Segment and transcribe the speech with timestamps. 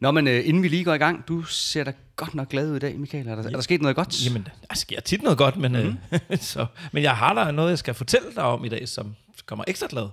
[0.00, 2.70] Nå, men uh, inden vi lige går i gang, du ser da godt nok glad
[2.70, 3.28] ud i dag, Michael.
[3.28, 3.48] Er der, ja.
[3.48, 4.26] er der sket noget godt?
[4.26, 6.20] Jamen, der sker tit noget godt, men, mm-hmm.
[6.30, 9.14] øh, så, men jeg har der noget, jeg skal fortælle dig om i dag, som
[9.46, 10.08] kommer ekstra glad.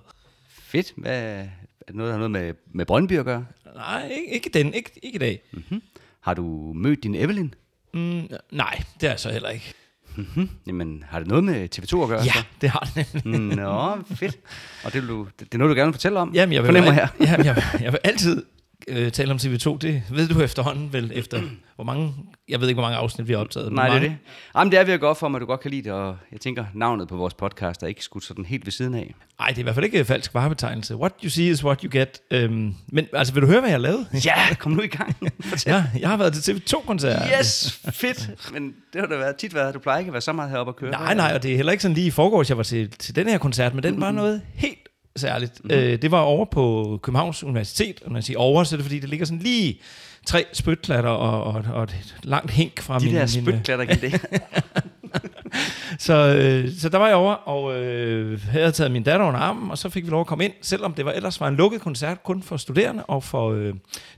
[0.48, 0.92] Fedt.
[0.96, 1.46] Hvad, er
[1.86, 3.46] det noget, der har noget med, med Brøndby at gøre?
[3.74, 4.74] Nej, ikke, ikke den.
[4.74, 5.42] Ikke, ikke i dag.
[5.52, 5.82] Mm-hmm.
[6.20, 7.50] Har du mødt din Evelyn?
[7.94, 9.74] Mm, nej, det er jeg så heller ikke.
[10.16, 10.50] Mm-hmm.
[10.66, 12.22] Jamen, har det noget med TV2 at gøre?
[12.22, 12.44] Ja, så?
[12.60, 13.56] det har det nemlig.
[13.56, 14.38] Nå, fedt.
[14.84, 16.34] Og det, vil du, det, det er noget, du gerne vil fortælle om?
[16.34, 17.08] Jamen, jeg vil, Fornemmer al- her.
[17.30, 18.42] jamen, jeg, jeg vil altid
[18.88, 19.78] øh, tale om TV2.
[19.78, 21.40] Det ved du efterhånden vel efter,
[21.74, 22.14] hvor mange,
[22.48, 23.72] jeg ved ikke, hvor mange afsnit vi har optaget.
[23.72, 24.08] Nej, det er mange.
[24.08, 24.16] det.
[24.56, 25.92] Jamen, det er ved at gå op for mig, at du godt kan lide det,
[25.92, 29.14] og jeg tænker, navnet på vores podcast er ikke skudt sådan helt ved siden af.
[29.38, 30.96] Nej, det er i hvert fald ikke en falsk varebetegnelse.
[30.96, 32.20] What you see is what you get.
[32.30, 34.06] Øhm, men altså, vil du høre, hvad jeg lavet?
[34.24, 35.16] Ja, kom nu i gang.
[35.66, 37.22] Ja, jeg har været til TV2-koncert.
[37.38, 38.30] Yes, fedt.
[38.52, 40.70] Men det har da været, tit været, du plejer ikke at være så meget heroppe
[40.70, 40.90] at køre.
[40.90, 43.16] Nej, nej, og det er heller ikke sådan lige i forgårs, jeg var til, til
[43.16, 44.78] den her koncert, men den var noget helt
[45.16, 45.64] særligt.
[45.64, 45.70] Mm.
[45.70, 48.84] Øh, det var over på Københavns Universitet, og når jeg siger over, så er det
[48.84, 49.80] fordi, det ligger sådan lige
[50.26, 53.14] tre spytklatter og, og, og et langt hink fra De min...
[53.14, 54.20] der min, spytklatter igen det.
[55.98, 59.70] Så, øh, så der var jeg over, og øh, havde taget min datter under armen,
[59.70, 61.80] og så fik vi lov at komme ind, selvom det var ellers var en lukket
[61.80, 63.74] koncert kun for studerende og for øh,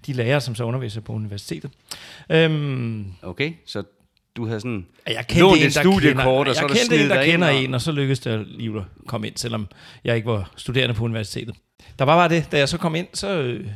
[0.07, 1.71] de lærere, som så underviser på universitetet.
[2.31, 3.83] Øhm, Okay, så
[4.39, 4.87] du havde sådan...
[5.07, 7.49] jeg Lånt kendte en, et der studiekort, kender, og så jeg kendte en, der kender
[7.49, 9.69] en, og så lykkedes det alligevel at komme ind, selvom
[10.05, 11.55] jeg ikke var studerende på universitetet.
[11.99, 13.29] Der var bare det, da jeg så kom ind, så...
[13.39, 13.67] Øh,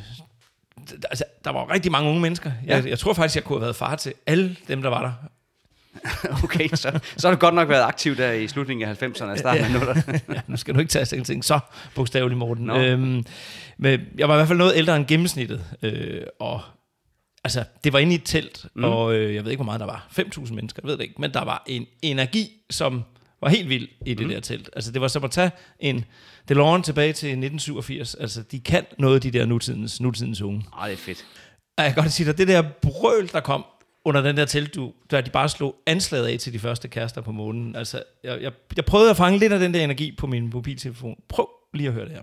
[1.11, 2.53] altså, der var rigtig mange unge mennesker.
[2.67, 2.91] Jeg, Ja.
[2.91, 5.13] jeg tror faktisk, jeg kunne have været far til alle dem, der var der.
[6.45, 9.39] Okay, så, så har du godt nok været aktiv der i slutningen af 90'erne og
[9.39, 10.19] starten af 00'erne.
[10.35, 11.59] ja, nu skal du ikke tage sådan ting så
[11.95, 12.65] bogstaveligt, Morten.
[12.67, 12.77] Nå.
[12.79, 13.25] Øhm,
[13.79, 15.65] men jeg var i hvert fald noget ældre end gennemsnittet.
[15.83, 16.61] Øh, og
[17.45, 18.85] altså, det var inde i et telt, mm.
[18.85, 20.09] og øh, jeg ved ikke, hvor meget der var.
[20.19, 21.15] 5.000 mennesker, jeg ved det ikke.
[21.19, 23.05] Men der var en energi, som
[23.43, 24.33] var helt vild i det mm.
[24.33, 24.71] der telt.
[24.73, 26.05] Altså, det var som at tage en
[26.49, 28.15] DeLorean tilbage til 1987.
[28.15, 30.65] Altså, de kan noget, de der nutidens, nutidens unge.
[30.81, 31.25] Åh, det er fedt.
[31.77, 33.65] Og jeg kan godt sige dig, det der brøl, der kom
[34.05, 37.33] under den der teltdu, der de bare slog anslaget af til de første kærester på
[37.33, 37.77] månen.
[37.77, 41.17] Altså, jeg, jeg, jeg prøvede at fange lidt af den der energi på min mobiltelefon.
[41.29, 42.23] Prøv lige at høre det her.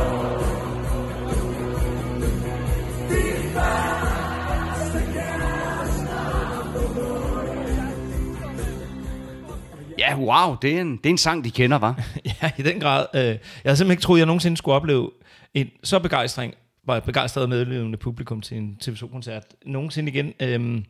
[10.01, 12.03] Ja, wow, det er en, det er en sang, de kender, var.
[12.41, 13.05] ja, i den grad.
[13.13, 15.11] Øh, jeg havde simpelthen ikke troet, at jeg nogensinde skulle opleve
[15.53, 16.53] en så begejstring,
[16.85, 20.33] var et begejstret medlevende publikum til en TV2-koncert nogensinde igen.
[20.39, 20.85] Øhm,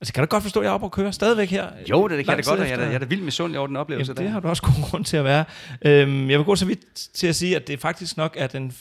[0.00, 1.66] altså, kan du godt forstå, at jeg er oppe og køre stadigvæk her?
[1.90, 3.66] Jo, det, det kan tid godt, og jeg er, jeg er da vildt misundelig over
[3.66, 4.32] den oplevelse Jamen, det der.
[4.32, 5.44] har du også god grund til at være.
[5.84, 8.72] Øhm, jeg vil gå så vidt til at sige, at det faktisk nok er den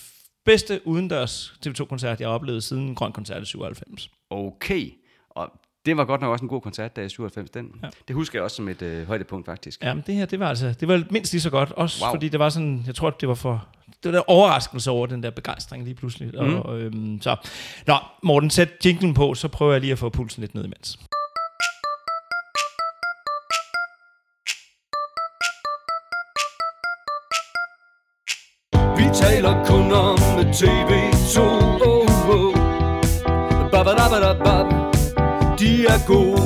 [0.46, 4.10] bedste udendørs TV2-koncert, jeg har oplevet siden Grøn Koncert i 97.
[4.30, 4.92] Okay,
[5.30, 5.52] og
[5.86, 7.72] det var godt nok også en god koncert, da jeg 97 den.
[7.84, 7.88] Ja.
[8.08, 9.84] Det husker jeg også som et øh, højdepunkt, faktisk.
[9.84, 12.14] Ja, men det her, det var altså, det var mindst lige så godt, også wow.
[12.14, 15.24] Fordi det var sådan, jeg tror, det var for, det var der overraskelse over den
[15.24, 16.32] der begejstring lige pludselig.
[16.34, 16.56] Mm.
[16.56, 17.36] Og, øhm, så,
[17.88, 21.00] nå, Morten, sæt jinglen på, så prøver jeg lige at få pulsen lidt ned imens.
[28.98, 32.56] Vi taler kun om TV2 oh, oh.
[33.72, 34.85] Babadabadabab.
[35.66, 36.42] De er gode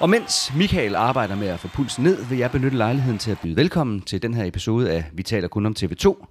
[0.00, 3.38] Og mens Michael arbejder med at få pulsen ned, vil jeg benytte lejligheden til at
[3.42, 6.26] byde velkommen til den her episode af Vi taler kun om TV2.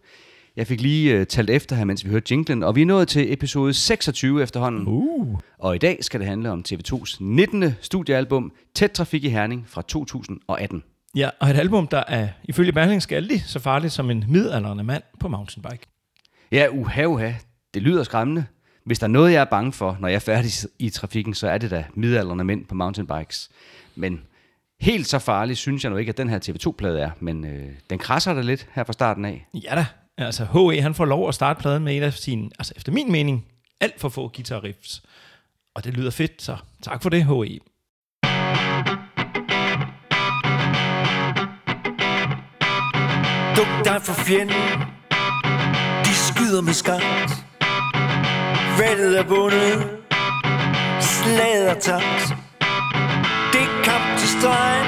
[0.56, 3.08] Jeg fik lige uh, talt efter her, mens vi hørte jinglen, og vi er nået
[3.08, 4.88] til episode 26 efterhånden.
[4.88, 5.40] Uh.
[5.60, 7.76] Og i dag skal det handle om TV2's 19.
[7.82, 10.84] studiealbum, Tæt Trafik i Herning fra 2018.
[11.16, 14.84] Ja, og et album, der er ifølge Berlingske er lige så farligt som en midaldrende
[14.84, 15.88] mand på mountainbike.
[16.52, 17.32] Ja, uha, uha.
[17.74, 18.46] Det lyder skræmmende.
[18.84, 21.48] Hvis der er noget, jeg er bange for, når jeg er færdig i trafikken, så
[21.48, 23.50] er det da midaldrende mænd på mountainbikes.
[23.96, 24.22] Men
[24.82, 27.12] helt så farligt synes jeg nu ikke, at den her TV2-plade er.
[27.20, 29.48] Men øh, den krasser der lidt her fra starten af.
[29.54, 29.86] Ja da,
[30.18, 30.82] altså H.E.
[30.82, 33.46] han får lov at starte pladen med en af sine, altså efter min mening,
[33.82, 35.04] alt for få guitar riffs.
[35.76, 37.26] Og det lyder fedt, så tak for det.
[37.26, 37.60] H.E.
[43.58, 44.80] Duk dig for fjenden
[46.06, 47.51] De skyder med skarpt
[48.80, 49.88] Valget er vundet.
[51.00, 52.36] Slaget er tabt.
[53.54, 54.88] Det er kamp til stregen.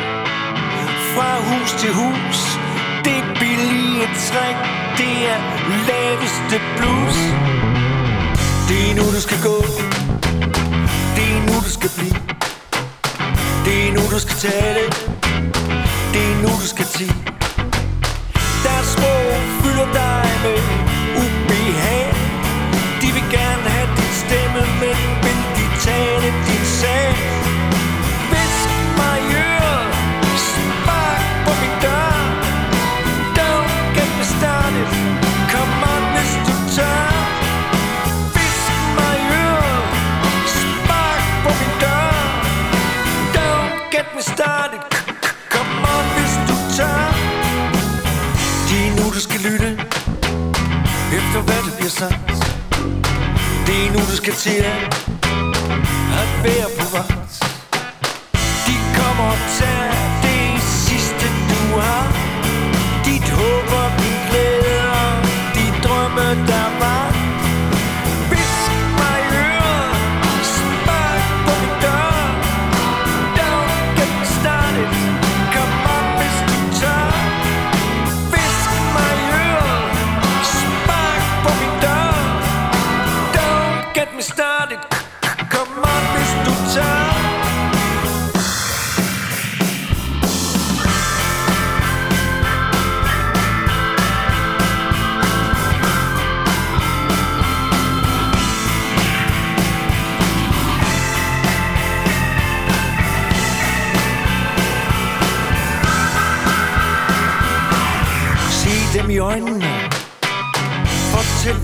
[1.14, 2.40] Fra hus til hus.
[3.06, 4.58] Det er billige træk.
[4.98, 5.40] Det er
[5.88, 7.18] laveste blues
[8.70, 9.58] Det er nu du skal gå.
[11.16, 12.20] Det er nu du skal blive.
[13.66, 14.84] Det er nu du skal tale.
[16.14, 17.16] Det er nu du skal tige
[18.64, 19.26] Deres sprog
[19.62, 20.73] fylder dig med
[51.84, 52.30] bliver sagt
[53.68, 54.64] Det er nu du skal til
[56.22, 57.34] at være på vagt.
[58.68, 60.03] De kommer og tager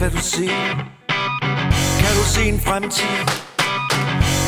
[0.09, 0.75] hvad du ser
[1.99, 3.17] Kan du se en fremtid?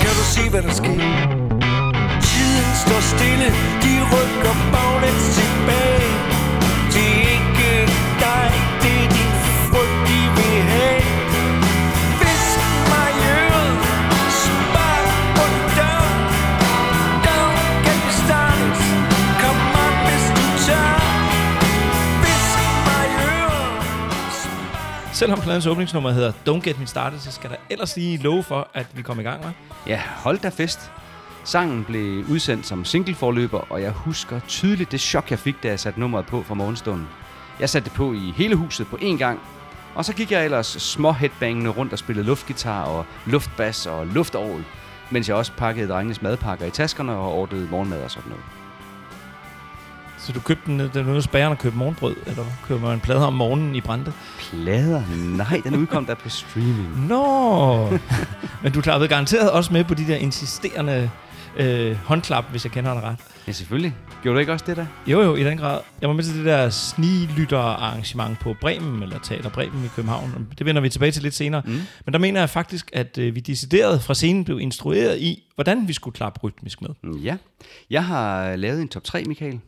[0.02, 1.02] Kan du se hvad der sker?
[2.28, 3.48] Tiden står stille
[3.84, 4.91] De rykker bag
[25.22, 28.68] Selvom pladens åbningsnummer hedder Don't Get Me Started, så skal der ellers lige love for,
[28.74, 29.52] at vi kommer i gang med.
[29.88, 30.92] Ja, hold da fest.
[31.44, 35.80] Sangen blev udsendt som singleforløber, og jeg husker tydeligt det chok, jeg fik, da jeg
[35.80, 37.08] satte nummeret på fra morgenstunden.
[37.60, 39.40] Jeg satte det på i hele huset på én gang,
[39.96, 44.64] og så gik jeg ellers små headbangende rundt og spillede luftgitar og luftbas og luftorgel,
[45.12, 48.61] mens jeg også pakkede drengenes madpakker i taskerne og ordnede morgenmad og sådan noget.
[50.26, 53.28] Så du købte den, den ude bageren og købte morgenbrød, eller køber man en plade
[53.28, 54.14] om morgenen i Brande?
[54.40, 55.04] Plader?
[55.38, 57.08] Nej, den udkom der på streaming.
[57.08, 57.90] Nå!
[58.64, 61.10] Men du klappede garanteret også med på de der insisterende
[61.58, 63.18] øh, håndklap, hvis jeg kender dig ret.
[63.48, 63.96] Ja, selvfølgelig.
[64.24, 64.86] Gjorde du ikke også det der?
[65.08, 65.80] Jo, jo, i den grad.
[66.02, 70.48] Jeg var med til det der sniglytter-arrangement på Bremen, eller Teater Bremen i København.
[70.58, 71.62] Det vender vi tilbage til lidt senere.
[71.66, 71.82] Mm.
[72.06, 75.88] Men der mener jeg faktisk, at øh, vi decideret fra scenen blev instrueret i, hvordan
[75.88, 76.90] vi skulle klappe rytmisk med.
[77.24, 77.38] Ja.
[77.90, 79.60] Jeg har lavet en top 3, Michael.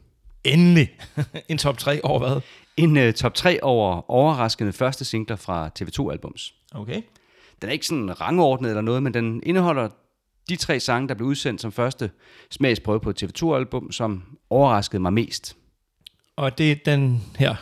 [0.43, 0.89] Endelig!
[1.49, 2.41] en top 3 over hvad?
[2.77, 6.53] En uh, top 3 over overraskende første singler fra TV2-albums.
[6.71, 7.01] Okay.
[7.61, 9.89] Den er ikke sådan rangordnet eller noget, men den indeholder
[10.49, 12.11] de tre sange, der blev udsendt som første
[12.51, 15.55] smagsprøve på et TV2-album, som overraskede mig mest.
[16.35, 17.55] Og det er den her,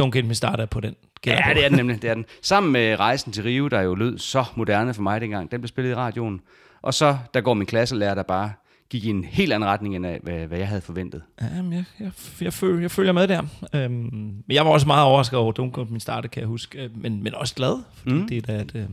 [0.00, 0.96] Don't Get Me Started på den.
[1.26, 1.54] Ja, på.
[1.54, 2.02] det er den nemlig.
[2.02, 2.24] Det er den.
[2.42, 5.68] Sammen med Rejsen til Rio, der jo lød så moderne for mig dengang, den blev
[5.68, 6.40] spillet i radioen.
[6.82, 8.52] Og så, der går min klasselærer, der bare
[8.90, 11.22] gik i en helt anden retning, end af, hvad, hvad jeg havde forventet.
[11.42, 12.10] Jamen, jeg, jeg,
[12.40, 13.42] jeg, følger, jeg følger med der.
[13.74, 16.84] Øhm, men jeg var også meget overrasket over Don't Get Me Started, kan jeg huske.
[16.84, 18.26] Øh, Men, men også glad, fordi mm.
[18.28, 18.72] det er da et...
[18.74, 18.86] Øh,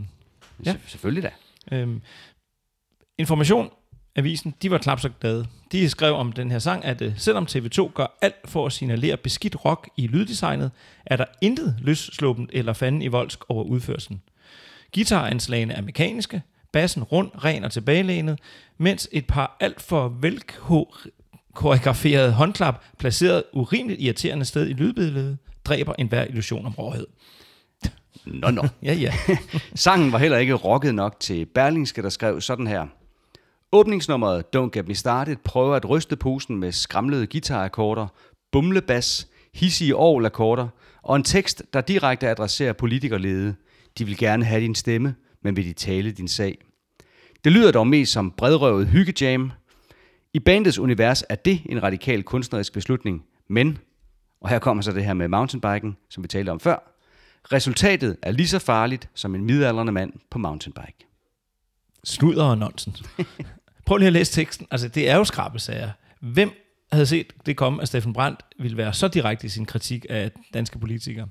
[0.65, 0.75] Ja.
[0.87, 1.31] Selvfølgelig da.
[1.77, 2.01] Øhm,
[3.17, 3.69] information,
[4.15, 5.45] avisen, de var knap så glade.
[5.71, 9.17] De skrev om den her sang, at øh, selvom TV2 gør alt for at signalere
[9.17, 10.71] beskidt rock i lyddesignet,
[11.05, 14.21] er der intet løsslåbent eller fanden i voldsk over udførelsen.
[14.95, 16.41] Guitaranslagene er mekaniske,
[16.73, 18.39] bassen rund, ren og tilbagelænet,
[18.77, 26.23] mens et par alt for velkoreograferede håndklap, placeret urimeligt irriterende sted i lydbilledet, dræber enhver
[26.23, 27.07] illusion om råhed.
[28.25, 28.67] Nå, nå.
[28.83, 29.13] Ja, ja.
[29.75, 32.85] Sangen var heller ikke rocket nok til Berlingske, der skrev sådan her.
[33.71, 38.07] Åbningsnummeret Don't Get Me Started prøver at ryste posen med skramlede guitarakkorder,
[38.51, 40.67] bumlebas, hissige orgelakkorder
[41.03, 43.55] og en tekst, der direkte adresserer politikerlede.
[43.97, 46.57] De vil gerne have din stemme, men vil de tale din sag?
[47.43, 49.51] Det lyder dog mest som bredrøvet hyggejam.
[50.33, 53.77] I bandets univers er det en radikal kunstnerisk beslutning, men,
[54.41, 56.93] og her kommer så det her med mountainbiken, som vi talte om før,
[57.51, 61.07] resultatet er lige så farligt som en midaldrende mand på mountainbike.
[62.03, 63.03] sludder og nonsens.
[63.85, 64.67] Prøv lige at læse teksten.
[64.71, 65.89] Altså, det er jo skrabesager.
[66.19, 66.51] Hvem
[66.91, 70.31] havde set det komme, at Steffen Brandt ville være så direkte i sin kritik af
[70.53, 71.27] danske politikere?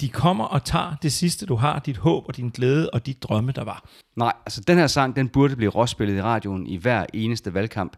[0.00, 3.14] De kommer og tager det sidste, du har, dit håb og din glæde og de
[3.14, 3.88] drømme, der var.
[4.16, 7.96] Nej, altså den her sang, den burde blive råspillet i radioen i hver eneste valgkamp.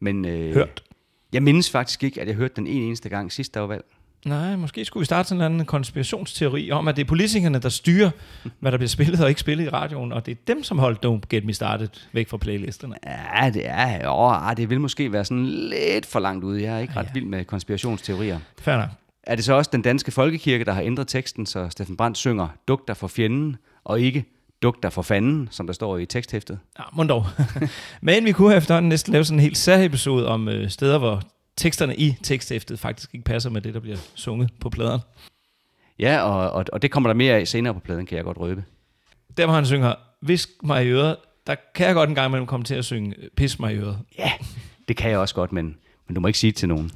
[0.00, 0.82] Men øh, Hørt.
[1.32, 3.84] jeg mindes faktisk ikke, at jeg hørte den en eneste gang sidst, der var valg.
[4.26, 7.68] Nej, måske skulle vi starte sådan en anden konspirationsteori om, at det er politikerne, der
[7.68, 8.10] styrer,
[8.60, 11.06] hvad der bliver spillet og ikke spillet i radioen, og det er dem, som holdt
[11.06, 12.94] Don't Get Me Started væk fra playlisterne.
[13.06, 16.62] Ja, det er, jo, ah, det vil måske være sådan lidt for langt ude.
[16.62, 17.10] Jeg er ikke ret Ja.
[17.14, 18.38] vild med konspirationsteorier.
[18.66, 18.88] Nok.
[19.28, 22.48] Er det så også den danske folkekirke, der har ændret teksten, så Steffen Brandt synger
[22.68, 24.24] Duk dig for fjenden, og ikke
[24.62, 26.58] Duk dig for fanden, som der står i teksthæftet?
[26.78, 27.26] Ja, mund dog.
[28.00, 31.22] Men vi kunne efterhånden næsten lave sådan en helt særepisode om øh, steder, hvor
[31.56, 35.02] teksterne i teksthæftet faktisk ikke passer med det, der bliver sunget på pladerne.
[35.98, 38.38] Ja, og, og, og det kommer der mere af senere på pladen, kan jeg godt
[38.38, 38.64] røbe.
[39.36, 41.16] Der hvor han synger, visk mig i øret,
[41.46, 43.98] der kan jeg godt en gang imellem komme til at synge, pis mig i øret.
[44.18, 44.32] Ja,
[44.88, 46.92] det kan jeg også godt, men, men du må ikke sige det til nogen.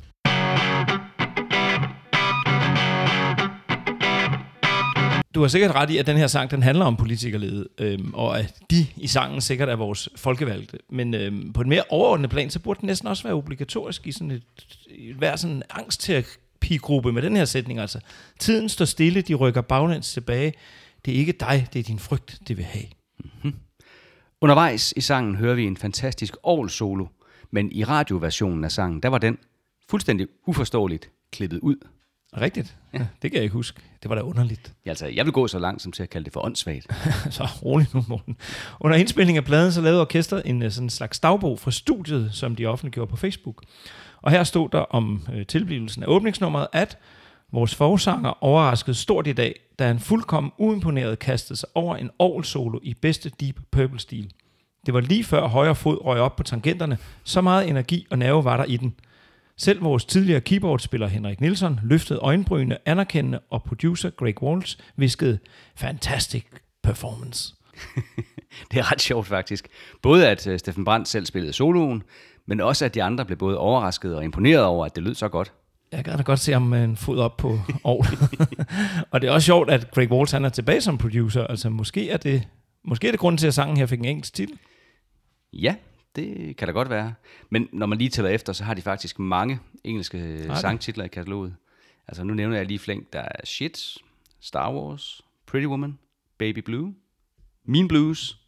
[5.34, 8.38] Du har sikkert ret i, at den her sang, den handler om politikerlede, øhm, og
[8.38, 10.78] at de i sangen sikkert er vores folkevalgte.
[10.90, 14.12] Men øhm, på et mere overordnet plan, så burde den næsten også være obligatorisk i
[14.12, 14.42] sådan et,
[14.88, 17.78] i hver sådan en angstterapi-gruppe med den her sætning.
[17.78, 18.00] Altså,
[18.38, 20.52] tiden står stille, de rykker baglæns tilbage.
[21.04, 22.86] Det er ikke dig, det er din frygt, det vil have.
[23.18, 23.54] Mhm.
[24.40, 26.34] Undervejs i sangen hører vi en fantastisk
[26.68, 27.06] solo,
[27.50, 29.38] men i radioversionen af sangen, der var den
[29.90, 31.76] fuldstændig uforståeligt klippet ud.
[32.40, 32.76] Rigtigt?
[32.94, 32.98] Ja.
[32.98, 33.80] Det kan jeg ikke huske.
[34.02, 34.72] Det var da underligt.
[34.86, 36.86] Ja, Altså, jeg vil gå så langt som til at kalde det for åndssvagt.
[37.30, 38.36] så rolig nu, Morten.
[38.80, 42.56] Under indspilningen af pladen, så lavede orkestret en øh, sådan slags dagbog fra studiet, som
[42.56, 43.62] de offentliggjorde på Facebook.
[44.22, 46.98] Og her stod der om øh, tilblivelsen af åbningsnummeret, at
[47.52, 52.44] vores forsanger overraskede stort i dag, da han fuldkommen uimponeret kastede sig over en orgel
[52.44, 54.32] solo i bedste Deep Purple-stil.
[54.86, 56.98] Det var lige før højre fod røg op på tangenterne.
[57.24, 58.94] Så meget energi og nerve var der i den.
[59.62, 65.38] Selv vores tidligere keyboardspiller Henrik Nielsen løftede øjenbrynene anerkendende, og producer Greg Walsh viskede,
[65.76, 66.44] fantastic
[66.82, 67.54] performance.
[68.70, 69.68] Det er ret sjovt faktisk.
[70.02, 72.02] Både at øh, Steffen Brandt selv spillede soloen,
[72.46, 75.28] men også at de andre blev både overrasket og imponeret over, at det lød så
[75.28, 75.52] godt.
[75.92, 78.06] Jeg kan da godt se ham med en fod op på år.
[79.10, 81.46] og det er også sjovt, at Greg Walsh han er tilbage som producer.
[81.46, 82.48] Altså måske er det,
[82.84, 84.58] måske er det grunden til, at sangen her fik en engelsk titel.
[85.52, 85.74] Ja,
[86.16, 87.14] det kan da godt være.
[87.50, 90.56] Men når man lige tæller efter, så har de faktisk mange engelske de?
[90.56, 91.54] sangtitler i kataloget.
[92.08, 93.12] Altså nu nævner jeg lige flink.
[93.12, 93.96] Der er Shit,
[94.40, 95.98] Star Wars, Pretty Woman,
[96.38, 96.94] Baby Blue,
[97.64, 98.38] Mean Blues.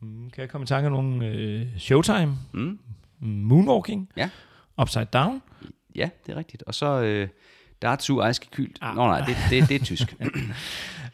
[0.00, 2.78] Mm, Kan jeg komme i tanke om nogle øh, Showtime, Mm,
[3.20, 4.30] Moonwalking, ja,
[4.82, 5.42] Upside Down.
[5.94, 6.62] ja, det er rigtigt.
[6.62, 7.28] Og så øh,
[7.82, 8.78] Dazu Eiskekyldt.
[8.80, 8.96] Ah.
[8.96, 10.16] Nå nej, det, det, det er tysk.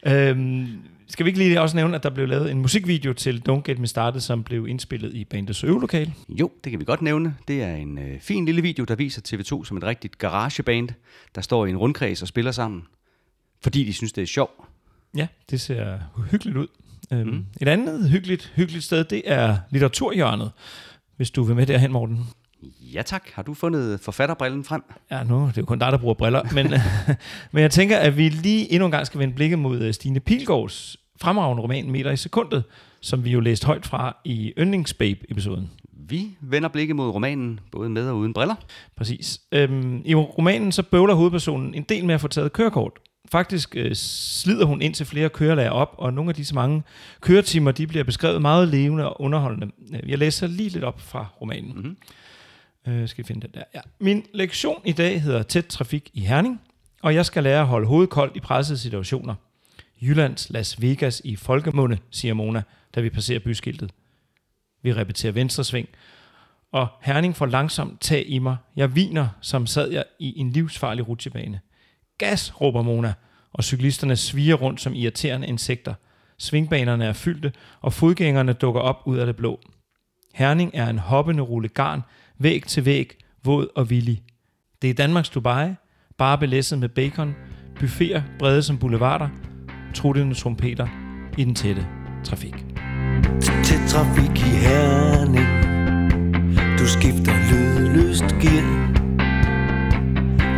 [0.07, 3.63] Øhm, skal vi ikke lige også nævne, at der blev lavet en musikvideo til Don't
[3.65, 6.15] Get Me Started, som blev indspillet i bandets øvelokale?
[6.29, 7.37] Jo, det kan vi godt nævne.
[7.49, 10.89] Det er en øh, fin lille video, der viser TV2 som et rigtigt garageband,
[11.35, 12.83] der står i en rundkreds og spiller sammen,
[13.63, 14.65] fordi de synes, det er sjovt.
[15.17, 15.99] Ja, det ser
[16.31, 16.67] hyggeligt ud.
[17.13, 17.45] Øhm, mm.
[17.61, 20.51] Et andet hyggeligt, hyggeligt sted, det er litteraturhjørnet,
[21.17, 22.19] hvis du vil med derhen, Morten.
[22.81, 23.23] Ja tak.
[23.35, 24.83] Har du fundet forfatterbrillen frem?
[25.11, 26.43] Ja, nu det er jo kun dig, der bruger briller.
[26.55, 26.67] Men,
[27.53, 30.21] men jeg tænker, at vi lige endnu en gang skal vende blikket mod øh, Stine
[30.21, 32.65] Pilgaards fremragende roman Meter i sekundet,
[33.01, 35.71] som vi jo læste højt fra i Yndlingsbabe-episoden.
[36.09, 38.55] Vi vender blikket mod romanen, både med og uden briller.
[38.97, 39.41] Præcis.
[39.53, 42.93] Øhm, I romanen så bøvler hovedpersonen en del med at få taget kørekort.
[43.33, 46.83] Faktisk øh, slider hun ind til flere kørelærer op, og nogle af disse mange
[47.21, 49.71] køretimer, de bliver beskrevet meget levende og underholdende.
[49.95, 51.73] Øh, Jeg læser lige lidt op fra romanen.
[51.77, 51.97] Mhm.
[52.87, 53.63] Øh, skal vi finde den der?
[53.75, 53.81] Ja.
[53.99, 56.61] Min lektion i dag hedder Tæt trafik i Herning,
[57.03, 59.35] og jeg skal lære at holde hovedet koldt i pressede situationer.
[60.03, 62.63] Jyllands Las Vegas i folkemunde, siger Mona,
[62.95, 63.93] da vi passerer byskiltet.
[64.83, 65.89] Vi repeterer venstre sving,
[66.73, 68.57] og Herning får langsomt tag i mig.
[68.77, 71.61] Jeg viner, som sad jeg i en livsfarlig rutsjebane.
[72.19, 73.15] Gas, råber Mona,
[73.53, 75.95] og cyklisterne sviger rundt som irriterende insekter.
[76.39, 79.61] Svingbanerne er fyldte, og fodgængerne dukker op ud af det blå.
[80.35, 82.03] Herning er en hoppende rulle garn,
[82.45, 84.23] væg til væg, våd og villig.
[84.83, 85.69] Det er Danmarks Dubai,
[86.19, 87.35] bare belæsset med bacon,
[87.81, 89.29] buffeter brede som boulevarder,
[89.95, 90.89] truttende trompeter
[91.39, 91.87] i den tætte
[92.25, 92.55] trafik.
[93.41, 95.47] Tæt trafik i Herning
[96.79, 98.93] Du skifter lydløst gear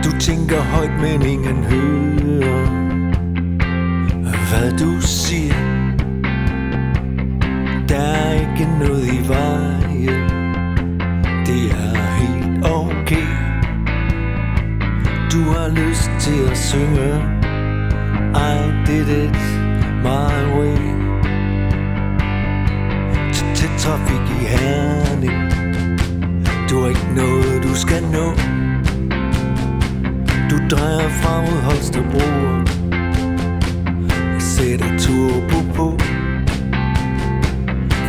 [0.04, 2.66] Du tænker højt, men ingen hører
[4.48, 5.54] Hvad du siger
[7.88, 10.35] Der er ikke noget i vejen
[11.46, 13.26] det er helt okay.
[15.32, 17.14] Du har lyst til at synge.
[18.34, 19.36] I did it
[20.02, 20.78] my way.
[23.54, 25.52] Til trafik i Herning.
[26.70, 28.26] Du har ikke noget, du skal nå.
[30.50, 32.26] Du drejer fra mod Holstebro.
[34.38, 35.98] Sætter turbo på.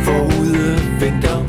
[0.04, 1.47] Forude venter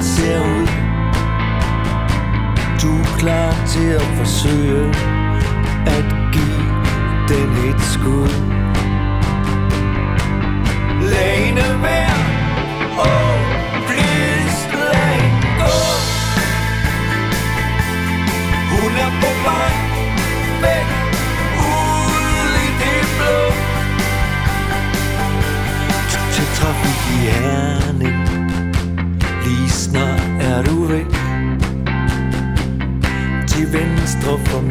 [0.00, 0.66] verden ser ud.
[2.82, 4.88] Du er klar til at forsøge
[5.86, 6.64] At give
[7.28, 8.30] den et skud.
[11.02, 12.14] Lad vær
[12.98, 13.36] Oh,
[13.86, 15.20] please lad
[15.60, 15.76] gå
[18.70, 19.72] Hun er på vej
[20.62, 20.88] væk
[21.58, 23.40] Ud i det blå.
[26.32, 28.19] Til trafik i Herning.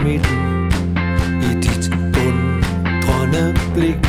[0.10, 4.09] i dit undrende blik.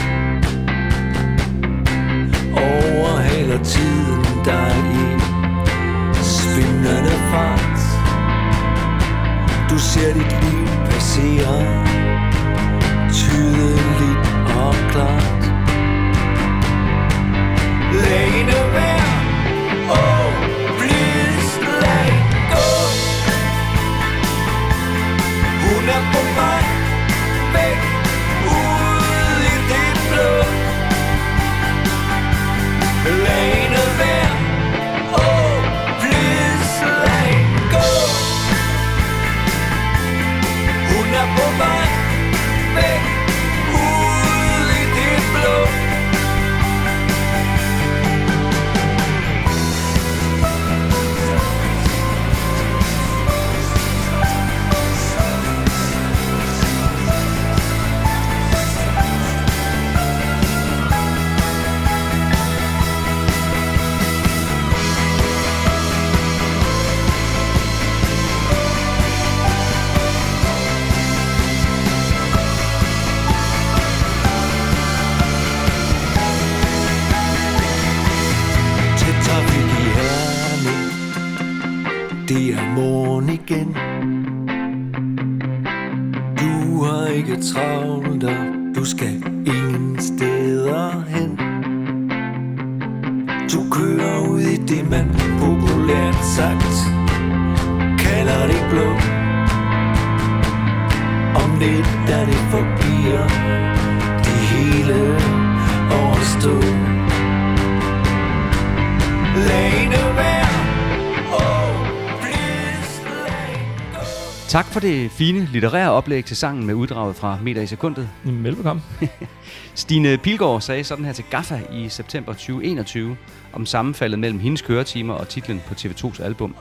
[114.81, 118.09] For det fine litterære oplæg til sangen med uddraget fra Meter i sekundet.
[118.25, 118.83] Velbekomme.
[119.75, 123.17] Stine Pilgaard sagde sådan her til Gaffa i september 2021
[123.53, 126.55] om sammenfaldet mellem hendes køretimer og titlen på TV2's album.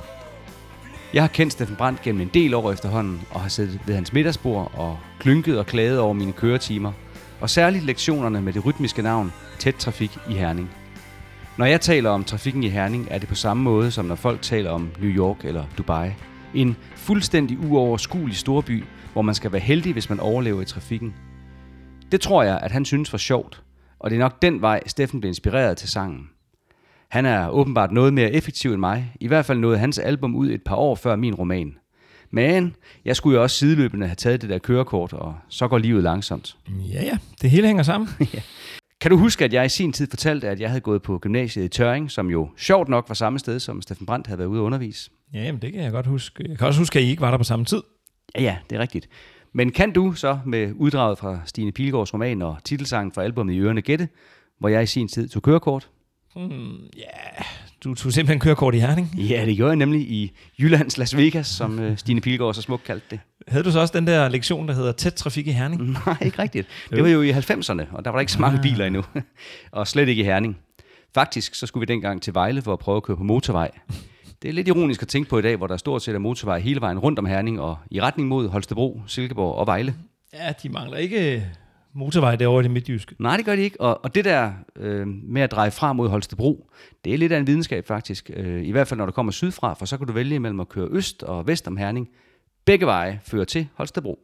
[1.13, 4.13] Jeg har kendt Steffen Brandt gennem en del år efterhånden og har siddet ved hans
[4.13, 6.91] middagsbord og klynket og klaget over mine køretimer,
[7.41, 10.69] og særligt lektionerne med det rytmiske navn Tæt Trafik i Herning.
[11.57, 14.41] Når jeg taler om trafikken i Herning, er det på samme måde, som når folk
[14.41, 16.09] taler om New York eller Dubai.
[16.53, 18.83] En fuldstændig uoverskuelig storby,
[19.13, 21.13] hvor man skal være heldig, hvis man overlever i trafikken.
[22.11, 23.63] Det tror jeg, at han synes var sjovt,
[23.99, 26.29] og det er nok den vej, Steffen blev inspireret til sangen.
[27.09, 29.13] Han er åbenbart noget mere effektiv end mig.
[29.19, 31.77] I hvert fald nåede hans album ud et par år før min roman.
[32.31, 36.03] Men jeg skulle jo også sideløbende have taget det der kørekort, og så går livet
[36.03, 36.57] langsomt.
[36.93, 37.17] Ja, ja.
[37.41, 38.09] Det hele hænger sammen.
[39.01, 41.65] Kan du huske, at jeg i sin tid fortalte, at jeg havde gået på gymnasiet
[41.65, 44.59] i Tøring, som jo sjovt nok var samme sted, som Steffen Brandt havde været ude
[44.59, 45.11] at undervise?
[45.33, 46.45] Ja, jamen, det kan jeg godt huske.
[46.49, 47.81] Jeg kan også huske, at I ikke var der på samme tid.
[48.35, 49.09] Ja, ja, det er rigtigt.
[49.53, 53.59] Men kan du så med uddraget fra Stine Pilgaards roman og titelsangen fra albumet i
[53.59, 54.09] Ørene Gætte,
[54.59, 55.89] hvor jeg i sin tid tog kørekort?
[56.97, 57.43] Ja,
[57.83, 59.07] du tog simpelthen kørekort i Herning.
[59.17, 62.83] Ja, det gjorde jeg nemlig i Jyllands Las Vegas, som øh, Stine Pilgaard så smukt
[62.83, 63.19] kaldte det.
[63.47, 65.81] Havde du så også den der lektion, der hedder tæt trafik i Herning?
[66.05, 66.67] Nej, ikke rigtigt.
[66.89, 69.03] Det var jo i 90'erne, og der var der ikke så mange biler endnu.
[69.71, 70.57] og slet ikke i Herning.
[71.13, 73.71] Faktisk så skulle vi dengang til Vejle for at prøve at køre på motorvej.
[74.41, 76.59] Det er lidt ironisk at tænke på i dag, hvor der stort set er motorvej
[76.59, 79.95] hele vejen rundt om Herning og i retning mod Holstebro, Silkeborg og Vejle.
[80.33, 81.45] Ja, de mangler ikke
[81.93, 83.15] motorvej derovre i det midtjyske.
[83.19, 83.81] Nej, det gør de ikke.
[83.81, 86.69] Og, og det der øh, med at dreje frem mod Holstebro,
[87.05, 88.31] det er lidt af en videnskab faktisk.
[88.33, 90.69] Øh, I hvert fald når du kommer sydfra, for så kan du vælge mellem at
[90.69, 92.09] køre øst og vest om Herning.
[92.65, 94.19] Begge veje fører til Holstebro.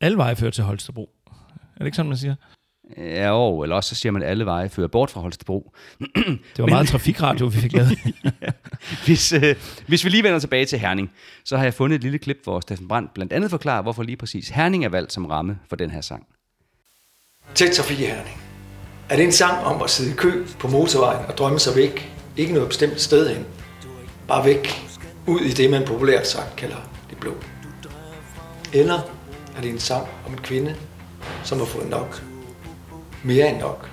[0.00, 1.10] Alle veje fører til Holstebro.
[1.26, 2.34] Er det ikke sådan, man siger?
[2.96, 5.74] Ja, og, eller også så siger man, at alle veje fører bort fra Holstebro.
[6.56, 7.98] Det var meget trafikradio, vi fik lavet.
[9.06, 11.10] Hvis, øh, hvis vi lige vender tilbage til Herning,
[11.44, 14.16] så har jeg fundet et lille klip, hvor Steffen Brandt blandt andet forklarer, hvorfor lige
[14.16, 16.26] præcis Herning er valgt som ramme for den her sang.
[17.54, 18.42] Tæt trafik i Herning.
[19.08, 22.12] Er det en sang om at sidde i kø på motorvejen og drømme sig væk?
[22.36, 23.46] Ikke noget bestemt sted hen.
[24.28, 24.90] Bare væk.
[25.26, 26.76] Ud i det, man populært sagt kalder
[27.10, 27.34] det blå.
[28.72, 29.00] Eller
[29.56, 30.76] er det en sang om en kvinde,
[31.44, 32.22] som har fået nok?
[33.24, 33.90] Mere end nok.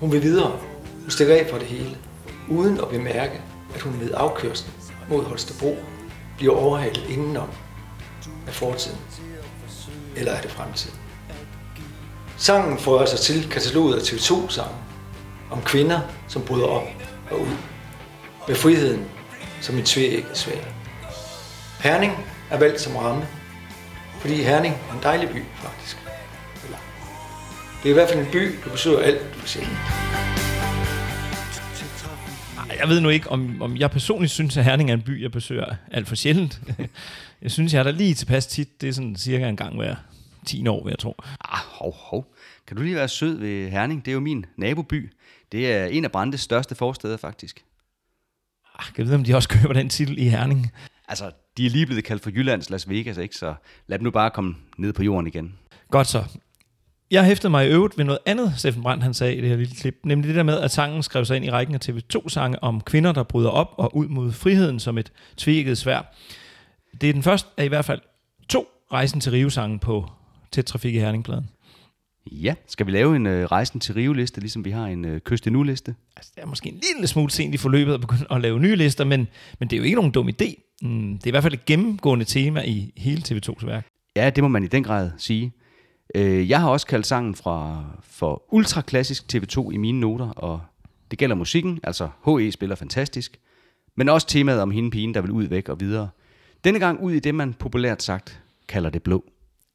[0.00, 0.58] Hun vil videre.
[1.00, 1.96] Hun stikker af for det hele.
[2.48, 3.40] Uden at bemærke,
[3.74, 4.72] at hun ved afkørslen
[5.08, 5.76] mod Holstebro
[6.36, 7.48] bliver overhalet indenom
[8.46, 8.98] af fortiden.
[10.16, 11.01] Eller er det fremtiden?
[12.42, 14.74] Sangen fører sig til kataloget af TV2-sange
[15.50, 16.88] om kvinder, som bryder op
[17.30, 17.56] og ud.
[18.48, 19.04] Med friheden
[19.60, 20.54] som en tvægget svær.
[21.80, 22.12] Herning
[22.50, 23.26] er valgt som ramme,
[24.20, 25.96] fordi Herning er en dejlig by, faktisk.
[26.64, 26.78] Eller,
[27.82, 29.76] det er i hvert fald en by, du besøger alt for sjældent.
[32.70, 35.22] Ej, Jeg ved nu ikke, om, om jeg personligt synes, at Herning er en by,
[35.22, 36.60] jeg besøger alt for sjældent.
[37.42, 38.80] jeg synes, jeg er der lige tilpas tit.
[38.80, 39.94] Det er sådan cirka en gang hver
[40.46, 41.14] 10 år, vil jeg tro.
[41.40, 42.34] Ah, Hov, hov.
[42.66, 44.04] Kan du lige være sød ved Herning?
[44.04, 45.12] Det er jo min naboby.
[45.52, 47.64] Det er en af Brandes største forsteder, faktisk.
[48.78, 50.72] Ah, kan jeg vide, om de også køber den titel i Herning?
[51.08, 53.36] Altså, de er lige blevet kaldt for Jyllands Las Vegas, ikke?
[53.36, 53.54] Så
[53.86, 55.58] lad dem nu bare komme ned på jorden igen.
[55.90, 56.24] Godt så.
[57.10, 59.56] Jeg hæftede mig i øvrigt ved noget andet, Steffen Brandt han sagde i det her
[59.56, 62.62] lille klip, nemlig det der med, at sangen skrev sig ind i rækken af TV2-sange
[62.62, 66.14] om kvinder, der bryder op og ud mod friheden som et tvækket svær.
[67.00, 68.00] Det er den første af i hvert fald
[68.48, 70.10] to Rejsen til Rio-sange på
[70.52, 71.50] Tæt Trafik i Herningpladen.
[72.26, 75.46] Ja, skal vi lave en øh, rejsen til Rio-liste, ligesom vi har en øh, kyst
[75.46, 75.94] nu-liste?
[76.16, 78.76] Altså, det er måske en lille smule sent i forløbet at begynde at lave nye
[78.76, 80.78] lister, men, men det er jo ikke nogen dum idé.
[80.82, 83.86] Mm, det er i hvert fald et gennemgående tema i hele TV2's værk.
[84.16, 85.52] Ja, det må man i den grad sige.
[86.14, 90.60] Øh, jeg har også kaldt sangen fra, for ultraklassisk TV2 i mine noter, og
[91.10, 93.38] det gælder musikken, altså HE spiller fantastisk,
[93.96, 96.08] men også temaet om hende pigen, der vil ud væk og videre.
[96.64, 99.24] Denne gang ud i det, man populært sagt kalder det blå.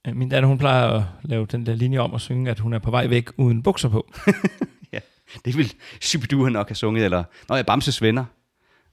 [0.07, 2.73] Øh, Min datter, hun plejer at lave den der linje om at synge, at hun
[2.73, 4.07] er på vej væk uden bukser på.
[4.93, 4.99] Ja,
[5.45, 8.25] det vil Shibidua nok have sunget, eller Nå ja, Bamses venner.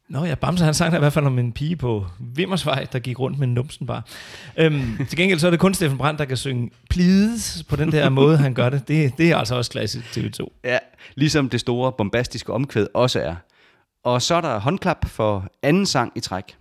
[0.08, 2.98] Nå ja, Bamse han sang der i hvert fald om en pige på Vimmersvej, der
[2.98, 4.02] gik rundt med en numsen bare.
[4.56, 7.92] Øhm, til gengæld så er det kun Steffen Brandt, der kan synge please på den
[7.92, 8.88] der måde, han gør det.
[8.88, 10.60] Det, det er altså også klassisk TV2.
[10.64, 10.78] Ja,
[11.14, 13.34] ligesom det store bombastiske omkvæd også er.
[14.04, 16.56] Og så er der håndklap for anden sang i træk.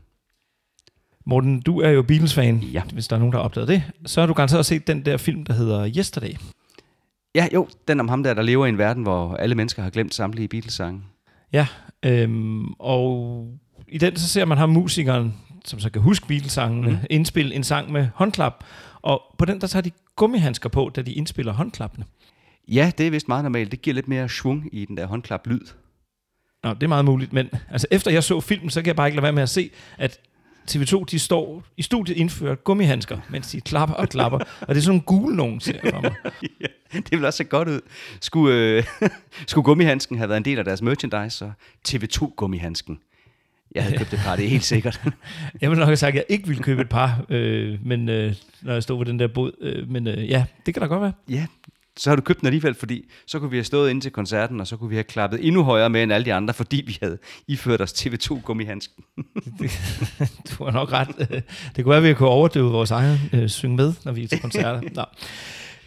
[1.26, 2.82] Morten, du er jo Beatles-fan, Ja.
[2.94, 3.84] hvis der er nogen, der har opdaget det.
[4.06, 6.34] Så har du garanteret også set den der film, der hedder Yesterday.
[7.36, 9.90] Ja, jo, den om ham der, der lever i en verden, hvor alle mennesker har
[9.90, 11.02] glemt samtlige Beatles-sange.
[11.54, 11.68] Ja,
[12.06, 13.48] øhm, og
[13.88, 15.34] i den så ser man ham musikeren,
[15.66, 16.98] som så kan huske Beatles-sangene, mm.
[17.10, 18.64] indspille en sang med håndklap.
[19.02, 22.06] Og på den der tager de gummihandsker på, da de indspiller håndklappene.
[22.68, 23.72] Ja, det er vist meget normalt.
[23.72, 25.62] Det giver lidt mere svung i den der håndklap-lyd.
[26.64, 29.08] Nå, det er meget muligt, men altså, efter jeg så filmen, så kan jeg bare
[29.08, 30.20] ikke lade være med at se, at
[30.72, 34.40] TV2, de står i studiet indført gummihandsker, mens de klapper og klapper.
[34.40, 36.14] og det er sådan nogle gule nogen, ser jeg for mig.
[36.62, 37.82] ja, det vil også se godt ud.
[38.22, 38.84] Skulle, øh,
[39.48, 41.52] skulle gummihandsken have været en del af deres merchandise, så
[41.88, 43.00] TV2-gummihandsken.
[43.76, 45.02] Jeg havde købt et par, det er helt sikkert.
[45.62, 48.36] Jeg vil nok have sagt, at jeg ikke ville købe et par, øh, men, øh,
[48.62, 49.52] når jeg stod ved den der båd.
[49.62, 51.14] Øh, men øh, ja, det kan da godt være.
[51.30, 51.46] ja,
[51.98, 54.60] så har du købt den alligevel, fordi så kunne vi have stået ind til koncerten,
[54.60, 56.98] og så kunne vi have klappet endnu højere med end alle de andre, fordi vi
[57.02, 59.04] havde iført os TV2-gummihandsken.
[60.50, 61.44] Du har nok ret.
[61.76, 64.28] Det kunne være, at vi kunne overdøve vores egen øh, synge med, når vi er
[64.28, 64.82] til koncerter.
[64.96, 65.04] Nå.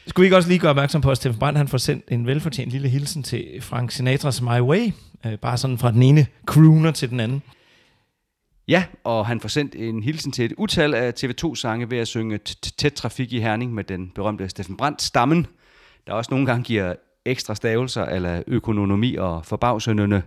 [0.07, 2.27] Skulle vi ikke også lige gøre opmærksom på, at Steffen Brandt han får sendt en
[2.27, 4.93] velfortjent lille hilsen til Frank Sinatras My Way.
[5.27, 7.43] Øh, bare sådan fra den ene crooner til den anden.
[8.69, 12.39] Ja, og han får sendt en hilsen til et utal af TV2-sange ved at synge
[12.79, 15.47] tæt trafik i Herning med den berømte Steffen Brandt stammen,
[16.07, 20.23] der også nogle gange giver ekstra stavelser eller økonomi og forbavsøndende.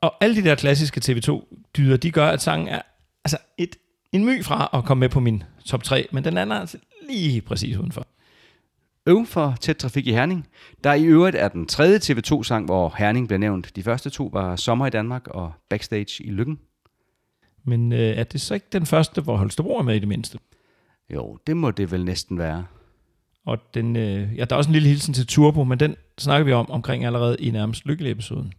[0.00, 2.82] Og alle de der klassiske TV2-dyder, de gør, at sangen er
[3.24, 3.76] altså et,
[4.12, 6.78] en my fra at komme med på min top 3, men den anden er altså
[7.08, 8.06] lige præcis udenfor.
[9.06, 10.48] Øv for tæt trafik i Herning,
[10.84, 13.76] der i øvrigt er den tredje TV2-sang, hvor Herning bliver nævnt.
[13.76, 16.58] De første to var Sommer i Danmark og Backstage i Lykken.
[17.64, 20.38] Men øh, er det så ikke den første, hvor Holstebro er med i det mindste?
[21.10, 22.64] Jo, det må det vel næsten være.
[23.48, 26.44] Og den, øh, ja, der er også en lille hilsen til Turbo, men den snakker
[26.44, 28.52] vi om omkring allerede i nærmest lykkelig episoden.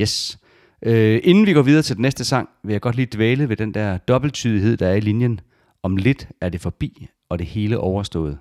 [0.00, 0.38] Yes.
[0.82, 3.56] Øh, inden vi går videre til den næste sang, vil jeg godt lige dvæle ved
[3.56, 5.40] den der dobbelttydighed, der er i linjen.
[5.82, 8.38] Om lidt er det forbi, og det hele overstået.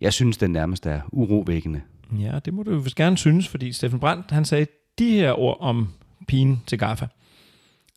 [0.00, 1.80] Jeg synes, den nærmest er urovækkende.
[2.20, 4.66] Ja, det må du jo gerne synes, fordi Steffen Brandt, han sagde
[4.98, 5.88] de her ord om
[6.28, 7.06] pigen til Gaffa.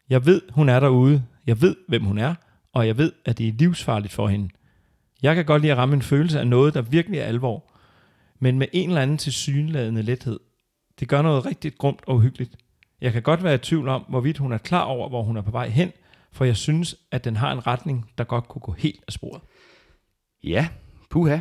[0.10, 1.24] Jeg ved, hun er derude.
[1.48, 2.36] Jeg ved, hvem hun er.
[2.74, 4.50] Og jeg ved, at det er livsfarligt for hende.
[5.22, 7.72] Jeg kan godt lide at ramme en følelse af noget, der virkelig er alvor.
[8.40, 10.40] Men med en eller anden tilsyneladende lethed.
[11.00, 12.56] Det gør noget rigtig grumt og uhyggeligt.
[13.02, 15.42] Jeg kan godt være i tvivl om, hvorvidt hun er klar over, hvor hun er
[15.42, 15.92] på vej hen,
[16.32, 19.42] for jeg synes, at den har en retning, der godt kunne gå helt af sporet.
[20.44, 20.68] Ja,
[21.10, 21.40] puha.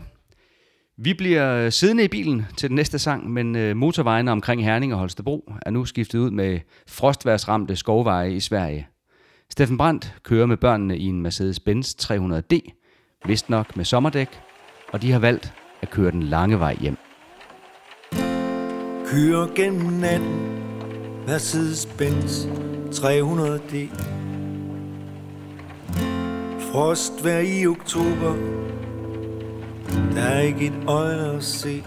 [0.97, 4.99] Vi bliver siddende i bilen til den næste sang, men øh, motorvejene omkring Herning og
[4.99, 8.89] Holstebro er nu skiftet ud med frostværsramte skovveje i Sverige.
[9.51, 12.80] Steffen Brandt kører med børnene i en Mercedes-Benz 300D,
[13.25, 14.41] vist nok med sommerdæk,
[14.93, 15.53] og de har valgt
[15.83, 16.97] at køre den lange vej hjem.
[19.07, 20.61] Kører gennem natten
[21.27, 22.47] Mercedes-Benz
[22.95, 23.77] 300D
[26.73, 28.35] Frostvær i oktober
[30.15, 31.85] Der er ikke et øje at se.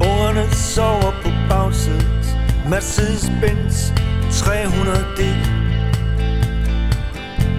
[0.00, 3.92] Ungerne sover på bagsædet Mercedes-Benz
[4.30, 5.59] 300D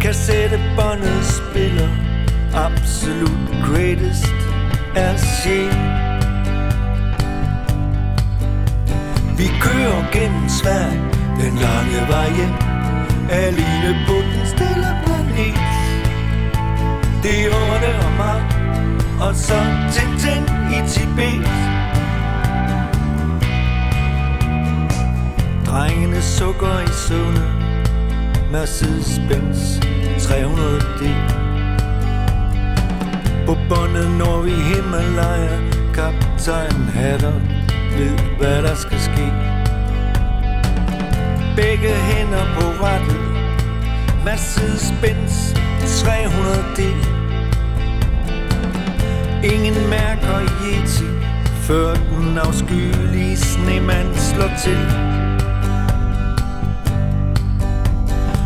[0.01, 1.89] Kassettebåndet spiller.
[2.53, 4.33] Absolut greatest
[4.95, 5.75] er sjæl
[9.37, 11.01] Vi kører gennem Sverige
[11.37, 12.53] Den lange vej hjem.
[13.29, 15.55] Alene på den stille planet
[17.23, 17.91] Det er årene
[19.25, 19.59] Og så
[19.93, 21.47] Tintin i Tibet.
[25.65, 27.60] Drengene sukker i søvne.
[28.51, 29.79] Mercedes-Benz
[30.19, 31.03] 300D
[33.45, 35.59] På båndet når vi Himalaya.
[35.93, 37.33] Kaptajn Hatter
[37.97, 39.27] ved hvad der skal ske.
[41.55, 43.21] Begge hænder på rettet
[44.25, 46.81] Mercedes-Benz 300D
[49.53, 51.09] Ingen mærker Yeti
[51.55, 55.11] Før den afskyelige snemand slår til.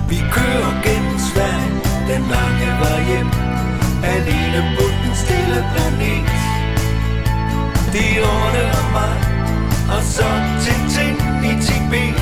[0.10, 3.30] Vi kører gennem Sverige Den lange vej hjem.
[4.13, 6.30] Alene på den stille planet.
[7.94, 9.18] Det og mig
[9.96, 10.30] Og så
[10.63, 11.15] Tintin
[11.50, 12.18] i Tibet.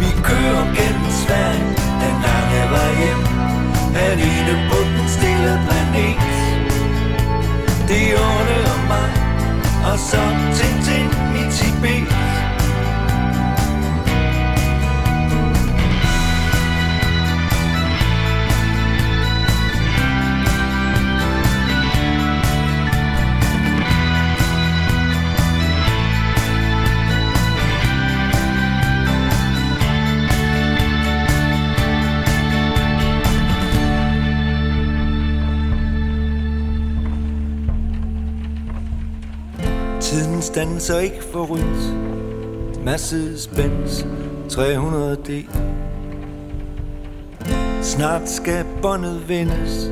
[0.00, 3.22] Vi kører gennem Sverige Den lange vej hjem.
[4.06, 6.18] Alene på den stille planet.
[7.88, 9.10] Det og mig
[9.92, 10.22] Og så
[10.56, 11.08] Tintin
[11.40, 12.33] i Tibet.
[40.54, 41.94] Stanser ikke for rødt.
[42.84, 44.04] Mercedes-Benz
[44.52, 45.32] 300D
[47.82, 49.90] Snart skal båndet vendes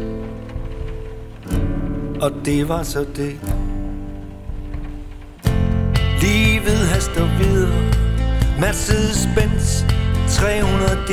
[2.21, 3.41] Og det var så det.
[6.21, 7.83] Livet haster videre.
[8.61, 9.85] Mercedes-Benz
[10.29, 11.13] 300D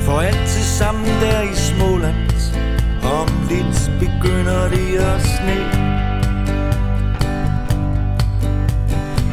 [0.00, 2.16] For altid sammen der i Småland.
[3.04, 5.91] Om lidt begynder det at sne.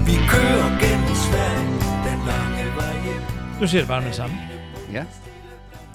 [0.10, 1.68] Vi kører gennem Sverige
[2.08, 3.22] Den lange vej hjem
[3.62, 4.36] Nu siger jeg det bare med det samme.
[4.94, 5.04] Ja.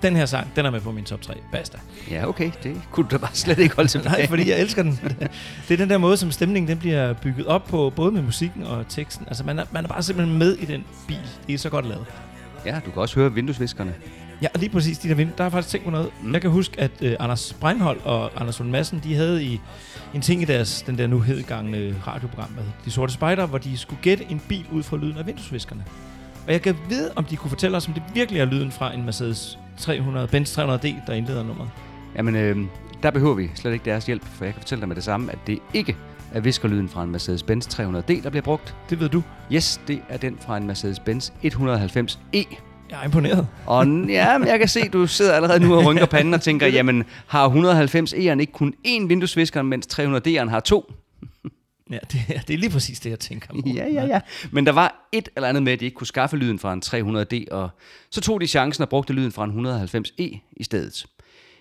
[0.02, 1.34] Den her sang, den er med på min top 3.
[1.52, 1.78] Basta.
[2.10, 2.50] Ja, okay.
[2.62, 4.10] Det kunne du da bare slet ikke holde tilbage.
[4.10, 5.00] Nej, fordi jeg elsker den.
[5.68, 8.62] Det er den der måde, som stemningen den bliver bygget op på, både med musikken
[8.62, 9.24] og teksten.
[9.28, 11.18] Altså, man er, man er bare simpelthen med i den bil.
[11.46, 12.06] Det er så godt lavet.
[12.66, 13.94] Ja, du kan også høre vinduesviskerne.
[14.42, 15.28] Ja, og lige præcis de der vind.
[15.28, 16.10] Der har jeg faktisk tænkt på noget.
[16.22, 16.32] Mm.
[16.32, 19.60] Jeg kan huske, at uh, Anders Breinholt og Anders Lund Madsen, de havde i
[20.14, 23.78] en ting i deres, den der nu hedgangne radioprogram med De Sorte Spejder, hvor de
[23.78, 25.84] skulle gætte en bil ud fra lyden af vinduesviskerne.
[26.46, 28.94] Og jeg kan vide, om de kunne fortælle os, om det virkelig er lyden fra
[28.94, 31.70] en Mercedes 300, Benz 300D, der indleder nummeret.
[32.16, 32.56] Jamen, øh,
[33.02, 35.32] der behøver vi slet ikke deres hjælp, for jeg kan fortælle dig med det samme,
[35.32, 35.96] at det ikke
[36.32, 38.76] er viskerlyden fra en Mercedes-Benz 300D, der bliver brugt.
[38.90, 39.22] Det ved du.
[39.52, 42.63] Yes, det er den fra en Mercedes-Benz 190E.
[42.90, 43.46] Jeg er imponeret.
[43.66, 46.66] Og ja, men jeg kan se, du sidder allerede nu og rynker panden og tænker,
[46.78, 50.92] jamen, har 190E'eren ikke kun én vinduesvisker, mens 300D'eren har to?
[51.90, 53.60] Ja, det, er- det er lige præcis det, jeg tænker på.
[53.74, 54.20] Ja, ja, ja.
[54.50, 56.82] Men der var et eller andet med, at de ikke kunne skaffe lyden fra en
[56.86, 57.68] 300D, og
[58.10, 61.06] så tog de chancen og brugte lyden fra en 190E i stedet.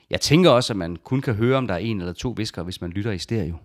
[0.09, 2.63] Jeg tænker også, at man kun kan høre, om der er en eller to viskere,
[2.65, 3.55] hvis man lytter i stereo.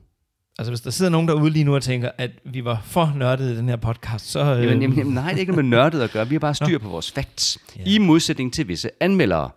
[0.59, 3.53] Altså, hvis der sidder nogen derude lige nu og tænker, at vi var for nørdede
[3.55, 4.41] i den her podcast, så...
[4.41, 6.29] Øh, Jamen, jamen, jamen, nej, det er ikke noget med nørdet at gøre.
[6.29, 7.59] Vi har bare styr på vores facts.
[7.77, 7.83] Ja.
[7.87, 9.51] I modsætning til visse anmeldere.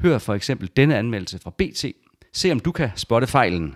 [0.00, 1.84] Hør for eksempel denne anmeldelse fra BT.
[2.32, 3.74] Se om du kan spotte fejlen.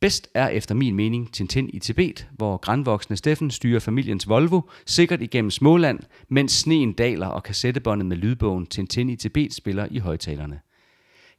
[0.00, 5.22] Bedst er efter min mening Tintin i Tibet, hvor grænvoksne Steffen styrer familiens Volvo sikkert
[5.22, 10.60] igennem Småland, mens sneen daler og kassettebåndet med lydbogen Tintin i Tibet spiller i højtalerne.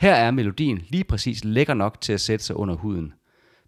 [0.02, 3.14] Her er melodien lige præcis lækker nok til at sætte sig under huden.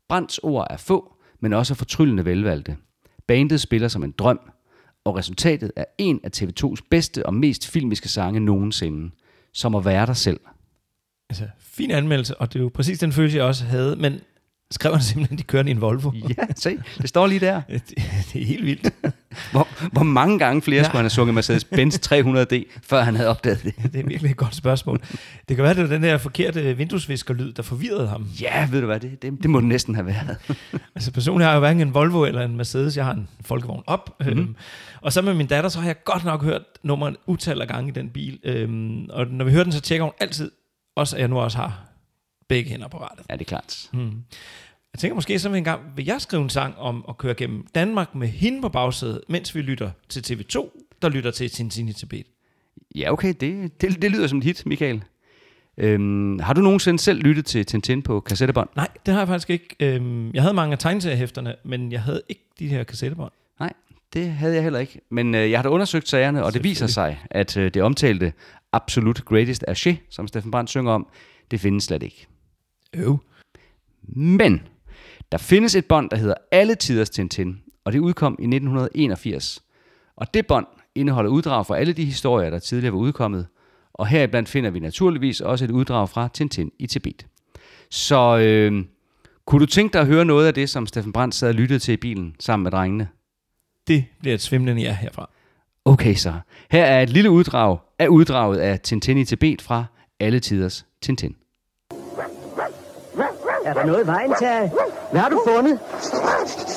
[0.09, 2.77] Brands ord er få, men også fortryllende velvalgte.
[3.27, 4.39] Bandet spiller som en drøm,
[5.05, 9.11] og resultatet er en af TV2's bedste og mest filmiske sange nogensinde,
[9.53, 10.39] som at være dig selv.
[11.29, 14.19] Altså, fin anmeldelse, og det er jo præcis den følelse, jeg også havde, men
[14.71, 16.11] skrev han simpelthen, de kørte i en Volvo.
[16.29, 17.61] Ja, se, det står lige der.
[17.69, 17.83] Det,
[18.33, 18.93] det er helt vildt.
[19.51, 20.83] Hvor, hvor mange gange flere Ja.
[20.83, 23.75] skulle han have sunget Mercedes-Benz 300D, før han havde opdaget det?
[23.93, 24.99] Det er virkelig et godt spørgsmål.
[25.49, 28.27] Det kan være, det var den der forkerte vinduesviskerlyd, der forvirrede ham.
[28.41, 30.37] Ja, ved du hvad, det, det, det må det næsten have været.
[30.95, 32.97] Altså personligt har jeg jo hverken en Volvo eller en Mercedes.
[32.97, 34.15] Jeg har en folkevogn op.
[34.19, 34.39] Mm-hmm.
[34.39, 34.55] Øhm,
[35.01, 37.89] og så med min datter, så har jeg godt nok hørt nummeret utal af gange
[37.89, 38.39] i den bil.
[38.43, 40.51] Øhm, og når vi hører den, så tjekker hun altid,
[40.95, 41.84] også at jeg nu også har
[42.47, 43.25] begge hænder på rattet.
[43.29, 43.89] Ja, det er klart.
[43.93, 44.23] Mm.
[44.93, 47.67] Jeg tænker måske så en gang, vil jeg skrive en sang om at køre gennem
[47.75, 51.93] Danmark med hende på bagsædet, mens vi lytter til TV2, der lytter til Tintin i
[51.93, 52.25] Tibet.
[52.95, 55.03] Ja, okay, det, det, det lyder som et hit, Michael.
[55.77, 58.69] Øhm, har du nogensinde selv lyttet til Tintin på kassettebånd?
[58.75, 59.75] Nej, det har jeg faktisk ikke.
[59.79, 63.31] Øhm, jeg havde mange af tegneseriehæfterne, men jeg havde ikke de her kassettebånd.
[63.59, 63.73] Nej,
[64.13, 65.01] det havde jeg heller ikke.
[65.09, 68.33] Men øh, jeg har da undersøgt sagerne, og det viser sig, at øh, det omtalte
[68.71, 71.07] absolut greatest er som Steffen Brandt synger om,
[71.51, 72.27] det findes slet ikke.
[72.97, 73.17] Øv.
[74.07, 74.61] Men
[75.31, 79.63] der findes et bånd, der hedder Alle Tiders Tintin, og det udkom i 1981.
[80.15, 83.47] Og det bånd indeholder uddrag fra alle de historier, der tidligere var udkommet,
[83.93, 87.27] og heriblandt finder vi naturligvis også et uddrag fra Tintin i Tibet.
[87.89, 88.85] Så øh,
[89.45, 91.79] kunne du tænke dig at høre noget af det, som Steffen Brandt sad og lyttede
[91.79, 93.07] til i bilen sammen med drengene?
[93.87, 95.29] Det bliver et svimlende ja herfra.
[95.85, 96.33] Okay så.
[96.71, 99.85] Her er et lille uddrag af uddraget af Tintin i Tibet fra
[100.19, 101.35] Alle Tiders Tintin.
[103.65, 104.71] Er der noget i vejen, Terje?
[105.11, 105.79] Hvad har du fundet?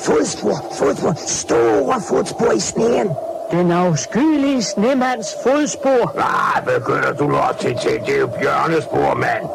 [0.03, 3.09] Fodspor, fodspor, store fodspor i sneen.
[3.51, 6.13] Den afskyelige snemands fodspor.
[6.17, 9.45] Ah, begynder du nok til til, det er jo bjørnespor, mand.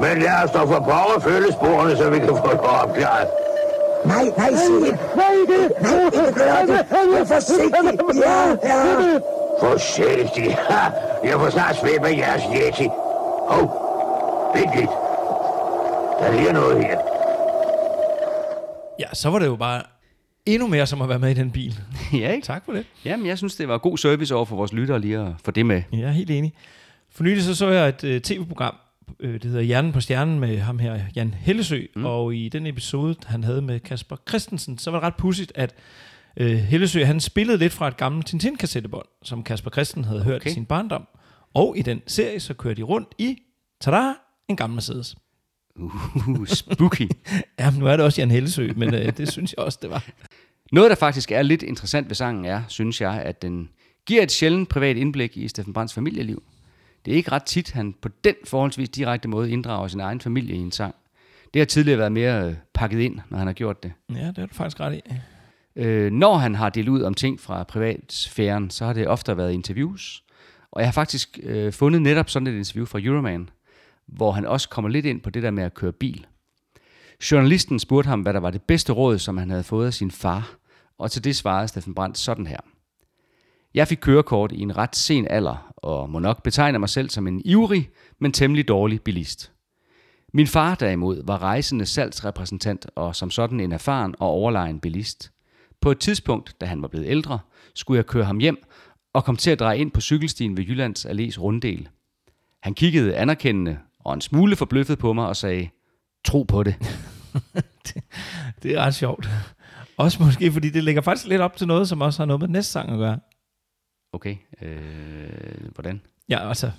[0.00, 3.28] Men lad os dog få power følge sporene, så vi kan få det opklaret.
[4.04, 4.98] Nej, nej, sig det.
[5.16, 6.86] Nej, det Nej, ikke gør det.
[7.12, 7.98] Vær forsigtig.
[8.14, 9.18] Ja, ja.
[9.60, 10.58] Forsigtig.
[10.68, 10.90] Ha,
[11.24, 12.88] jeg får snart svæbe jeres yeti.
[13.48, 13.70] Hov,
[14.54, 14.90] vent lidt.
[16.24, 16.98] Der ligger noget her.
[19.00, 19.82] Ja, så var det jo bare
[20.46, 21.80] endnu mere som at være med i den bil.
[22.20, 22.44] ja, ikke?
[22.44, 22.86] Tak for det.
[23.04, 25.66] Jamen, jeg synes, det var god service over for vores lyttere lige at få det
[25.66, 25.82] med.
[25.92, 26.52] Jeg er helt enig.
[27.10, 28.74] For nylig så så jeg et øh, tv-program,
[29.20, 32.04] øh, det hedder Hjernen på Stjernen med ham her, Jan Hellesø, mm.
[32.04, 35.74] og i den episode, han havde med Kasper Christensen, så var det ret pudsigt, at
[36.36, 40.50] øh, Hellesø, han spillede lidt fra et gammelt Tintin-kassettebånd, som Kasper Christensen havde hørt Okay.
[40.50, 41.06] i sin barndom.
[41.54, 43.36] Og i den serie, så kører de rundt i,
[43.80, 44.12] tada,
[44.48, 45.16] en gammel Mercedes.
[45.76, 47.08] Uh, spooky.
[47.58, 49.90] Ja, men nu er det også Jan Hellesø, men øh, det synes jeg også, det
[49.90, 50.04] var.
[50.72, 53.68] Noget, der faktisk er lidt interessant ved sangen, er, synes jeg, at den
[54.06, 56.42] giver et sjældent privat indblik i Steffen Brands familieliv.
[57.04, 60.56] Det er ikke ret tit, han på den forholdsvis direkte måde inddrager sin egen familie
[60.56, 60.94] i en sang.
[61.54, 63.92] Det har tidligere været mere øh, pakket ind, når han har gjort det.
[64.14, 65.00] Ja, det er du faktisk ret i.
[65.76, 69.52] Øh, når han har delt ud om ting fra privatsfæren, så har det ofte været
[69.52, 70.24] interviews.
[70.72, 73.48] Og jeg har faktisk øh, fundet netop sådan et interview fra Euroman,
[74.06, 76.26] hvor han også kommer lidt ind på det der med at køre bil.
[77.30, 80.10] Journalisten spurgte ham, hvad der var det bedste råd, som han havde fået af sin
[80.10, 80.56] far,
[80.98, 82.60] og til det svarede Steffen Brandt sådan her.
[83.74, 87.26] Jeg fik kørekort i en ret sen alder, og må nok betegne mig selv som
[87.26, 89.52] en ivrig, men temmelig dårlig bilist.
[90.32, 95.32] Min far derimod var rejsende salgsrepræsentant og som sådan en erfaren og overlegen bilist.
[95.80, 97.38] På et tidspunkt, da han var blevet ældre,
[97.74, 98.64] skulle jeg køre ham hjem
[99.12, 101.88] og kom til at dreje ind på cykelstien ved Jyllands Allés runddel.
[102.62, 105.68] Han kiggede anerkendende og en smule forbløffet på mig og sagde,
[106.24, 106.74] tro på det.
[108.62, 109.28] Det er ret sjovt.
[109.96, 112.48] Også måske, fordi det ligger faktisk lidt op til noget, som også har noget med
[112.48, 113.18] næste sang at gøre.
[114.12, 116.00] Okay, øh, hvordan?
[116.28, 116.70] Ja, altså,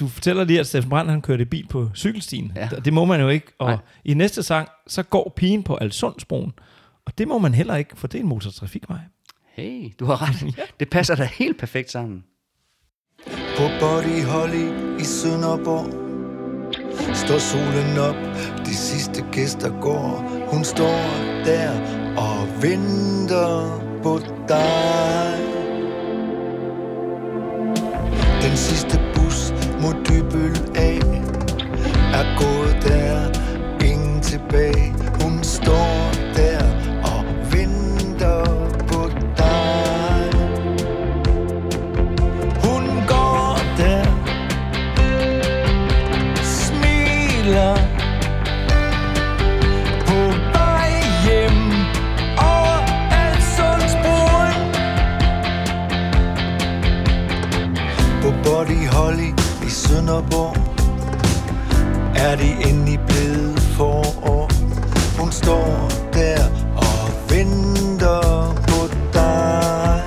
[0.00, 2.52] du fortæller lige, at Steffen Brandt, han kørte bil på cykelstien.
[2.56, 2.68] Ja.
[2.72, 2.76] Ja.
[2.76, 3.46] Det må man jo ikke.
[3.58, 3.78] Og Nej.
[4.04, 6.52] i næste sang, så går pigen på Alsundsbroen.
[7.06, 8.98] Og det må man heller ikke, for det er en motortrafikvej.
[9.52, 10.56] Hey, du har ret.
[10.80, 12.24] Det passer da helt perfekt sammen.
[13.56, 15.99] På Body Holly i Sønderborg
[17.14, 18.16] Står solen op,
[18.66, 20.24] de sidste gæster går.
[20.48, 21.00] Hun står
[21.44, 21.70] der
[22.16, 25.38] og venter på dig.
[28.42, 30.98] Den sidste bus mod Dybøl af.
[32.12, 33.30] Er gået der,
[33.84, 34.94] ingen tilbage.
[35.22, 36.19] Hun står
[60.10, 60.56] Sønderborg
[62.16, 64.50] Er det endelig blevet forår?
[65.20, 66.42] Hun står der
[66.76, 68.80] og venter på
[69.12, 70.02] dig.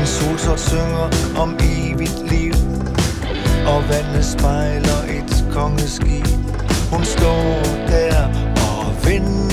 [0.00, 2.52] En solsort synger om evigt liv
[3.66, 6.26] Og vandet spejler et kongeskib.
[6.92, 9.45] Hun står der og venter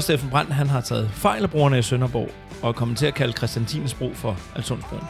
[0.00, 2.30] at Steffen Brandt han har taget fejl af brugerne i Sønderborg
[2.62, 5.02] og er kommet til at kalde Christiantines Bro for Alsundsbroen?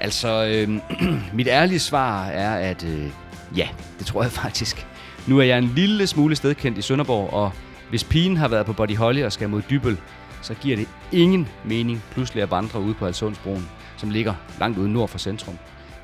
[0.00, 0.80] Altså, øh,
[1.38, 3.10] mit ærlige svar er, at øh,
[3.56, 3.68] ja,
[3.98, 4.86] det tror jeg faktisk.
[5.26, 7.52] Nu er jeg en lille smule stedkendt i Sønderborg, og
[7.90, 9.96] hvis pigen har været på Body Holly og skal mod Dybøl,
[10.42, 14.92] så giver det ingen mening pludselig at vandre ud på Alsundsbroen, som ligger langt ude
[14.92, 15.58] nord for centrum.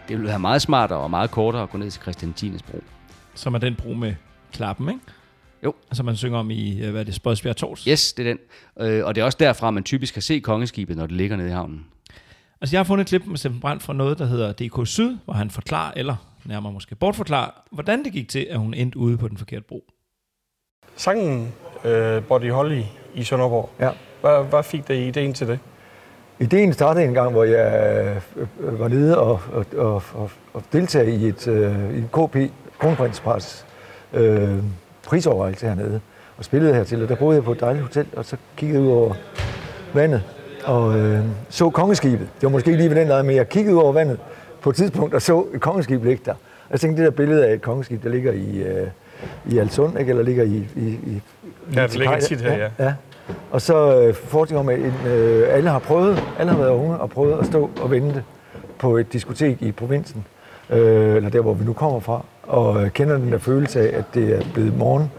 [0.09, 2.83] Det ville være meget smartere og meget kortere at gå ned til Christiantines bro.
[3.35, 4.15] Som er den bro med
[4.53, 5.01] klappen, ikke?
[5.67, 5.75] Jo.
[5.91, 7.85] Altså man synger om i, øh, hvad er det, Spodsbjerg Tors?
[7.85, 8.39] Yes, det er den.
[8.87, 11.49] Øh, og det er også derfra, man typisk kan se kongeskibet, når det ligger nede
[11.49, 11.87] i havnen.
[12.61, 15.17] Altså jeg har fundet et klip med Steffen Brandt fra noget, der hedder DK Syd,
[15.25, 19.19] hvor han forklarer, eller nærmere måske bortforklarer, hvordan det gik til, at hun endte ude
[19.19, 19.85] på den forkerte bro.
[20.97, 21.53] Sangen
[21.85, 22.83] øh, Body Holly
[23.15, 23.71] i Sønderborg.
[23.81, 23.91] Ja.
[24.21, 25.59] Hvad, hvad fik dig ideen til det?
[26.41, 31.17] Ideen startede en gang, hvor jeg øh, var nede og, og, og, og, og deltage
[31.17, 32.37] i et, øh, i en KP,
[32.79, 33.67] Kronprinsparts
[34.13, 34.59] øh,
[35.07, 36.01] prisoverrækkelse hernede,
[36.39, 37.03] og spillede hertil.
[37.03, 39.15] Og der boede jeg på et dejligt hotel, og så kiggede jeg ud over
[39.95, 40.23] vandet
[40.65, 42.29] og øh, så kongeskibet.
[42.35, 44.19] Det var måske ikke lige ved den lejr, men jeg kiggede ud over vandet
[44.61, 46.33] på et tidspunkt og så et kongeskib ligge der.
[46.33, 48.87] Og jeg tænkte, det der billede af et kongeskib, der ligger i, øh,
[49.47, 50.11] i Alsund, ikke?
[50.11, 50.69] eller ligger i...
[50.77, 51.23] i, i
[51.75, 52.69] Ja, det ligger tit her, ja.
[52.79, 52.95] ja.
[53.51, 57.11] Og så øh, forestiller mig, at øh, alle har prøvet, alle har været unge og
[57.11, 58.25] prøvet at stå og vente
[58.79, 60.25] på et diskotek i provinsen,
[60.71, 63.99] øh, eller der, hvor vi nu kommer fra, og øh, kender den der følelse af,
[63.99, 65.11] at det er blevet morgen,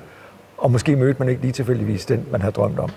[0.57, 2.89] og måske mødte man ikke lige tilfældigvis den, man har drømt om.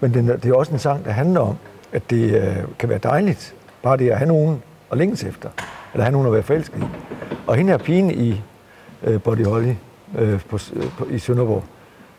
[0.00, 1.56] Men den, det er også en sang, der handler om,
[1.92, 4.62] at det øh, kan være dejligt, bare det at have nogen
[4.92, 5.48] at længes efter,
[5.94, 6.86] eller have nogen at være forelsket i.
[7.46, 8.42] Og hende her pigen i
[9.04, 9.72] øh, Body Holly
[10.18, 11.64] øh, på, øh, på, i Sønderborg,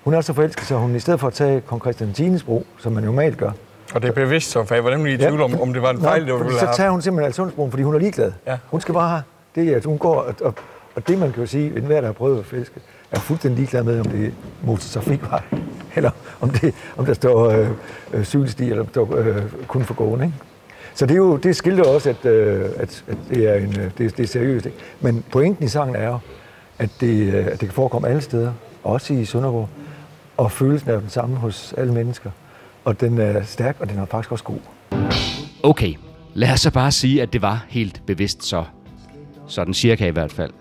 [0.04, 2.94] hun er så forelsket, så hun i stedet for at tage kong Christian bro, som
[2.94, 3.52] man normalt gør,
[3.96, 5.90] Og det er bevidst, så for jeg var nemlig i tvivl om, om det var
[5.90, 8.32] en fejl, det fordi ville så have tager hun simpelthen Alsundsbroen, fordi hun er ligeglad.
[8.48, 8.58] Ja.
[8.68, 9.22] Hun skal bare
[9.56, 10.54] det det, at hun går, og, og,
[10.96, 12.80] og det man kan jo sige, at enhver, der har prøvet at fiske,
[13.12, 14.32] er fuldstændig ligeglad med, om det er
[14.64, 15.42] motortrafikvej,
[15.96, 17.70] eller om, det, om der står øh,
[18.14, 20.26] øh, cykelsti, eller om der står øh, kun for gående.
[20.26, 20.38] Ikke?
[20.94, 23.92] Så det, er jo, det skilter også, at, øh, at, at det, er en, øh,
[23.98, 24.66] det, det er seriøst.
[24.66, 24.78] Ikke?
[25.02, 26.20] Men pointen i sangen er jo,
[26.80, 29.70] at det, øh, at det kan forekomme alle steder, også i Sønderborg,
[30.38, 32.32] og følelsen er den samme hos alle mennesker.
[32.86, 34.60] Og den er stærk, og den er faktisk også god.
[35.64, 35.94] Okay,
[36.34, 38.64] lad os så bare sige, at det var helt bevidst så.
[39.50, 40.52] Sådan cirka i hvert fald.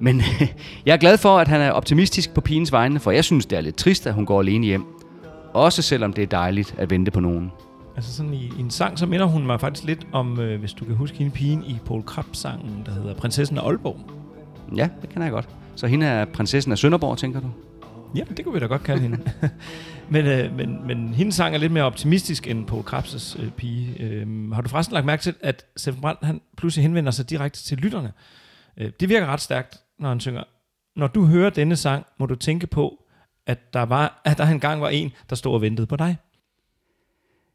[0.00, 0.22] Men
[0.86, 3.56] jeg er glad for, at han er optimistisk på pigens vegne, for jeg synes, det
[3.56, 4.84] er lidt trist, at hun går alene hjem.
[5.52, 7.52] Også selvom det er dejligt at vente på nogen.
[7.96, 10.72] Altså sådan i, i en sang, så minder hun mig faktisk lidt om, øh, hvis
[10.72, 13.96] du kan huske hende pigen i Paul Krabs-sangen, der hedder Prinsessen af Aalborg.
[14.76, 15.48] Ja, det kan jeg godt.
[15.76, 17.46] Så hende er prinsessen af Sønderborg, tænker du?
[18.14, 19.18] Ja, det kunne vi da godt kalde hende.
[20.10, 24.02] men, øh, men, men hendes sang er lidt mere optimistisk end Paul Krabs' øh, pige.
[24.02, 27.64] Øh, har du forresten lagt mærke til, at Steffen Brandt han pludselig henvender sig direkte
[27.64, 28.12] til lytterne?
[28.76, 30.42] Øh, det virker ret stærkt, når han synger.
[30.96, 33.04] Når du hører denne sang, må du tænke på,
[33.46, 36.16] at der, var, at der engang var en, der stod og ventede på dig.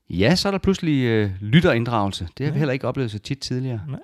[0.09, 2.27] Ja, så er der pludselig øh, lytterinddragelse.
[2.37, 3.81] Det har vi heller ikke oplevet så tit tidligere.
[3.87, 3.99] Nej.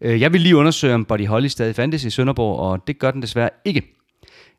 [0.00, 3.10] Øh, jeg vil lige undersøge, om Buddy Holly stadig fandtes i Sønderborg, og det gør
[3.10, 4.01] den desværre ikke.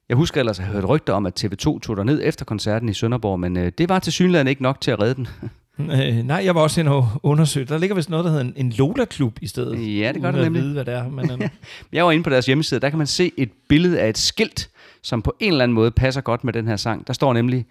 [0.09, 2.89] Jeg husker ellers at have hørt rygter om, at TV2 tog der ned efter koncerten
[2.89, 5.27] i Sønderborg, men øh, det var til synligheden ikke nok til at redde den.
[5.79, 7.65] Øh, nej, jeg var også inde og undersøge.
[7.65, 9.99] Der ligger vist noget, der hedder en, en Lola-klub i stedet.
[9.99, 10.61] Ja, det gør der at nemlig.
[10.63, 11.09] vide, hvad det er.
[11.09, 11.49] Men, øh,
[11.93, 14.69] Jeg var inde på deres hjemmeside, der kan man se et billede af et skilt,
[15.03, 17.07] som på en eller anden måde passer godt med den her sang.
[17.07, 17.65] Der står nemlig,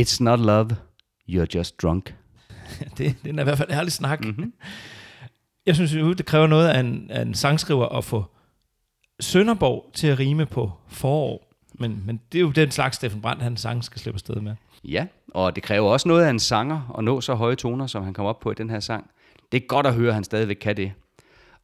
[0.00, 0.68] It's not love,
[1.30, 2.14] you're just drunk.
[2.98, 4.24] det, det er i hvert fald ærlig snak.
[4.24, 4.52] Mm-hmm.
[5.66, 8.24] Jeg synes jo, det kræver noget af en, af en sangskriver at få
[9.20, 11.47] Sønderborg til at rime på forår.
[11.78, 14.54] Men, men det er jo den slags Steffen Brandt, han sang skal slippe afsted med.
[14.84, 18.04] Ja, og det kræver også noget af en sanger at nå så høje toner, som
[18.04, 19.10] han kom op på i den her sang.
[19.52, 20.92] Det er godt at høre, at han stadigvæk kan det.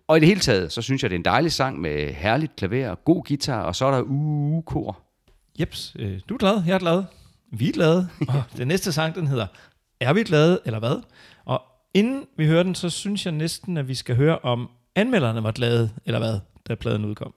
[0.09, 2.57] Og i det hele taget, så synes jeg, det er en dejlig sang med herligt
[2.57, 5.01] klaver og god guitar, og så er der uh-kor.
[5.61, 7.05] Jeps, øh, du er glad, jeg er glad,
[7.51, 8.09] vi er glade.
[8.29, 9.47] Og den næste sang, den hedder
[10.01, 11.03] Er vi glade, eller hvad?
[11.45, 11.63] Og
[11.95, 15.53] inden vi hører den, så synes jeg næsten, at vi skal høre, om anmelderne var
[15.53, 17.35] glade, eller hvad, da pladen udkom.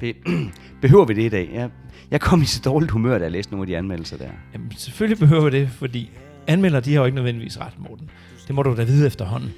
[0.00, 0.16] Det,
[0.82, 1.50] behøver vi det i dag?
[1.54, 1.70] Jeg,
[2.10, 4.30] jeg kom i så dårligt humør, da jeg læste nogle af de anmeldelser der.
[4.52, 6.10] Jamen, selvfølgelig behøver vi det, fordi
[6.46, 8.10] anmelder, de har jo ikke nødvendigvis ret, Morten.
[8.46, 9.52] Det må du da vide efterhånden.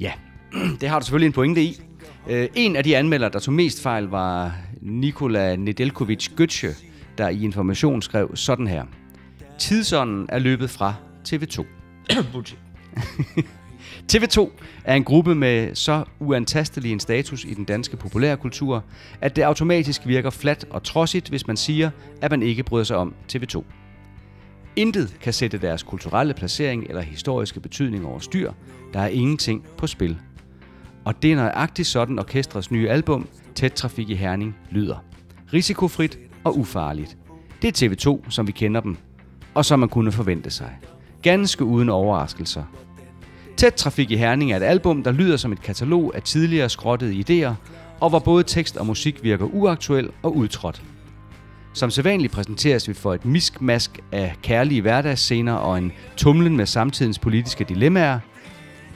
[0.00, 0.12] Ja,
[0.80, 1.80] det har du selvfølgelig en pointe i.
[2.28, 6.84] Øh, en af de anmeldere, der tog mest fejl, var Nikola Nedeljkovic Götze,
[7.18, 8.84] der i Information skrev sådan her.
[9.58, 10.94] Tidsånden er løbet fra
[11.28, 11.64] TV2.
[12.32, 12.58] Bullshit.
[14.12, 14.50] TV2
[14.84, 18.84] er en gruppe med så uantastelig en status i den danske populærkultur,
[19.20, 21.90] at det automatisk virker fladt og trodsigt, hvis man siger,
[22.22, 23.64] at man ikke bryder sig om TV2.
[24.76, 28.52] Intet kan sætte deres kulturelle placering eller historiske betydning over styr.
[28.92, 30.18] Der er ingenting på spil.
[31.04, 35.04] Og det er nøjagtigt sådan orkestrets nye album, Tæt Trafik i Herning, lyder.
[35.52, 37.16] Risikofrit og ufarligt.
[37.62, 38.96] Det er TV2, som vi kender dem,
[39.54, 40.78] og som man kunne forvente sig.
[41.22, 42.62] Ganske uden overraskelser.
[43.58, 47.12] Tæt Trafik i Herning er et album, der lyder som et katalog af tidligere skrottede
[47.12, 47.54] idéer,
[48.00, 50.82] og hvor både tekst og musik virker uaktuel og udtrådt.
[51.74, 57.18] Som sædvanligt præsenteres vi for et miskmask af kærlige hverdagsscener og en tumlen med samtidens
[57.18, 58.18] politiske dilemmaer,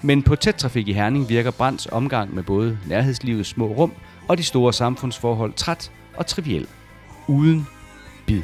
[0.02, 3.92] men på tæt trafik i Herning virker Brands omgang med både nærhedslivets små rum
[4.28, 6.66] og de store samfundsforhold træt og triviel.
[7.26, 7.66] Uden
[8.26, 8.42] bid.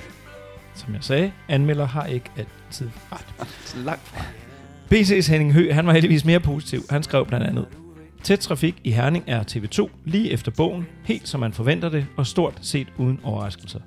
[0.74, 3.54] Som jeg sagde, anmelder har ikke altid ret.
[3.86, 4.24] Langt fra.
[4.94, 6.80] BC's Henning Hø, han var heldigvis mere positiv.
[6.90, 7.66] Han skrev blandt andet,
[8.22, 12.26] Tæt trafik i Herning er TV2 lige efter bogen, helt som man forventer det, og
[12.26, 13.80] stort set uden overraskelser.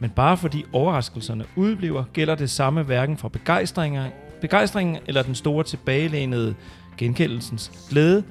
[0.00, 5.64] Men bare fordi overraskelserne udbliver, gælder det samme hverken for begejstringer, begejstringen eller den store
[5.64, 6.54] tilbagelænede
[6.98, 8.24] genkendelsens glæde.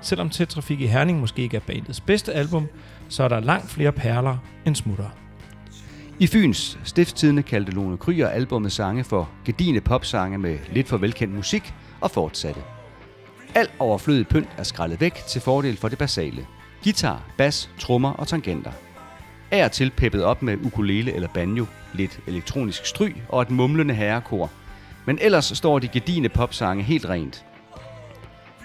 [0.00, 2.68] Selvom Tæt trafik i Herning måske ikke er bandets bedste album,
[3.08, 4.36] så er der langt flere perler
[4.66, 5.19] end smutter.
[6.20, 11.34] I Fyns stifttidende kaldte Lone Kryer albummet sange for gedine popsange med lidt for velkendt
[11.34, 12.60] musik og fortsatte.
[13.54, 16.46] Al overflødig pynt er skrællet væk til fordel for det basale.
[16.84, 18.70] Guitar, bas, trommer og tangenter.
[19.50, 23.94] Af og til peppet op med ukulele eller banjo, lidt elektronisk stryg og et mumlende
[23.94, 24.50] herrekor.
[25.06, 27.44] Men ellers står de gedine popsange helt rent.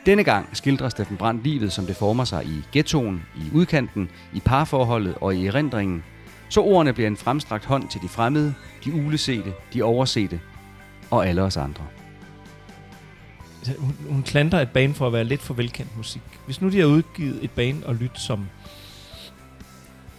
[0.06, 4.40] Denne gang skildrer Steffen Brandt livet, som det former sig i ghettoen, i udkanten, i
[4.40, 6.04] parforholdet og i erindringen.
[6.50, 8.54] Så ordene bliver en fremstrakt hånd til de fremmede,
[8.86, 10.40] de ulesete, de oversete
[11.12, 11.84] og alle os andre.
[13.78, 16.22] Hun, hun klandrer et band for at være lidt for velkendt musik.
[16.46, 18.48] Hvis nu de har udgivet et band og lyt som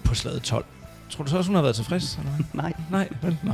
[0.04, 0.64] på slaget 12,
[1.10, 2.18] tror du så også, hun har været tilfreds?
[2.18, 2.44] Eller hvad?
[2.62, 2.72] Nej.
[2.90, 3.38] Nej, vel?
[3.42, 3.52] Nå.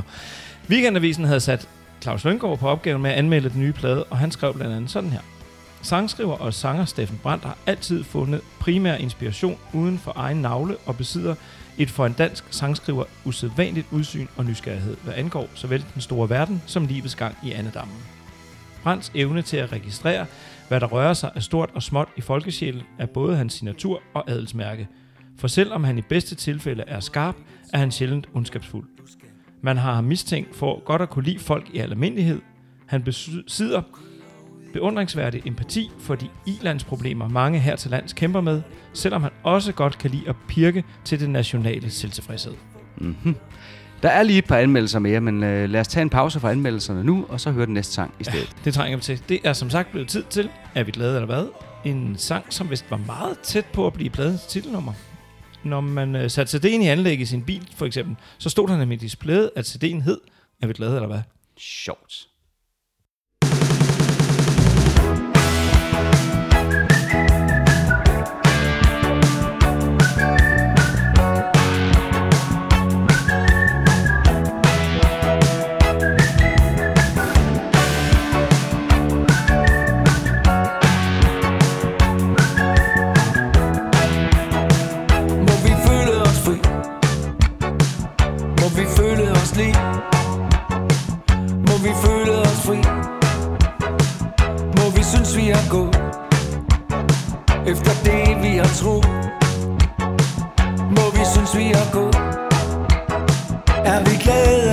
[0.69, 1.69] Weekendavisen havde sat
[2.01, 4.91] Claus Løngaard på opgaven med at anmelde den nye plade, og han skrev blandt andet
[4.91, 5.19] sådan her.
[5.81, 10.97] Sangskriver og sanger Steffen Brandt har altid fundet primær inspiration uden for egen navle og
[10.97, 11.35] besidder
[11.77, 16.61] et for en dansk sangskriver usædvanligt udsyn og nysgerrighed, hvad angår såvel den store verden
[16.65, 17.97] som livets gang i andedammen.
[18.83, 20.25] Brands evne til at registrere,
[20.67, 24.31] hvad der rører sig af stort og småt i folkesjælen, er både hans signatur og
[24.31, 24.87] adelsmærke.
[25.37, 27.35] For selvom han i bedste tilfælde er skarp,
[27.73, 28.87] er han sjældent ondskabsfuld.
[29.61, 32.41] Man har ham mistænkt for godt at kunne lide folk i almindelighed.
[32.85, 33.81] Han besidder
[34.73, 38.61] beundringsværdig empati for de ilandsproblemer, mange her til lands kæmper med,
[38.93, 42.53] selvom han også godt kan lide at pirke til det nationale selvtilfredshed.
[42.97, 43.35] Mm-hmm.
[44.03, 46.51] Der er lige et par anmeldelser mere, men øh, lad os tage en pause fra
[46.51, 48.39] anmeldelserne nu, og så høre den næste sang i stedet.
[48.39, 49.21] Ja, det trænger vi til.
[49.29, 51.47] Det er som sagt blevet tid til, er vi glade eller hvad?
[51.85, 54.93] En sang, som vist var meget tæt på at blive pladens titelnummer.
[55.63, 58.77] Når man øh, satte CD'en i anlæg i sin bil, for eksempel, så stod der
[58.77, 60.17] nemlig i displayet, at CD'en hed,
[60.61, 61.21] er vi glade eller hvad?
[61.57, 62.27] Sjovt.
[95.33, 95.95] Synes vi har gået.
[97.67, 98.95] Efter det vi har tro
[100.95, 102.15] Må vi synes vi har gået.
[103.85, 104.72] Er vi glade?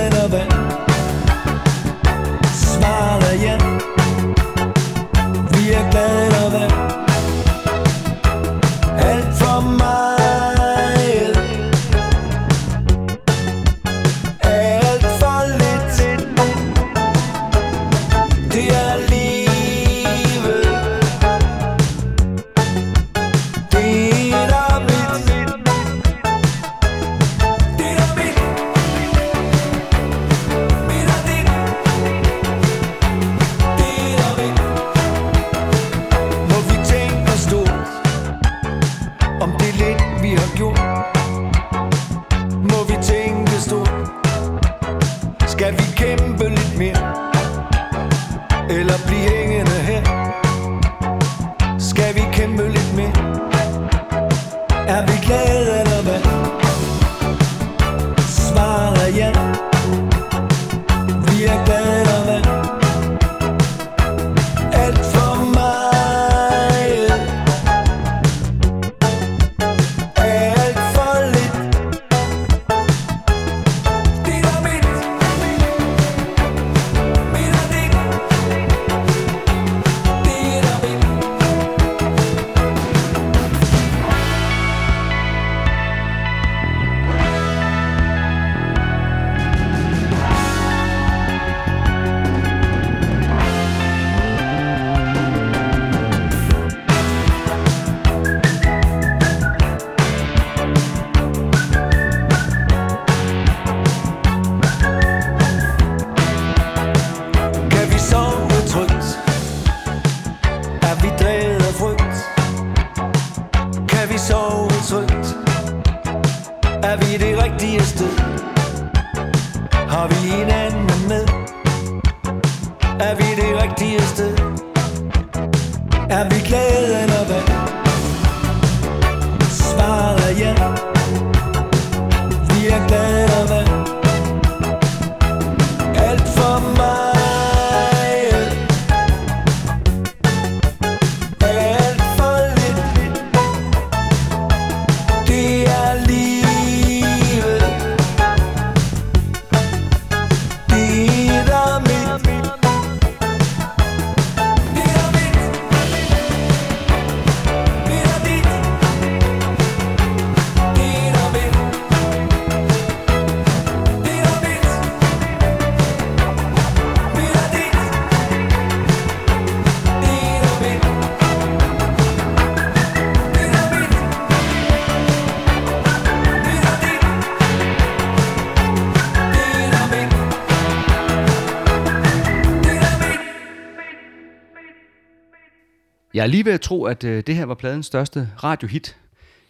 [186.21, 188.97] Jeg er lige ved at tro, at øh, det her var pladens største radiohit.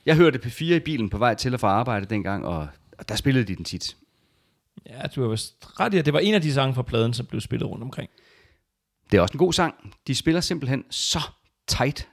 [0.05, 2.67] Jeg hørte P4 i bilen på vej til og fra arbejde dengang, og,
[2.97, 3.95] og der spillede de den tit.
[4.89, 7.13] Ja, du har vist ret i, at det var en af de sange fra pladen,
[7.13, 8.09] som blev spillet rundt omkring.
[9.11, 9.76] Det er også en god sang.
[10.07, 11.19] De spiller simpelthen så
[11.67, 12.07] tight.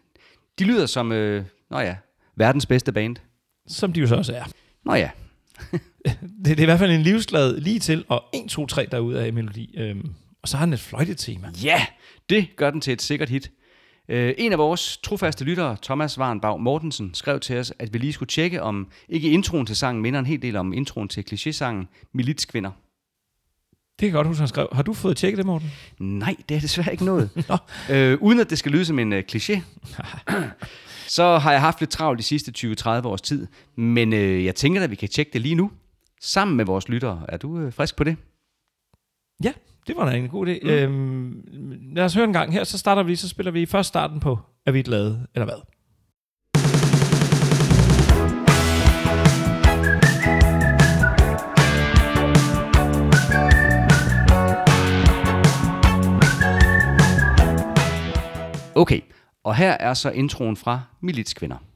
[0.59, 1.97] De lyder som, øh, nå ja,
[2.37, 3.17] verdens bedste band.
[3.69, 4.45] Som de jo så også er.
[4.85, 5.11] Nå ja,
[6.05, 9.25] Det, det er i hvert fald en livsglad lige til, og 1, 2, 3 derude
[9.25, 9.75] af melodi.
[9.77, 11.51] Øhm, og så har den et fløjtetema.
[11.63, 11.87] ja,
[12.29, 13.51] det gør den til et sikkert hit.
[14.09, 18.13] Øh, en af vores trofaste lyttere, Thomas Warnbag Mortensen, skrev til os, at vi lige
[18.13, 22.09] skulle tjekke, om ikke introen til sangen minder en hel del om introen til klichésangen
[22.15, 22.71] Militskvinder.
[23.99, 24.69] Det kan jeg godt huske, han skrev.
[24.73, 25.73] Har du fået tjekket det, Morten?
[25.99, 27.31] Nej, det er desværre ikke noget.
[27.91, 29.61] øh, uden at det skal lyde som en øh, kliché,
[31.17, 33.47] så har jeg haft lidt travlt de sidste 20-30 års tid.
[33.77, 35.71] Men øh, jeg tænker at vi kan tjekke det lige nu,
[36.21, 37.25] sammen med vores lyttere.
[37.29, 38.17] Er du øh, frisk på det?
[39.45, 39.53] Ja,
[39.89, 40.59] det var da en god idé.
[40.63, 40.71] Mm.
[40.71, 41.45] Øhm,
[41.95, 44.39] lad os høre en gang her, så starter vi, så spiller vi først starten på,
[44.67, 45.61] er vi glade, eller hvad?
[58.75, 59.01] Okay,
[59.45, 61.68] og her er så introen fra Militskvinder.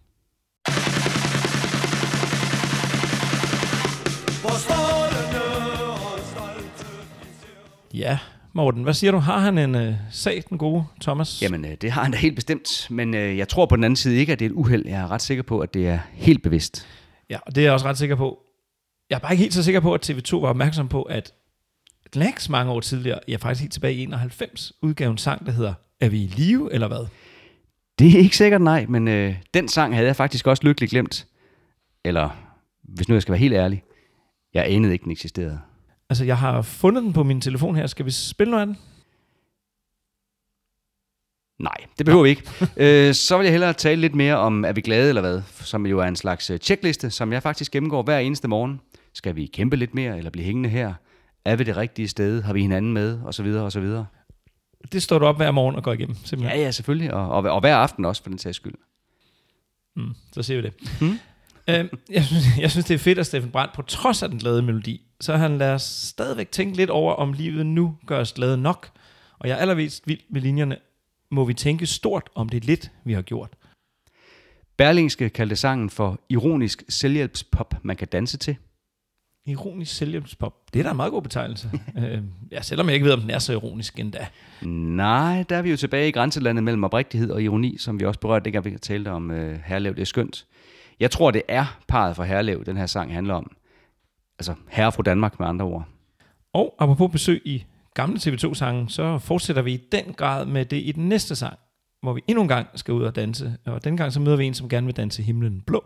[7.94, 8.18] Ja,
[8.52, 9.18] Morten, hvad siger du?
[9.18, 11.42] Har han en øh, sag, den gode Thomas?
[11.42, 13.96] Jamen, øh, det har han da helt bestemt, men øh, jeg tror på den anden
[13.96, 14.86] side ikke, at det er et uheld.
[14.86, 16.86] Jeg er ret sikker på, at det er helt bevidst.
[17.30, 18.38] Ja, og det er jeg også ret sikker på.
[19.10, 21.32] Jeg er bare ikke helt så sikker på, at TV2 var opmærksom på, at
[22.14, 25.74] Lax mange år tidligere, ja faktisk helt tilbage i 91, udgav en sang, der hedder
[26.00, 27.06] Er vi i live, eller hvad?
[27.98, 31.26] Det er ikke sikkert nej, men øh, den sang havde jeg faktisk også lykkeligt glemt.
[32.04, 32.30] Eller,
[32.82, 33.82] hvis nu jeg skal være helt ærlig,
[34.54, 35.60] jeg anede ikke, den eksisterede.
[36.12, 37.86] Altså, jeg har fundet den på min telefon her.
[37.86, 38.76] Skal vi spille noget af den?
[41.58, 42.48] Nej, det behøver vi ikke.
[43.08, 45.42] øh, så vil jeg hellere tale lidt mere om, er vi glade eller hvad?
[45.60, 48.80] Som jo er en slags øh, checkliste, som jeg faktisk gennemgår hver eneste morgen.
[49.14, 50.94] Skal vi kæmpe lidt mere, eller blive hængende her?
[51.44, 52.42] Er vi det rigtige sted?
[52.42, 53.20] Har vi hinanden med?
[53.24, 54.06] Og så videre, og så videre.
[54.92, 56.58] Det står du op hver morgen og går igennem, simpelthen.
[56.58, 57.14] Ja, ja, selvfølgelig.
[57.14, 58.74] Og, og, og hver aften også, for den sags skyld.
[59.96, 60.72] Mm, så ser vi det.
[61.00, 61.18] Mm.
[61.68, 64.38] Øhm, jeg, synes, jeg synes, det er fedt, at Steffen Brandt, på trods af den
[64.38, 68.32] glade melodi, så han lader os stadigvæk tænke lidt over, om livet nu gør os
[68.32, 68.90] glade nok.
[69.38, 70.76] Og jeg er allervist vild med linjerne.
[71.30, 73.56] Må vi tænke stort om det lidt, vi har gjort?
[74.76, 78.56] Berlingske kaldte sangen for ironisk selvhjælpspop, man kan danse til.
[79.46, 80.54] Ironisk selvhjælpspop.
[80.72, 81.70] Det er da en meget god betegnelse.
[81.98, 84.26] øh, ja, selvom jeg ikke ved, om den er så ironisk endda.
[84.62, 88.20] Nej, der er vi jo tilbage i grænselandet mellem oprigtighed og ironi, som vi også
[88.20, 90.46] berørte, dengang vi talte om øh, Herlev, det er skønt.
[91.02, 93.56] Jeg tror, det er parret for Herlev, den her sang handler om.
[94.38, 95.88] Altså herre fra Danmark med andre ord.
[96.52, 100.92] Og apropos besøg i gamle TV2-sange, så fortsætter vi i den grad med det i
[100.92, 101.58] den næste sang,
[102.02, 103.56] hvor vi endnu en gang skal ud og danse.
[103.66, 105.84] Og den gang så møder vi en, som gerne vil danse himlen blå.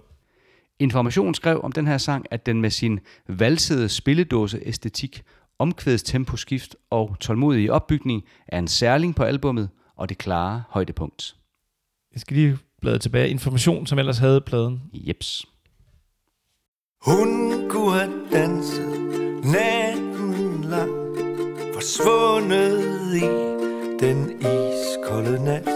[0.78, 5.22] Information skrev om den her sang, at den med sin valsede spilledåse æstetik,
[5.58, 11.36] omkvædstemposkift og tålmodige opbygning er en særling på albummet og det klare højdepunkt.
[12.12, 13.28] Jeg skal lige bladre tilbage.
[13.28, 14.82] Information, som ellers havde pladen.
[14.94, 15.46] Jeps.
[17.02, 20.90] Hun kunne have danset natten lang
[21.74, 23.20] Forsvundet i
[24.00, 25.68] den iskolde nat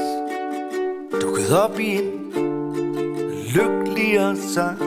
[1.22, 2.32] Dukket op i en
[3.54, 4.78] lykkeligere sang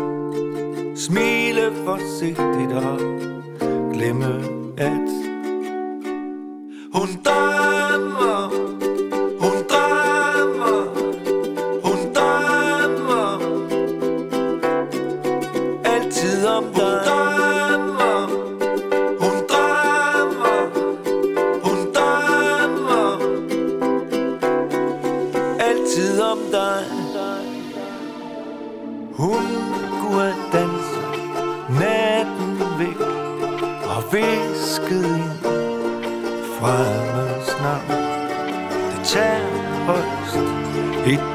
[0.98, 3.00] Smile forsigtigt og
[3.94, 4.34] glemme
[4.78, 5.10] at
[6.94, 7.53] Hun drømmer,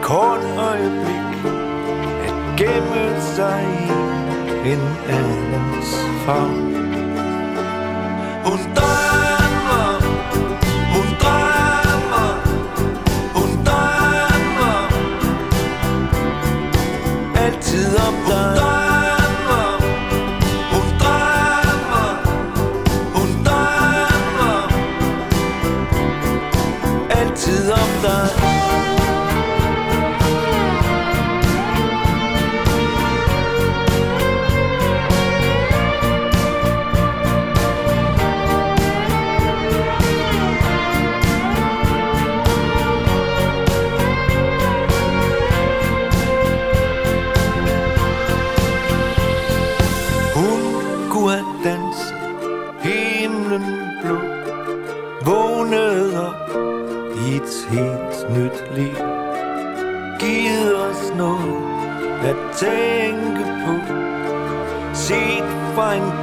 [0.09, 1.45] kort øjeblik
[2.27, 3.65] at gemme sig
[4.65, 6.69] i en andens favn.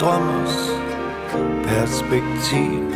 [0.05, 0.57] Drømmers
[1.63, 2.94] perspektiv.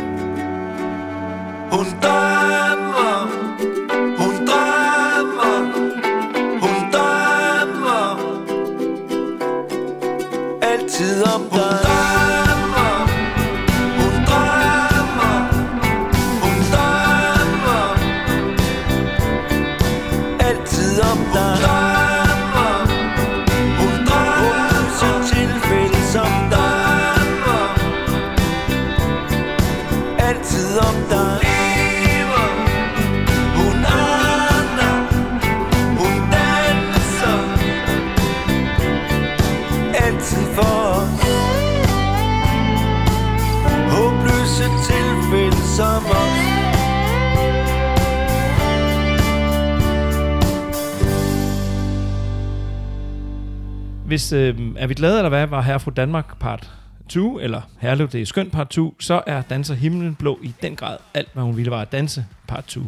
[54.30, 56.70] Hvis øh, er vi glade eller hvad, var Herre fra Danmark part
[57.08, 60.76] 2, eller Herlev, det er skønt part 2, så er Danser Himlen Blå i den
[60.76, 62.80] grad alt, hvad hun ville var at danse part 2.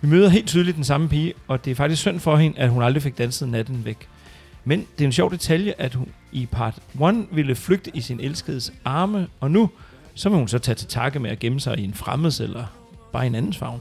[0.00, 2.70] Vi møder helt tydeligt den samme pige, og det er faktisk synd for hende, at
[2.70, 4.08] hun aldrig fik danset natten væk.
[4.64, 8.20] Men det er en sjov detalje, at hun i part 1 ville flygte i sin
[8.20, 9.70] elskedes arme, og nu
[10.14, 12.64] så vil hun så tage til takke med at gemme sig i en fremmeds eller
[13.12, 13.80] bare en andens favn.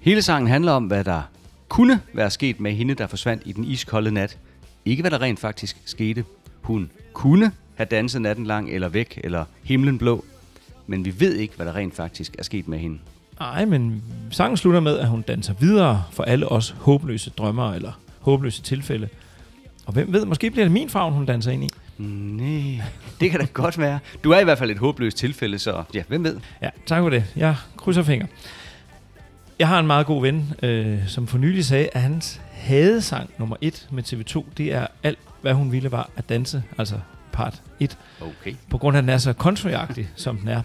[0.00, 1.22] Hele sangen handler om, hvad der
[1.68, 4.38] kunne være sket med hende, der forsvandt i den iskolde nat.
[4.84, 6.24] Ikke hvad der rent faktisk skete.
[6.62, 10.24] Hun kunne have danset natten lang eller væk eller himlen blå.
[10.86, 12.98] Men vi ved ikke, hvad der rent faktisk er sket med hende.
[13.40, 17.92] Nej, men sangen slutter med, at hun danser videre for alle os håbløse drømmer eller
[18.20, 19.08] håbløse tilfælde.
[19.86, 21.68] Og hvem ved, måske bliver det min favn, hun danser ind i.
[21.98, 22.84] Nej,
[23.20, 23.98] det kan da godt være.
[24.24, 26.36] Du er i hvert fald et håbløst tilfælde, så ja, hvem ved?
[26.62, 27.24] Ja, tak for det.
[27.36, 28.26] Jeg krydser fingre.
[29.58, 33.56] Jeg har en meget god ven, øh, som for nylig sagde, at hans hadesang nummer
[33.60, 36.94] et med TV2, det er alt, hvad hun ville var at danse, altså
[37.32, 37.98] part 1.
[38.20, 38.54] Okay.
[38.70, 40.62] På grund af, at den er så countryagtig, som den er.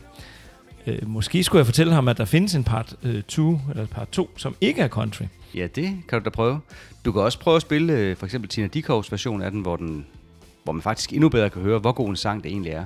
[0.88, 2.96] Øh, måske skulle jeg fortælle ham, at der findes en part
[3.28, 5.24] 2, øh, eller part 2, som ikke er country.
[5.56, 6.60] Ja, det kan du da prøve.
[7.06, 9.76] Du kan også prøve at spille øh, for eksempel Tina Dickows version af den, hvor,
[9.76, 10.06] den,
[10.64, 12.86] hvor man faktisk endnu bedre kan høre, hvor god en sang det egentlig er.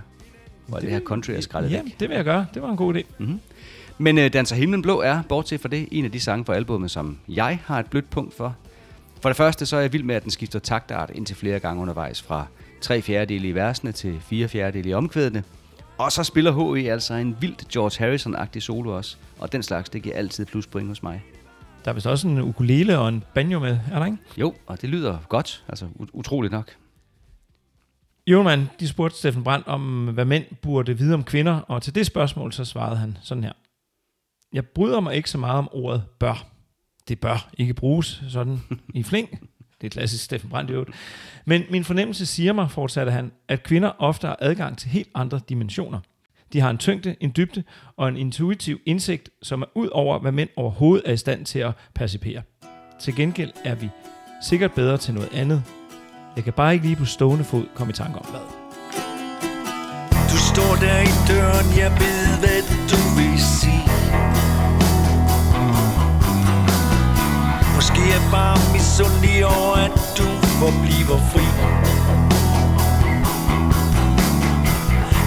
[0.67, 1.99] Hvor det, det her country er skrællet Ja, væk.
[1.99, 2.45] det vil jeg gøre.
[2.53, 3.01] Det var en god idé.
[3.17, 3.39] Mm-hmm.
[3.97, 6.91] Men øh, Danser Himlen Blå er, bortset fra det, en af de sange på albumet,
[6.91, 8.55] som jeg har et blødt punkt for.
[9.23, 11.81] For det første så er jeg vild med, at den skifter taktart indtil flere gange
[11.81, 12.47] undervejs fra
[12.81, 15.43] tre fjerdedele i versene til fire fjerdedele i omkvædene.
[15.97, 16.91] Og så spiller H.E.
[16.91, 19.17] altså en vildt George Harrison-agtig solo også.
[19.39, 21.23] Og den slags, det giver altid pluspoint hos mig.
[21.85, 24.17] Der er vist også en ukulele og en banjo med, er der ikke?
[24.37, 25.63] Jo, og det lyder godt.
[25.69, 26.71] Altså ut- utroligt nok.
[28.27, 32.05] Julemand, de spurgte Steffen Brandt om, hvad mænd burde vide om kvinder, og til det
[32.05, 33.53] spørgsmål, så svarede han sådan her.
[34.53, 36.52] Jeg bryder mig ikke så meget om ordet bør.
[37.07, 38.61] Det bør ikke bruges sådan
[38.93, 39.29] i fling.
[39.81, 40.91] Det er klassisk Steffen Brandt i øvrigt.
[41.45, 45.39] Men min fornemmelse siger mig, fortsatte han, at kvinder ofte har adgang til helt andre
[45.49, 45.99] dimensioner.
[46.53, 47.63] De har en tyngde, en dybde
[47.97, 51.59] og en intuitiv indsigt, som er ud over, hvad mænd overhovedet er i stand til
[51.59, 52.41] at percipere.
[52.99, 53.89] Til gengæld er vi
[54.41, 55.63] sikkert bedre til noget andet.
[56.35, 58.41] Jeg kan bare ikke lige på stående fod komme i tanke om hvad.
[60.31, 63.82] Du står der i døren, jeg ved, hvad du vil sige
[67.83, 70.27] Måske er bare misundelig over, at du
[70.61, 71.45] forbliver fri.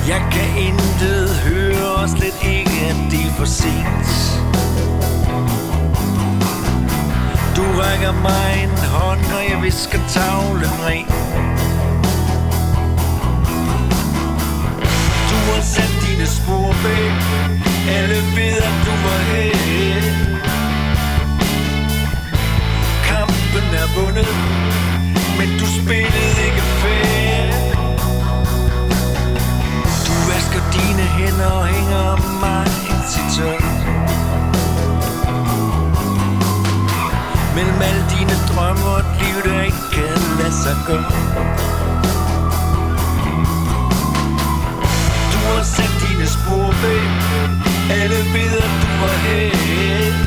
[0.09, 4.09] Jeg kan intet høre, og slet ikke, at det er for sent.
[7.57, 11.07] Du rækker mig en hånd, og jeg visker tavlen ren.
[15.31, 17.17] Du har sat dine spor væk
[17.97, 20.36] Alle ved at du var her.
[23.57, 24.29] Kampen er vundet
[25.39, 27.45] Men du spillede ikke fair.
[30.07, 32.07] Du vasker dine hænder og hænger
[32.41, 32.67] mig
[33.11, 33.59] til tør
[37.55, 41.13] Mellem alle dine drømme og et liv, der ikke kan lade sig gøre.
[45.33, 47.01] Du har sat dine spor ved
[48.01, 50.26] Alle ved at du var her.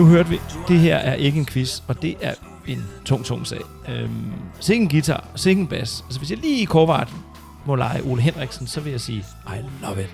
[0.00, 2.34] Nu hørte vi, det her er ikke en quiz, og det er
[2.66, 3.60] en tung, tung sag.
[3.88, 4.10] Øhm,
[4.60, 6.04] sikke en guitar, sikke en bas.
[6.06, 7.12] Altså hvis jeg lige i korvart
[7.66, 10.10] må lege Ole Henriksen, så vil jeg sige, I love it.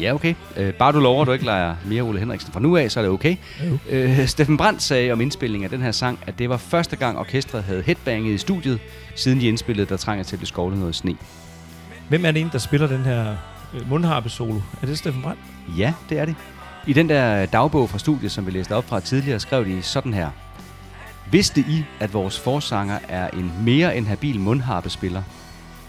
[0.00, 0.34] Ja, okay.
[0.56, 3.00] Øh, bare du lover, at du ikke leger mere Ole Henriksen fra nu af, så
[3.00, 3.36] er det okay.
[3.90, 7.18] Øh, Steffen Brandt sagde om indspillingen af den her sang, at det var første gang
[7.18, 8.78] orkestret havde headbanget i studiet,
[9.16, 11.16] siden de indspillede Der trænger til at blive skovlet noget sne.
[12.08, 13.36] Hvem er det en, der spiller den her
[13.74, 14.60] øh, mundharpe-solo?
[14.82, 15.40] Er det Steffen Brandt?
[15.78, 16.34] Ja, det er det.
[16.86, 20.14] I den der dagbog fra studiet, som vi læste op fra tidligere, skrev de sådan
[20.14, 20.30] her.
[21.30, 25.22] Vidste I, at vores forsanger er en mere end habil mundharpespiller?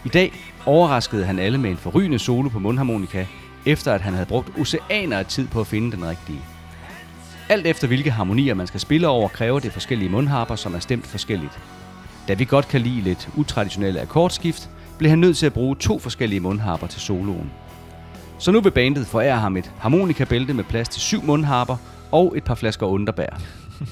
[0.04, 0.32] I dag
[0.66, 3.26] overraskede han alle med en forrygende solo på mundharmonika,
[3.66, 6.40] efter at han havde brugt oceaner af tid på at finde den rigtige.
[7.48, 11.06] Alt efter hvilke harmonier man skal spille over, kræver det forskellige mundharper, som er stemt
[11.06, 11.58] forskelligt.
[12.28, 15.98] Da vi godt kan lide lidt utraditionelle akkordskift, blev han nødt til at bruge to
[15.98, 17.50] forskellige mundharper til soloen.
[18.42, 21.76] Så nu vil bandet forære ham et harmonikabælte med plads til syv mundharper
[22.12, 23.40] og et par flasker underbær.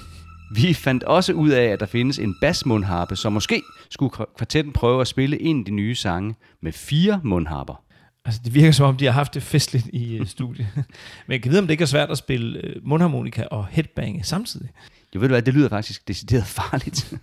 [0.56, 5.00] Vi fandt også ud af, at der findes en basmundharpe, så måske skulle kvartetten prøve
[5.00, 7.82] at spille en af de nye sange med fire mundharper.
[8.24, 10.68] Altså, det virker som om, de har haft det festligt i øh, studiet.
[11.26, 14.24] Men jeg kan vide, om det ikke er svært at spille øh, mundharmonika og headbange
[14.24, 14.68] samtidig.
[15.14, 17.14] Jo ved du hvad, det lyder faktisk decideret farligt.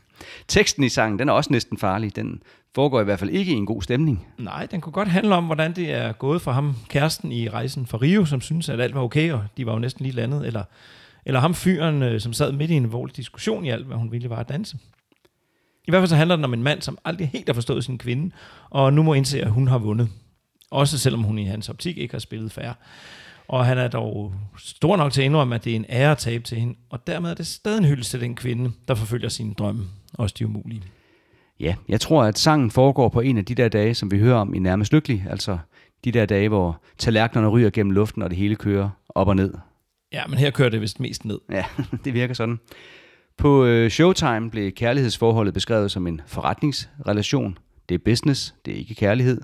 [0.47, 2.15] Teksten i sangen, den er også næsten farlig.
[2.15, 2.41] Den
[2.77, 4.27] foregår i hvert fald ikke i en god stemning.
[4.37, 7.85] Nej, den kunne godt handle om, hvordan det er gået for ham, kæresten i rejsen
[7.85, 10.47] fra Rio, som synes, at alt var okay, og de var jo næsten lige landet.
[10.47, 10.63] Eller,
[11.25, 14.11] eller ham fyren, øh, som sad midt i en alvorlig diskussion i alt, hvad hun
[14.11, 14.77] ville var at danse.
[15.87, 17.97] I hvert fald så handler den om en mand, som aldrig helt har forstået sin
[17.97, 18.31] kvinde,
[18.69, 20.09] og nu må indse, at hun har vundet.
[20.71, 22.73] Også selvom hun i hans optik ikke har spillet færre.
[23.47, 26.17] Og han er dog stor nok til at indrømme, at det er en ære at
[26.17, 29.29] tabe til hende, og dermed er det stadig en hyldest til den kvinde, der forfølger
[29.29, 30.83] sine drømme, også de umulige.
[31.59, 34.35] Ja, jeg tror, at sangen foregår på en af de der dage, som vi hører
[34.37, 35.25] om i Nærmest Lykkelig.
[35.29, 35.57] Altså
[36.05, 39.53] de der dage, hvor tallerkenerne ryger gennem luften, og det hele kører op og ned.
[40.13, 41.39] Ja, men her kører det vist mest ned.
[41.51, 41.65] Ja,
[42.05, 42.59] det virker sådan.
[43.37, 47.57] På øh, Showtime blev kærlighedsforholdet beskrevet som en forretningsrelation.
[47.89, 49.41] Det er business, det er ikke kærlighed.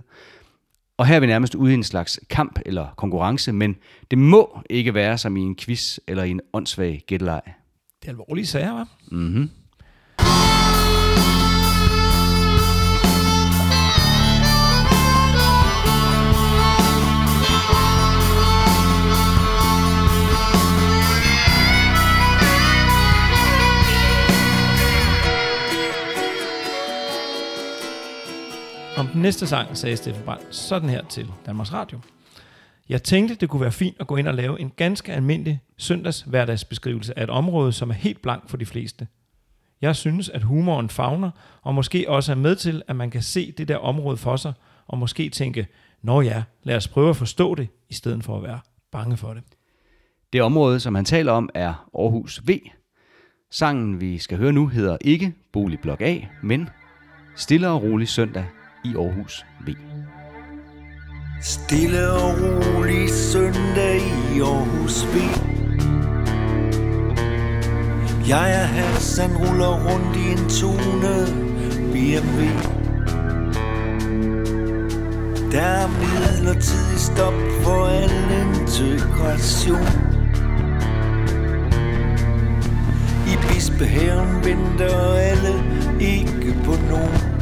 [0.97, 3.75] Og her er vi nærmest ude i en slags kamp eller konkurrence, men
[4.11, 7.41] det må ikke være som i en quiz eller i en åndssvag gætteleg.
[8.01, 9.15] Det er alvorlige sager, hva'?
[9.15, 9.49] Mhm.
[28.97, 31.99] Om den næste sang sagde Steffen Brandt sådan her til Danmarks Radio.
[32.89, 36.21] Jeg tænkte, det kunne være fint at gå ind og lave en ganske almindelig søndags
[36.21, 39.07] hverdagsbeskrivelse af et område, som er helt blank for de fleste.
[39.81, 41.31] Jeg synes, at humoren fagner,
[41.61, 44.53] og måske også er med til, at man kan se det der område for sig,
[44.87, 45.67] og måske tænke,
[46.01, 48.59] nå ja, lad os prøve at forstå det, i stedet for at være
[48.91, 49.43] bange for det.
[50.33, 52.59] Det område, som han taler om, er Aarhus V.
[53.51, 56.69] Sangen, vi skal høre nu, hedder ikke Boligblok A, men
[57.35, 58.45] Stille og rolig søndag
[58.83, 59.75] i Aarhus V.
[61.41, 64.01] Stille og rolig søndag
[64.35, 65.15] i Aarhus V.
[68.27, 71.15] Jeg er Hassan, ruller rundt i en tone
[71.93, 72.73] BMW
[75.51, 78.11] Der er midlertidig stop for al
[78.45, 79.87] integration.
[83.27, 85.63] I Bispehaven venter alle
[85.99, 87.32] ikke på nogen.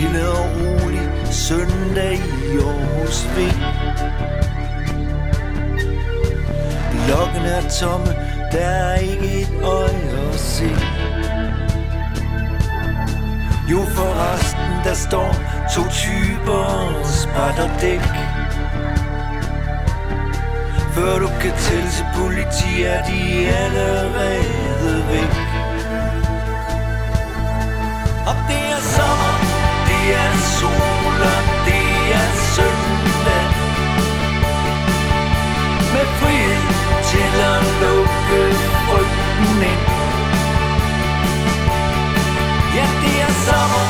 [0.00, 3.38] Stille og rolig søndag i Aarhus V.
[7.06, 8.06] Blokken er tomme,
[8.52, 10.70] der er ikke et øje at se.
[13.70, 15.34] Jo for resten, der står
[15.74, 18.00] to typer og sprætter dæk
[20.94, 25.34] Før du kan tælle til politi, er de allerede væk.
[28.26, 29.29] Og det er sommer,
[30.12, 31.88] er sol og det
[32.20, 33.46] er søndag.
[35.94, 36.66] Med frihed
[37.10, 38.42] til at lukke
[38.86, 39.84] frygten ind.
[42.76, 43.86] Ja, det er sommer,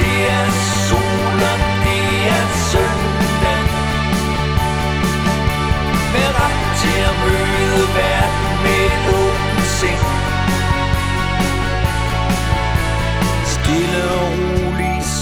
[0.00, 0.48] det er
[0.88, 2.06] sol og det
[2.36, 3.62] er søndag.
[6.14, 10.04] Med ret til at møde verden med et åbent sind.
[13.44, 14.59] Stille og roligt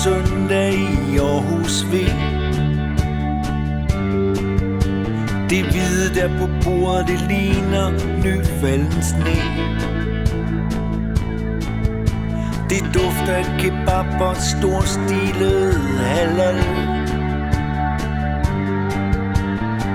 [0.05, 0.74] søndag
[1.12, 1.92] i Aarhus V
[5.51, 7.90] Det hvide der på bordet, det ligner
[8.24, 9.38] nyfalden sne.
[12.70, 16.59] Det dufter af kebab og storstilet halal.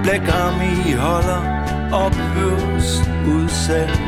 [0.03, 1.41] Black Army holder
[1.91, 4.02] ophørs udsalg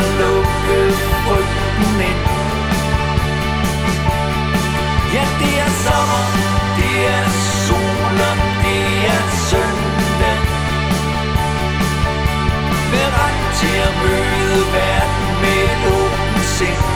[0.00, 0.92] til at lukke
[1.24, 2.20] frygten ind.
[5.14, 6.24] Ja, det er sommer,
[6.78, 7.28] det er
[7.66, 8.84] sol og det
[9.14, 10.38] er søndag.
[12.92, 16.89] Med ret til at møde verden med et åbent sind.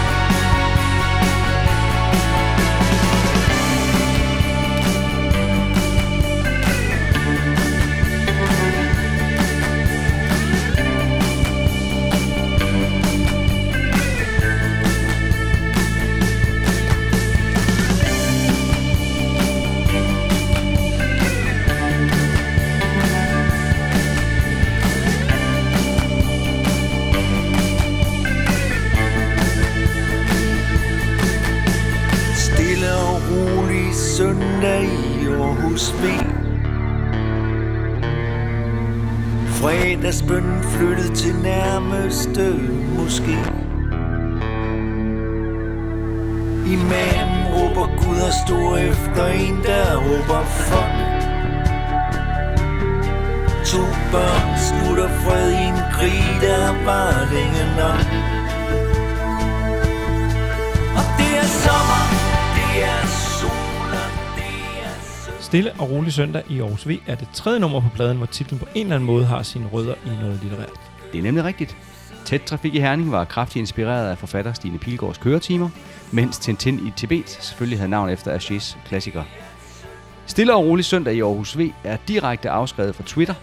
[40.05, 42.53] Fredagsbønnen flyttet til nærmeste
[42.99, 43.37] måske
[46.75, 50.95] Imamen råber Gud og står efter en, der råber fuck
[53.71, 53.83] To
[54.13, 58.24] børn slutter fred i en krig, der var længe nok.
[65.55, 68.59] Stille og rolig søndag i Aarhus V er det tredje nummer på pladen, hvor titlen
[68.59, 70.81] på en eller anden måde har sine rødder i noget litterært.
[71.13, 71.77] Det er nemlig rigtigt.
[72.25, 75.69] Tæt trafik i Herning var kraftigt inspireret af forfatter Stine Pilgaards køretimer,
[76.11, 79.23] mens Tintin i Tibet selvfølgelig havde navn efter Ashes klassiker.
[80.27, 83.35] Stille og rolig søndag i Aarhus V er direkte afskrevet fra Twitter,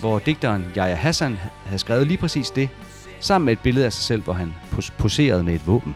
[0.00, 2.68] hvor digteren Jaja Hassan havde skrevet lige præcis det,
[3.20, 4.54] sammen med et billede af sig selv, hvor han
[4.98, 5.94] poserede med et våben.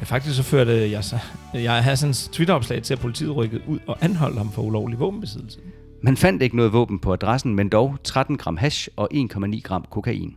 [0.00, 1.18] Ja, faktisk så førte jeg, så,
[1.54, 5.58] jeg Hassans Twitter-opslag til, at politiet rykkede ud og anholdt ham for ulovlig våbenbesiddelse.
[6.02, 9.84] Man fandt ikke noget våben på adressen, men dog 13 gram hash og 1,9 gram
[9.90, 10.36] kokain.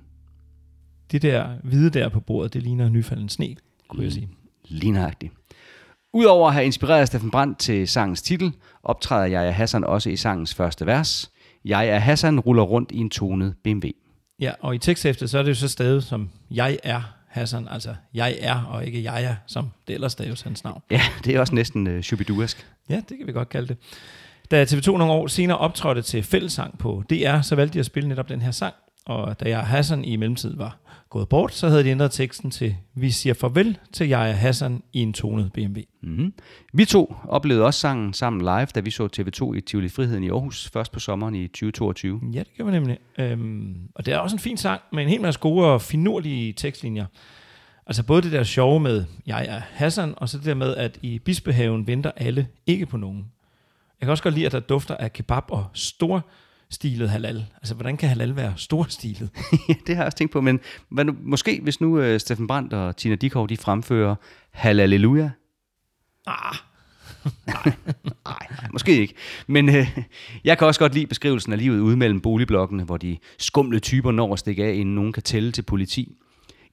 [1.11, 3.55] Det der hvide der på bordet, det ligner nyfalden sne,
[3.87, 4.29] kunne jeg sige.
[4.65, 5.33] Lige nøjagtigt.
[6.13, 8.53] Udover at have inspireret Steffen Brandt til sangens titel,
[8.83, 11.31] optræder jeg Hassan også i sangens første vers.
[11.65, 13.87] Jeg er Hassan ruller rundt i en tonet BMW.
[14.39, 17.95] Ja, og i teksthæftet, så er det jo så stadig som jeg er Hassan, altså
[18.13, 20.81] jeg er, og ikke jeg er, som det ellers staves hans navn.
[20.91, 22.67] Ja, det er også næsten uh, shubiduask.
[22.89, 23.77] Ja, det kan vi godt kalde det.
[24.51, 28.09] Da TV2 nogle år senere optrådte til fællesang på DR, så valgte de at spille
[28.09, 28.73] netop den her sang.
[29.05, 30.77] Og da jeg Hassan i mellemtiden var
[31.09, 34.83] gået bort, så havde de ændret teksten til Vi siger farvel til jeg er Hassan
[34.93, 35.79] i en tonet BMW.
[36.01, 36.33] Mm-hmm.
[36.73, 40.29] Vi to oplevede også sangen sammen live, da vi så TV2 i Tivoli Friheden i
[40.29, 42.21] Aarhus, først på sommeren i 2022.
[42.33, 42.97] Ja, det gør vi nemlig.
[43.17, 46.53] Øhm, og det er også en fin sang med en hel masse gode og finurlige
[46.53, 47.05] tekstlinjer.
[47.85, 50.99] Altså både det der sjove med, jeg er Hassan, og så det der med, at
[51.01, 53.25] i Bispehaven venter alle ikke på nogen.
[54.01, 56.21] Jeg kan også godt lide, at der dufter af kebab og store
[56.71, 57.45] stilet halal.
[57.55, 59.29] Altså, hvordan kan halal være storstilet?
[59.69, 60.59] Ja, det har jeg også tænkt på, men
[60.89, 64.15] hvad nu, måske hvis nu uh, Steffen Brandt og Tina Dikov, de fremfører
[64.51, 65.29] Halleluja.
[66.27, 66.55] Ah,
[67.47, 67.73] Nej,
[68.25, 69.13] nej, måske ikke.
[69.47, 69.97] Men øh,
[70.43, 74.11] jeg kan også godt lide beskrivelsen af livet ude mellem boligblokkene, hvor de skumle typer
[74.11, 76.15] når at stikke af, inden nogen kan tælle til politi.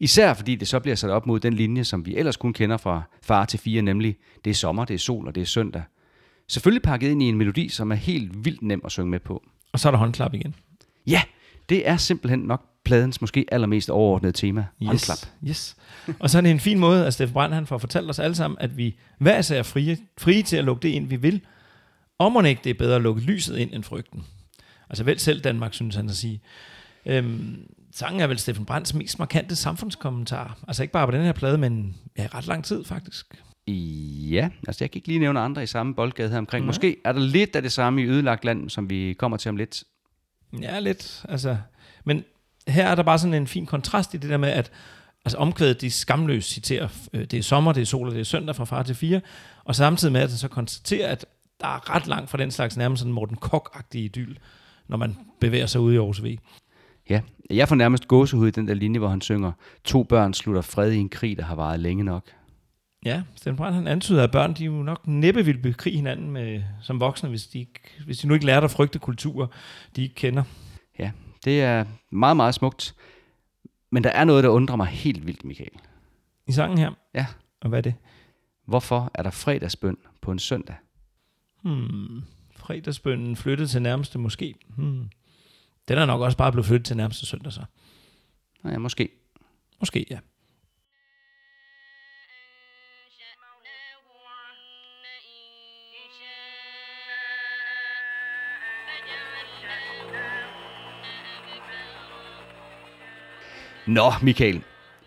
[0.00, 2.76] Især fordi det så bliver sat op mod den linje, som vi ellers kun kender
[2.76, 5.82] fra far til fire, nemlig det er sommer, det er sol og det er søndag.
[6.48, 9.42] Selvfølgelig pakket ind i en melodi, som er helt vildt nem at synge med på.
[9.72, 10.54] Og så er der håndklap igen.
[11.06, 11.22] Ja,
[11.68, 14.66] det er simpelthen nok pladens måske allermest overordnede tema.
[14.82, 15.18] Håndklap.
[15.48, 15.76] Yes.
[16.18, 18.34] Og så er det en fin måde, at Steffen Brandt han får fortalt os alle
[18.34, 21.40] sammen, at vi hver især er frie, frie til at lukke det ind, vi vil.
[22.18, 24.24] Og må ikke det er bedre at lukke lyset ind end frygten.
[24.90, 26.40] Altså vel selv Danmark, synes han at sige.
[27.06, 27.56] Øhm,
[27.92, 30.58] sangen er vel Steffen Brandts mest markante samfundskommentar.
[30.68, 33.26] Altså ikke bare på den her plade, men ja, ret lang tid faktisk.
[33.66, 36.66] Ja, altså jeg kan ikke lige nævne andre i samme boldgade her omkring.
[36.66, 39.56] Måske er der lidt af det samme i ødelagt land, som vi kommer til om
[39.56, 39.84] lidt.
[40.60, 41.24] Ja, lidt.
[41.28, 41.56] Altså,
[42.04, 42.24] men
[42.68, 44.70] her er der bare sådan en fin kontrast i det der med, at
[45.24, 48.24] altså omkvædet, de skamløst citerer, øh, det er sommer, det er sol og det er
[48.24, 49.20] søndag fra far til fire,
[49.64, 51.26] og samtidig med, at den så konstaterer, at
[51.60, 54.36] der er ret langt fra den slags nærmest sådan Morten Kok-agtige idyl,
[54.88, 56.38] når man bevæger sig ud i Aarhus V.
[57.10, 57.20] Ja,
[57.50, 59.52] jeg får nærmest gåsehud i den der linje, hvor han synger,
[59.84, 62.30] to børn slutter fred i en krig, der har varet længe nok.
[63.06, 66.62] Ja, Sten Brandt, han antyder, at børn de jo nok næppe ville bekrige hinanden med,
[66.82, 69.46] som voksne, hvis de, ikke, hvis de nu ikke lærte at frygte kulturer,
[69.96, 70.42] de ikke kender.
[70.98, 71.10] Ja,
[71.44, 72.94] det er meget, meget smukt.
[73.90, 75.70] Men der er noget, der undrer mig helt vildt, Michael.
[76.46, 77.26] I sangen her, Ja,
[77.60, 77.94] og hvad er det?
[78.64, 80.76] hvorfor er der fredagsbøn på en søndag?
[81.62, 82.22] Hmm,
[82.56, 84.54] fredagsbønnen flyttet til nærmeste måske.
[84.76, 85.10] Hmm.
[85.88, 87.64] Den er nok også bare blevet flyttet til nærmeste søndag så.
[88.64, 89.08] Ja, måske.
[89.80, 90.18] Måske, ja.
[103.86, 104.62] Nå, Michael.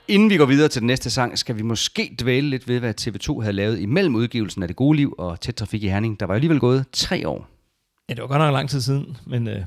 [0.08, 2.94] Inden vi går videre til den næste sang, skal vi måske dvæle lidt ved, hvad
[3.02, 6.20] TV2 havde lavet imellem udgivelsen af Det Gode Liv og Tæt Trafik i Herning.
[6.20, 7.48] Der var jo alligevel gået tre år.
[8.10, 9.62] Ja, det var godt nok lang tid siden, men øh,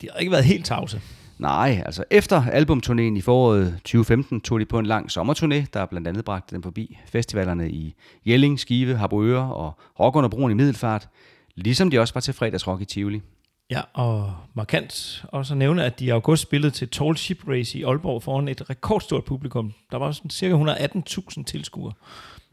[0.00, 1.00] de har ikke været helt tavse.
[1.38, 6.08] Nej, altså efter albumturnéen i foråret 2015 tog de på en lang sommerturné, der blandt
[6.08, 7.94] andet bragte dem forbi festivalerne i
[8.26, 11.08] Jelling, Skive, Harboøre og Rock under broen i Middelfart,
[11.54, 13.22] ligesom de også var til fredagsrock i Tivoli.
[13.70, 17.78] Ja, og markant også at nævne, at de i august spillede til Tall Ship Race
[17.78, 19.72] i Aalborg foran et rekordstort publikum.
[19.90, 21.92] Der var sådan cirka 118.000 tilskuere.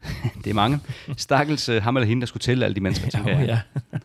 [0.44, 0.80] Det er mange.
[1.16, 3.46] Stakkels uh, ham eller hende, der skulle tælle alle de mennesker, tænker jeg.
[3.46, 3.60] ja.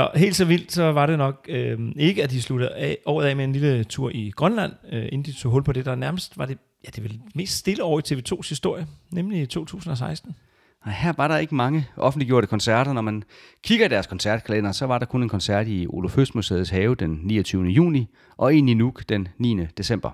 [0.00, 3.26] Nå, helt så vildt, så var det nok øh, ikke, at de sluttede af, året
[3.26, 5.94] af med en lille tur i Grønland, øh, inden de tog hul på det, der
[5.94, 10.34] nærmest var det, ja, det vel mest stille år i TV2's historie, nemlig i 2016.
[10.82, 12.92] Og her var der ikke mange offentliggjorte koncerter.
[12.92, 13.22] Når man
[13.64, 16.94] kigger i deres koncertkalender, så var der kun en koncert i Olof Høst Museets have
[16.94, 17.64] den 29.
[17.64, 19.66] juni, og en i Nuuk den 9.
[19.66, 20.10] december.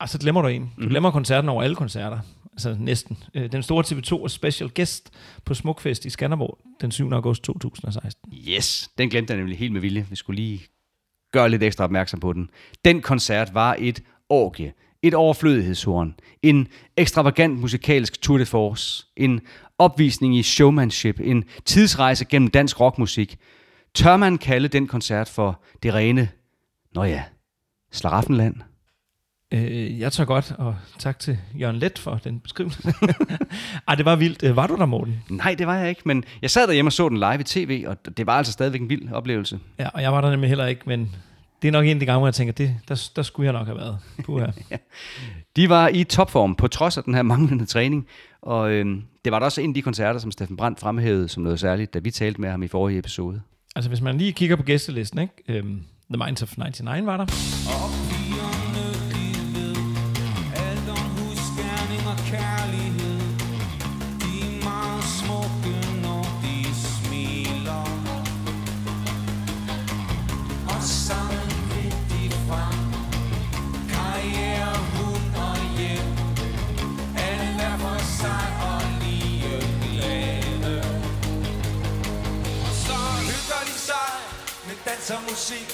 [0.00, 0.72] Og så glemmer du en.
[0.82, 2.18] Du glemmer koncerten over alle koncerter.
[2.52, 3.18] Altså næsten.
[3.34, 5.10] Øh, Den store TV2 og special guest
[5.44, 7.12] på Smukfest i Skanderborg den 7.
[7.12, 8.32] august 2016.
[8.48, 10.06] Yes, den glemte jeg nemlig helt med vilje.
[10.10, 10.66] Vi skulle lige
[11.32, 12.50] gøre lidt ekstra opmærksom på den.
[12.84, 14.72] Den koncert var et orgie,
[15.02, 19.40] et overflødighedshorn, en ekstravagant musikalsk tour de force, en
[19.78, 23.36] opvisning i showmanship, en tidsrejse gennem dansk rockmusik.
[23.94, 26.28] Tør man kalde den koncert for det rene,
[26.94, 27.22] nå ja,
[27.92, 28.54] Slaraffenland?
[29.52, 32.94] Øh, jeg tager godt, og tak til Jørgen Let for den beskrivelse.
[33.88, 34.42] Ej, det var vildt.
[34.42, 35.22] Øh, Var du der, Morten?
[35.30, 37.84] Nej, det var jeg ikke, men jeg sad derhjemme og så den live i tv,
[37.86, 39.58] og det var altså stadigvæk en vild oplevelse.
[39.78, 41.14] Ja, og jeg var der nemlig heller ikke, men
[41.62, 43.52] det er nok en af de gange, hvor jeg tænker, det, der, der skulle jeg
[43.52, 43.98] nok have været.
[44.24, 44.46] Puha.
[45.56, 48.06] De var i topform, på trods af den her manglende træning,
[48.42, 51.42] og øhm, det var da også en af de koncerter, som Steffen Brandt fremhævede som
[51.42, 53.40] noget særligt, da vi talte med ham i forrige episode.
[53.76, 55.34] altså, hvis man lige kigger på gæstelisten, ikke?
[55.48, 57.24] Øhm, The Minds of 99 var der.
[57.68, 58.15] Og
[85.10, 85.70] med musik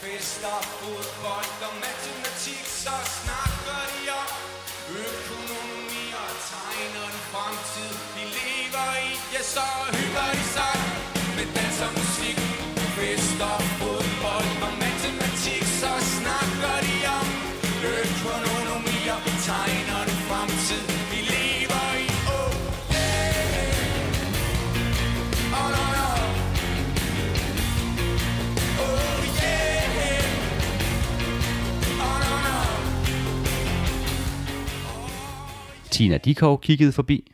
[0.00, 4.30] Fester, fodbold og matematik Så snakker de om
[5.06, 9.87] økonomi og tegner en fremtid Vi lever i, ja så
[35.98, 37.24] Tina Dikov kiggede forbi.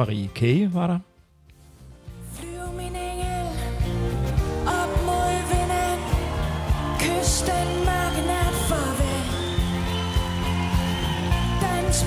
[0.00, 0.98] Marie Kage var der.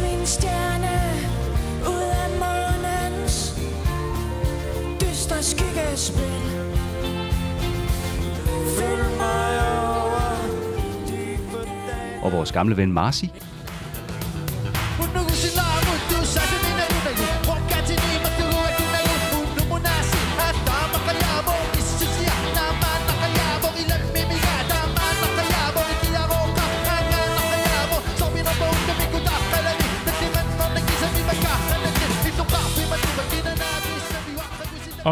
[0.02, 0.96] Min stjerne
[1.88, 3.62] ud af månens
[5.02, 6.44] dystre skyggespil.
[8.78, 9.52] Følg mig
[10.02, 10.38] over.
[12.24, 13.32] Og vores gamle ven Marci.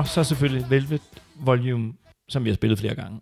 [0.02, 1.02] Og så selvfølgelig Velvet
[1.36, 1.94] Volume,
[2.30, 3.20] som vi har spillet flere gange.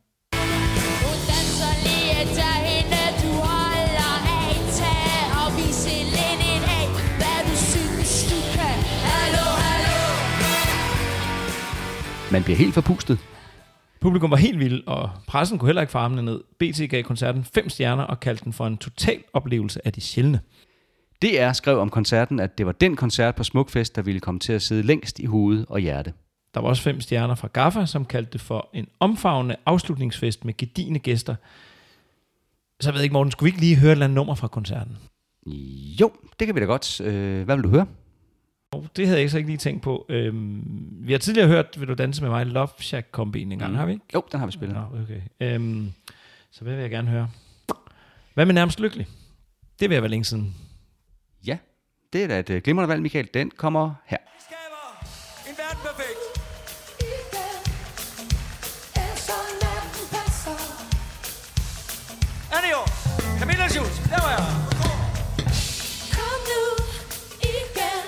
[12.31, 13.19] Man bliver helt forpustet.
[14.01, 16.41] Publikum var helt vild, og pressen kunne heller ikke få armene ned.
[16.59, 20.39] BT gav koncerten fem stjerner og kaldte den for en total oplevelse af de sjældne.
[21.21, 24.53] DR skrev om koncerten, at det var den koncert på Smukfest, der ville komme til
[24.53, 26.13] at sidde længst i hovedet og hjerte.
[26.53, 30.57] Der var også fem stjerner fra Gaffa, som kaldte det for en omfavnende afslutningsfest med
[30.57, 31.35] gedigende gæster.
[32.79, 34.47] Så jeg ved ikke, Morten, skulle vi ikke lige høre et eller andet nummer fra
[34.47, 34.97] koncerten?
[36.01, 37.01] Jo, det kan vi da godt.
[37.01, 37.85] Øh, hvad vil du høre?
[38.71, 40.05] Oh, det havde jeg så ikke lige tænkt på.
[40.09, 40.63] Øhm,
[41.01, 43.73] vi har tidligere hørt, vil du danse med mig, Love Shack kombinen en gang, Mm.
[43.73, 43.79] mm.
[43.79, 44.05] har vi ikke?
[44.13, 44.77] Jo, den har vi spillet.
[44.77, 45.21] Nå, okay.
[45.39, 45.91] Øhm,
[46.51, 47.29] så hvad vil jeg gerne høre?
[48.33, 49.07] Hvad med nærmest lykkelig?
[49.79, 50.55] Det vil jeg være længe siden.
[51.47, 51.57] Ja,
[52.13, 53.27] det er da et øh, glimrende valg, Michael.
[53.33, 54.17] Den kommer her.
[63.39, 64.45] Camilla Schultz, der var jeg.
[66.15, 66.63] Kom nu
[67.53, 68.01] igen.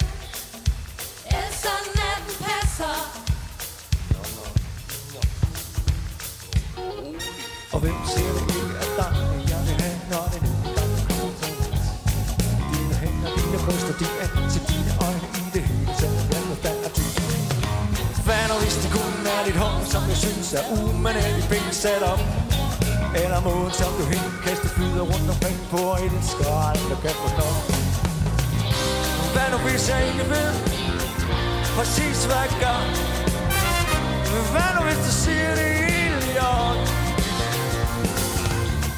[1.38, 2.96] Elsker natten passer.
[7.74, 8.44] Og hvem ser det?
[8.60, 9.12] Ikke af dig,
[9.52, 10.52] jeg vil have, når det nu
[11.40, 11.56] til
[12.72, 16.22] Dine hænder, dine bryster, din ansigt, dine øjne i det hele taget.
[16.34, 17.14] Jeg vil være dyb
[18.26, 22.41] Hvad nu hvis det kun er dit hår, som jeg synes er umanerligt sat op
[23.16, 27.16] eller måden, som du helt kaster flyder rundt omkring på og elsker og aldrig kan
[27.24, 27.48] forstå
[29.34, 30.50] Hvad nu hvis jeg ikke ved
[31.78, 32.80] præcis hvad jeg gør?
[34.54, 37.02] Hvad nu hvis du siger det hele i orden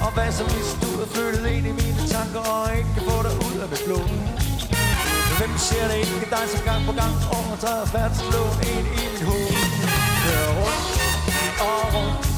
[0.06, 3.18] og hvad så hvis du er flyttet ind i mine tanker Og ikke kan få
[3.28, 4.00] dig ud af det blå
[5.38, 9.54] Hvem ser det ikke dig som gang på gang Overtræder færdsloven ind i mit hoved?
[10.24, 10.88] Kører rundt
[11.68, 12.33] og rundt.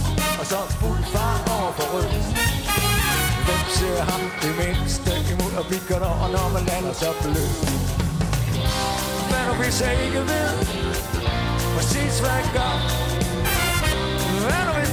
[0.46, 2.26] Og så fuld far over for rødt
[3.46, 7.58] Hvem ser ham det mindste imod og bikker der Og når man lander så blødt
[9.30, 10.50] Hvad nu hvis jeg ikke ved
[11.76, 12.74] Præcis hvad jeg gør?
[14.46, 14.85] Hvad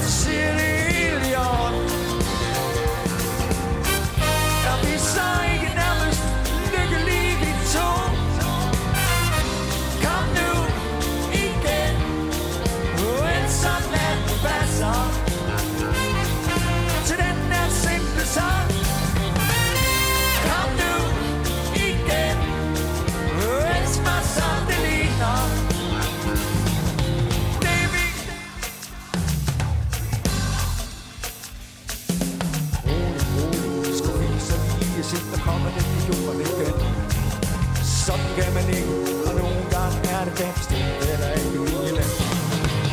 [38.37, 38.93] kan man ikke,
[39.27, 42.13] og nogle gange er det dem stemt eller ikke lige land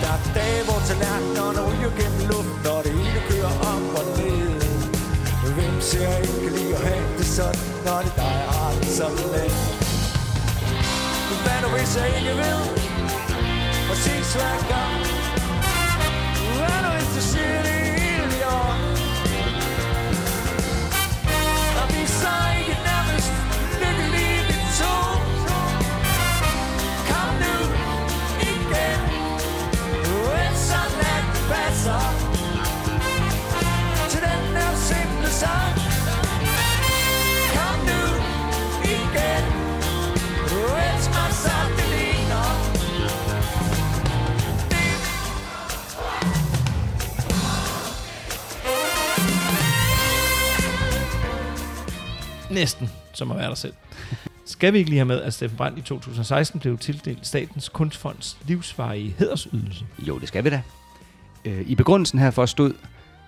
[0.02, 4.60] Der er dage, hvor tallerkenerne ryger gennem luft Når det hele kører op og ned.
[5.56, 9.56] Hvem ser ikke lige at have det sådan, når det dig, har det sådan lidt
[11.42, 12.60] Hvad nu hvis jeg ikke vil
[13.88, 15.00] præcis hver gang.
[16.58, 17.99] Hvad nu hvis du siger det?
[52.60, 53.72] Næsten som at være der selv.
[54.44, 58.36] Skal vi ikke lige have med, at Steffen Brandt i 2016 blev tildelt Statens Kunstfonds
[58.46, 59.84] livsvarige hedersydelse?
[59.98, 60.62] Jo, det skal vi da.
[61.44, 62.72] Øh, I begrundelsen herfor stod,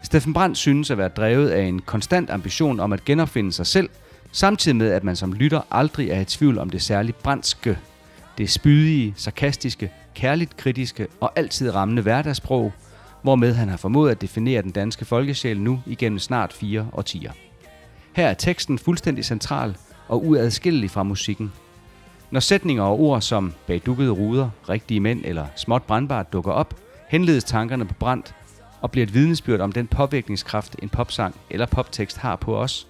[0.02, 3.88] Steffen Brandt synes at være drevet af en konstant ambition om at genopfinde sig selv,
[4.32, 7.78] samtidig med, at man som lytter aldrig er i tvivl om det særligt brandske,
[8.38, 12.72] det spydige, sarkastiske, kærligt kritiske og altid rammende hverdagssprog,
[13.22, 17.32] hvormed han har formået at definere den danske folkesjæl nu igennem snart fire årtier.
[18.12, 19.76] Her er teksten fuldstændig central
[20.09, 21.52] og uadskillelig fra musikken.
[22.30, 26.74] Når sætninger og ord som bag dukkede ruder, rigtige mænd eller småt brandbart dukker op,
[27.09, 28.34] henledes tankerne på brændt
[28.80, 32.86] og bliver et vidnesbyrd om den påvirkningskraft, en popsang eller poptekst har på os,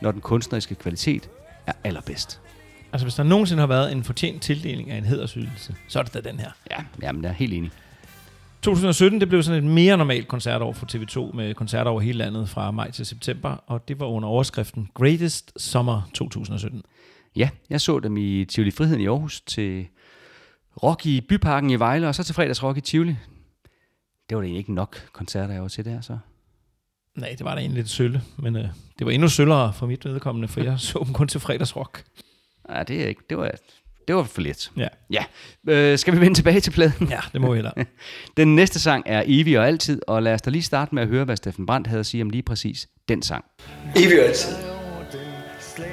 [0.00, 1.28] når den kunstneriske kvalitet
[1.66, 2.40] er allerbedst.
[2.92, 6.14] Altså, hvis der nogensinde har været en fortjent tildeling af en hedersydelse, så er det
[6.14, 6.50] da den her.
[6.70, 7.70] Ja, jamen, jeg er helt enig.
[8.62, 12.48] 2017, det blev sådan et mere normalt koncertår for TV2 med koncerter over hele landet
[12.48, 16.82] fra maj til september, og det var under overskriften Greatest Summer 2017.
[17.36, 19.86] Ja, jeg så dem i Tivoli Friheden i Aarhus til
[20.82, 23.16] Rock i Byparken i Vejle, og så til fredags Rock i Tivoli.
[24.28, 26.18] Det var da ikke nok koncerter, jeg var til der, så.
[27.16, 28.68] Nej, det var da egentlig lidt sølle, men øh,
[28.98, 32.04] det var endnu søllere for mit vedkommende, for jeg så dem kun til fredagsrock.
[32.68, 33.22] Nej, det er ikke.
[33.30, 33.50] Det var,
[34.08, 34.70] det var for lidt.
[34.76, 34.88] Ja.
[35.10, 35.24] Ja.
[35.68, 37.08] Øh, skal vi vende tilbage til pladen?
[37.10, 37.74] Ja, det må vi hellere.
[38.36, 41.08] Den næste sang er Evig og Altid, og lad os da lige starte med at
[41.08, 43.44] høre, hvad Steffen Brandt havde at sige om lige præcis den sang.
[43.96, 44.52] Evig og altid.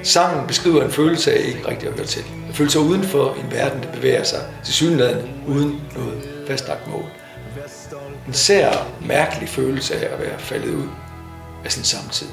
[0.02, 2.22] Sangen beskriver en følelse af ikke rigtig at høre til.
[2.48, 6.86] En følelse af uden for en verden, der bevæger sig til synligheden uden noget fastlagt
[6.88, 7.04] mål.
[8.26, 8.70] En sær,
[9.06, 10.88] mærkelig følelse af at være faldet ud
[11.64, 12.26] af sin samtid.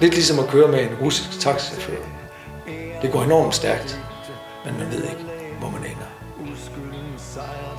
[0.00, 1.96] Lidt ligesom at køre med en russisk taxichauffør.
[3.02, 4.00] Det går enormt stærkt,
[4.64, 5.24] men man ved ikke,
[5.58, 6.08] hvor man ender.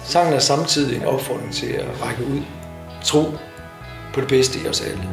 [0.04, 2.42] Sangen er samtidig en opfordring til at række ud,
[3.04, 3.24] tro
[4.14, 5.10] på det bedste i os alle.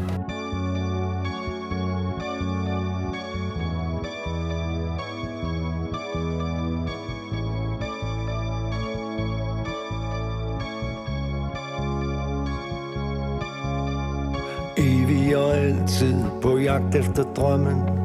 [14.76, 17.96] Evig og altid på jagt efter drømmen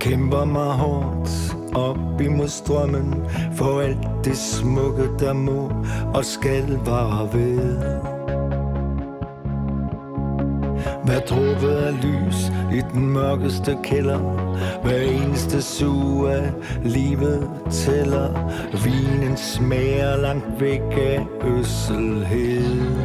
[0.00, 3.14] Kæmper mig hårdt op imod strømmen
[3.52, 5.70] For alt det smukke der må
[6.14, 7.78] og skal vare ved.
[11.04, 14.18] Hver dråbe af lys i den mørkeste kælder
[14.82, 18.52] Hver eneste sug af livet tæller.
[18.84, 22.96] Vinen smager langt væk af øsselhed.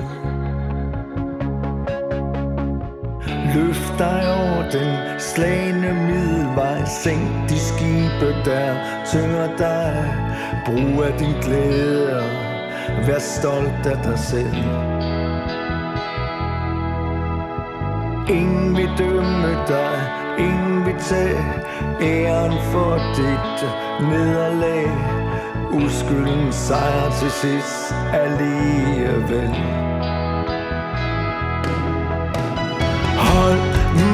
[3.55, 6.85] Løft dig over den slagende middelvej.
[6.85, 8.75] Sænk de skibe, der
[9.05, 10.13] tynger dig.
[10.65, 12.29] Brug af din glæde og
[13.07, 14.55] vær stolt af dig selv.
[18.29, 20.01] Ingen vil dømme dig,
[20.39, 21.43] ingen vil tage
[22.01, 23.69] æren for dit
[24.09, 24.91] nederlag.
[25.71, 29.90] Uskylden sejr til sidst alligevel.
[33.31, 33.59] Hold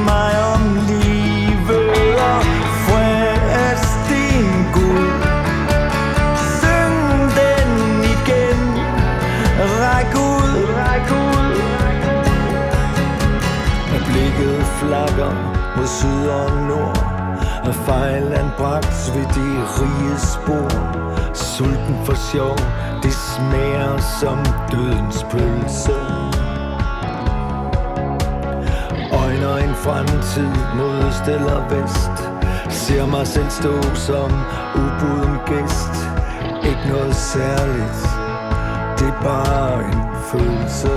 [0.10, 1.89] mig om livet
[2.30, 2.41] og
[2.85, 5.11] fræs din Gud.
[6.57, 7.72] Syng den
[8.15, 8.61] igen.
[9.81, 11.52] Ræk ud, ræk ud.
[13.95, 15.31] Og blikket flakker
[15.77, 16.98] mod syd og nord
[17.64, 20.69] Og fejlanbragt ved de rige spor.
[21.34, 22.57] Sulten for sjov,
[23.03, 24.38] det smager som
[24.72, 26.26] dødens pølse.
[29.88, 32.15] Fremtid mod øst eller vest.
[32.69, 34.31] Ser mig selv stå som
[34.84, 35.95] ubuden gæst.
[36.69, 38.01] Ikke noget særligt.
[38.97, 40.01] Det er bare en
[40.31, 40.93] følelse.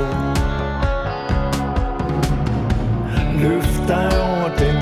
[3.42, 4.76] Løft dig over den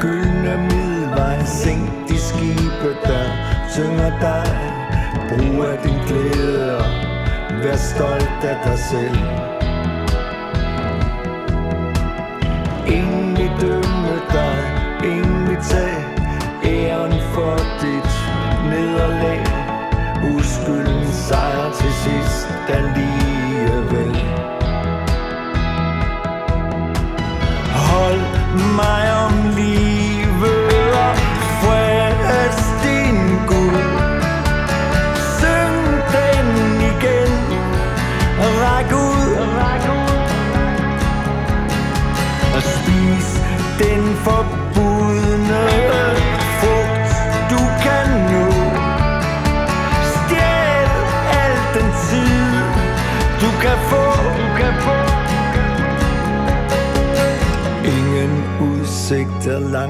[0.00, 3.24] gyldne middelvej Sænk de skibe, der
[3.74, 4.48] synger dig.
[5.28, 6.84] Brug af din glæde og
[7.62, 9.41] Vær stolt af dig selv.
[15.62, 16.04] Ingen vil tage
[16.64, 17.12] æren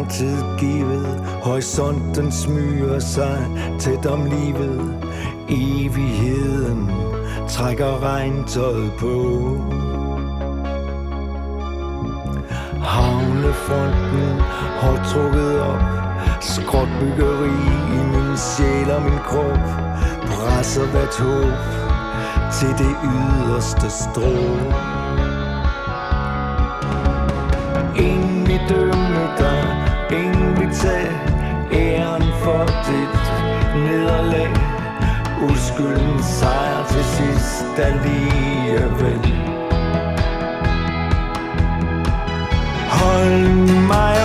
[0.02, 1.20] lang tid givet.
[1.42, 3.46] Horisonten smyger sig
[3.78, 4.94] tæt om livet.
[5.48, 6.90] Evigheden
[7.48, 9.56] trækker regntøjet på.
[12.82, 14.40] Havnefronten
[14.80, 15.82] har trukket op.
[16.40, 17.56] Skråtbyggeri
[17.92, 19.58] i min sjæl og min krop.
[20.26, 21.58] Presser hvert håb
[22.52, 25.01] til det yderste strå.
[35.72, 39.20] Uskylden sejr til sidst alligevel
[42.88, 44.21] Hold mig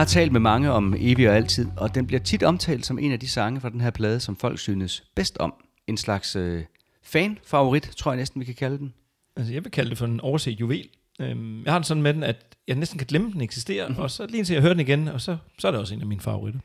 [0.00, 2.98] Jeg har talt med mange om Evig og Altid, og den bliver tit omtalt som
[2.98, 5.54] en af de sange fra den her plade, som folk synes bedst om.
[5.86, 6.64] En slags øh,
[7.02, 8.94] fan-favorit, tror jeg næsten, vi kan kalde den.
[9.36, 10.88] Altså, jeg vil kalde det for en overset juvel.
[11.20, 13.88] Øhm, jeg har det sådan med den, at jeg næsten kan glemme, at den eksisterer,
[13.88, 14.02] mm-hmm.
[14.02, 16.00] og så lige indtil jeg hører den igen, og så, så er det også en
[16.00, 16.60] af mine favoritter.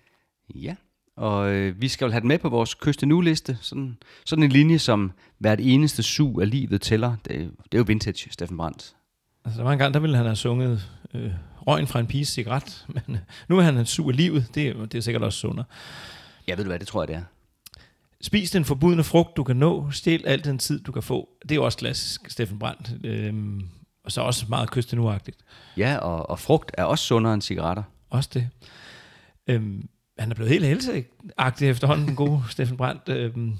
[0.55, 0.75] Ja,
[1.17, 3.57] og øh, vi skal jo have den med på vores Kyste Nu-liste.
[3.61, 7.15] Sådan, sådan en linje, som hvert eneste sug af livet tæller.
[7.25, 8.95] Det, er- det er jo vintage, Steffen Brandt.
[9.45, 11.31] Altså, der var en gang, der ville han have sunget øh,
[11.67, 13.17] røgen fra en piges cigaret, men øh,
[13.49, 14.45] nu er han sur af livet.
[14.55, 15.65] Det, er- det er sikkert også sundere.
[16.47, 17.21] Ja, ved du hvad, det tror jeg, det er.
[18.21, 19.91] Spis den forbudne frugt, du kan nå.
[19.91, 21.29] Stjæl al den tid, du kan få.
[21.41, 22.91] Det er jo også klassisk Steffen Brandt.
[23.03, 23.69] Øhm,
[24.03, 25.37] og så også meget kyste nu-agtigt.
[25.77, 27.83] Ja, og, og frugt er også sundere end cigaretter.
[28.09, 28.49] Også det.
[29.47, 29.89] Øhm,
[30.19, 33.09] han er blevet helt helseagtig efterhånden, den gode Steffen Brandt.
[33.09, 33.57] Øhm,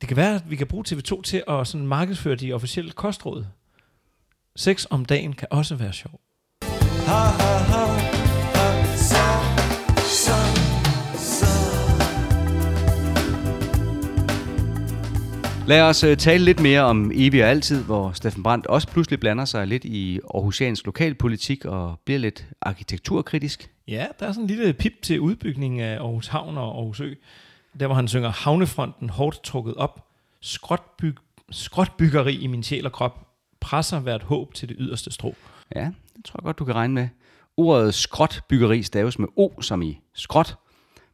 [0.00, 3.46] det kan være, at vi kan bruge TV2 til at sådan markedsføre de officielle kostråd.
[4.56, 6.20] Sex om dagen kan også være sjov.
[7.08, 7.84] Ha ha ha
[8.54, 8.66] ha
[9.96, 10.36] så
[15.68, 19.20] Lad os uh, tale lidt mere om Evig og Altid, hvor Steffen Brandt også pludselig
[19.20, 23.70] blander sig lidt i Aarhusiansk lokalpolitik og bliver lidt arkitekturkritisk.
[23.88, 27.14] Ja, der er sådan en lille pip til udbygning af Aarhus Havn og Aarhus Ø.
[27.80, 30.06] Der hvor han synger Havnefronten hårdt trukket op.
[30.40, 31.16] Skråtbyg,
[31.50, 33.28] skråtbyggeri i min sjæl og krop.
[33.60, 35.34] Presser hvert håb til det yderste strå.
[35.76, 37.08] Ja, det tror jeg godt, du kan regne med.
[37.56, 40.56] Ordet skråtbyggeri staves med O som i skråt.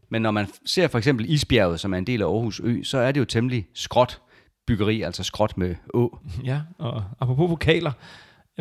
[0.09, 2.99] Men når man ser for eksempel Isbjerget, som er en del af Aarhus Ø, så
[2.99, 4.21] er det jo temmelig skråt
[4.67, 6.19] byggeri, altså skråt med Å.
[6.45, 7.93] Ja, og apropos vokaler.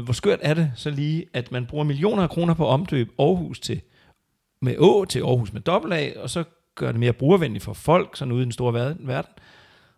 [0.04, 3.12] Hvor skørt er det så lige, at man bruger millioner af kroner på at omdøbe
[3.20, 3.82] Aarhus til
[4.62, 6.44] med Å til Aarhus med dobbelt A, og så
[6.76, 9.34] gør det mere brugervenligt for folk, sådan ude i den store verden.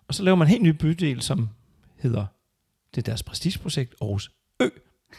[0.08, 1.50] Og så laver man en helt ny bydel, som
[1.98, 2.26] hedder,
[2.96, 4.32] det er deres prestigeprojekt, Aarhus
[4.62, 4.68] Ø.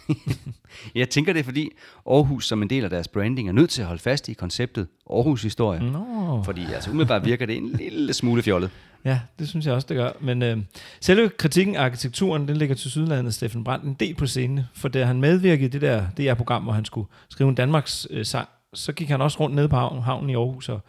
[0.94, 1.70] Jeg tænker det, er, fordi
[2.10, 4.88] Aarhus som en del af deres branding er nødt til at holde fast i konceptet
[5.10, 5.80] Aarhus-historie.
[5.80, 6.42] Nå.
[6.44, 8.70] Fordi altså umiddelbart virker det en lille smule fjollet.
[9.04, 10.10] Ja, det synes jeg også, det gør.
[10.20, 10.58] Men øh,
[11.00, 14.88] selve kritikken af arkitekturen, den ligger til sydlandet Steffen Brandt en del på scene, for
[14.88, 18.48] da han medvirkede i det der DR-program, hvor han skulle skrive en Danmarks øh, sang,
[18.74, 20.80] så gik han også rundt nede på havnen, havnen i Aarhus, og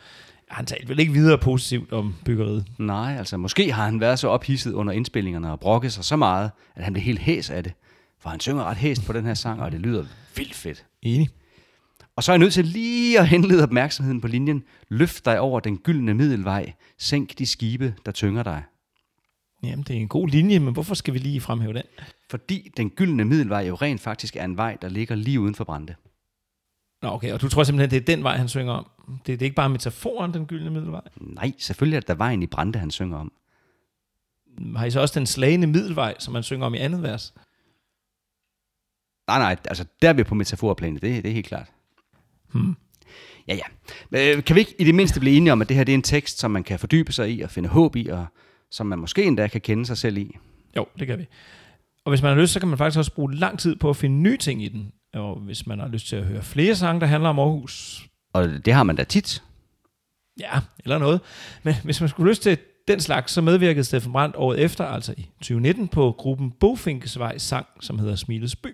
[0.49, 2.65] han talte vel ikke videre positivt om byggeriet.
[2.77, 6.51] Nej, altså måske har han været så ophidset under indspillingerne og brokket sig så meget,
[6.75, 7.73] at han blev helt hæs af det.
[8.19, 10.85] For han synger ret hæst på den her sang, og det lyder vildt fedt.
[11.01, 11.29] Enig.
[12.15, 14.63] Og så er jeg nødt til lige at henlede opmærksomheden på linjen.
[14.89, 16.73] Løft dig over den gyldne middelvej.
[16.97, 18.63] Sænk de skibe, der tynger dig.
[19.63, 21.83] Jamen, det er en god linje, men hvorfor skal vi lige fremhæve den?
[22.29, 25.63] Fordi den gyldne middelvej jo rent faktisk er en vej, der ligger lige uden for
[25.63, 25.95] Brande.
[27.01, 28.87] Nå, okay, og du tror simpelthen, det er den vej, han synger om?
[29.07, 31.01] Det, det er ikke bare metaforen, den gyldne middelvej?
[31.15, 33.31] Nej, selvfølgelig er det vejen i Brande, han synger om.
[34.75, 37.33] Har I så også den slagende middelvej, som man synger om i andet vers?
[39.27, 41.67] Nej, nej, altså der er vi på metaforplanet, det, det er helt klart.
[42.53, 42.75] Hmm.
[43.47, 44.35] Ja, ja.
[44.35, 45.97] Øh, kan vi ikke i det mindste blive enige om, at det her det er
[45.97, 48.25] en tekst, som man kan fordybe sig i og finde håb i, og
[48.71, 50.37] som man måske endda kan kende sig selv i?
[50.75, 51.25] Jo, det kan vi.
[52.05, 53.95] Og hvis man har lyst, så kan man faktisk også bruge lang tid på at
[53.97, 54.91] finde nye ting i den.
[55.13, 58.65] Og hvis man har lyst til at høre flere sange, der handler om Aarhus, Og
[58.65, 59.43] det har man da tit.
[60.39, 60.49] ja,
[60.83, 61.21] eller noget.
[61.63, 65.13] Men hvis man skulle lyst til den slags, så medvirkede Steffen Brandt året efter, altså
[65.17, 68.67] i 2019, på gruppen Bofinkesvej sang, som hedder Smilets By.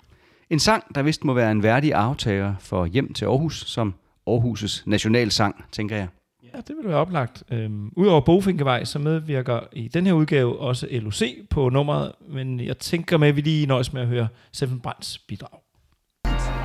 [0.54, 3.94] En sang, der vist må være en værdig aftager for Hjem til Aarhus, som
[4.30, 6.08] Aarhus' nationalsang, tænker jeg.
[6.44, 7.44] Ja, det vil være oplagt.
[7.52, 12.78] Øhm, Udover Bofinkevej, så medvirker i den her udgave også LOC på nummeret, men jeg
[12.78, 15.60] tænker med, at vi lige nøjes med at høre Steffen Brandts bidrag.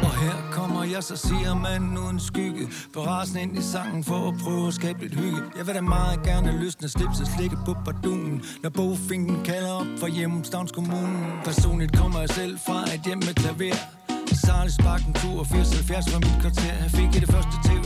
[0.02, 0.67] her kommer
[0.98, 2.68] jeg, så siger man uden skygge.
[2.94, 5.42] På rasen ind i sangen for at prøve at skabe lidt hygge.
[5.56, 8.42] Jeg vil da meget gerne løsne slips og slikke på bardunen.
[8.62, 13.34] Når bofinken kalder op for hjemstavns kommunen Personligt kommer jeg selv fra et hjem med
[13.34, 13.97] klaver.
[14.46, 16.74] Sarlis Bakken 82 70 fra mit kvarter.
[16.84, 17.78] Jeg fik i det første tv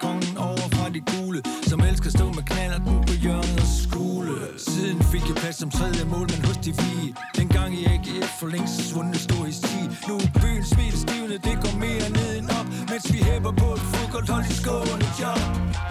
[0.00, 3.70] kongen over fra de gule Som elsker at stå med knaller den på hjørnet og
[3.82, 8.30] skule Siden fik jeg plads som tredje mål, men hos de fire Dengang i AGF
[8.40, 12.30] for længst svundet stor i sti Nu er byen smil stivne, det går mere ned
[12.38, 15.42] end op Mens vi hæpper på et fodboldhold i skående job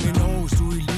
[0.04, 0.91] Men Aarhus, du i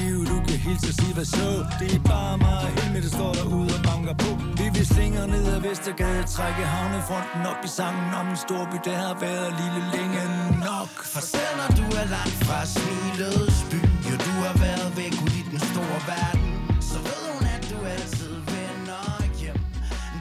[0.74, 1.50] hilse og sige hvad så?
[1.80, 2.60] Det er bare mig.
[2.66, 4.30] Og Helme, der står derude og banker på.
[4.60, 8.98] Vi vil slinger ned ad Vestergade Trække havnefronten op i sangen om en storby Der
[9.06, 10.22] har været lille længe
[10.68, 10.92] nok.
[11.12, 13.80] For selv når du er langt fra smilets by.
[14.08, 16.46] Jo, du har været væk ud i den store verden.
[16.90, 19.04] Så ved hun, at du altid vender
[19.40, 19.58] hjem.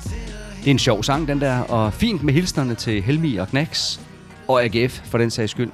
[0.07, 0.25] Til
[0.61, 4.01] Det er en sjov sang, den der, og fint med hilsnerne til Helmi og Knacks,
[4.47, 5.71] og AGF for den sags skyld.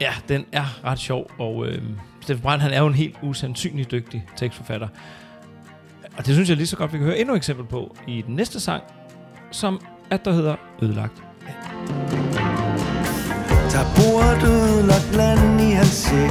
[0.00, 1.82] Ja, den er ret sjov, og øh,
[2.22, 4.88] Steffen Brandt, han er jo en helt usandsynlig dygtig tekstforfatter.
[6.18, 8.22] Og det synes jeg lige så godt, vi kan høre endnu et eksempel på i
[8.26, 8.82] den næste sang,
[9.50, 9.80] som
[10.10, 11.22] at der hedder Ødelagt.
[13.72, 16.30] Der bor et ødelagt land i hans sæk,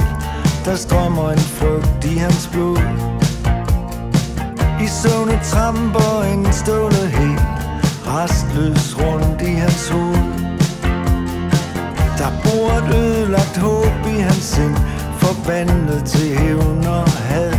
[0.64, 2.78] Der strømmer en frygt i hans blod.
[4.84, 7.42] I søvne tramper en stående helt
[8.06, 10.24] Restløs rundt i hans hoved
[12.18, 15.01] Der bor et ødelagt håb i hans sind.
[15.44, 17.52] Forvandlet til hævn og had.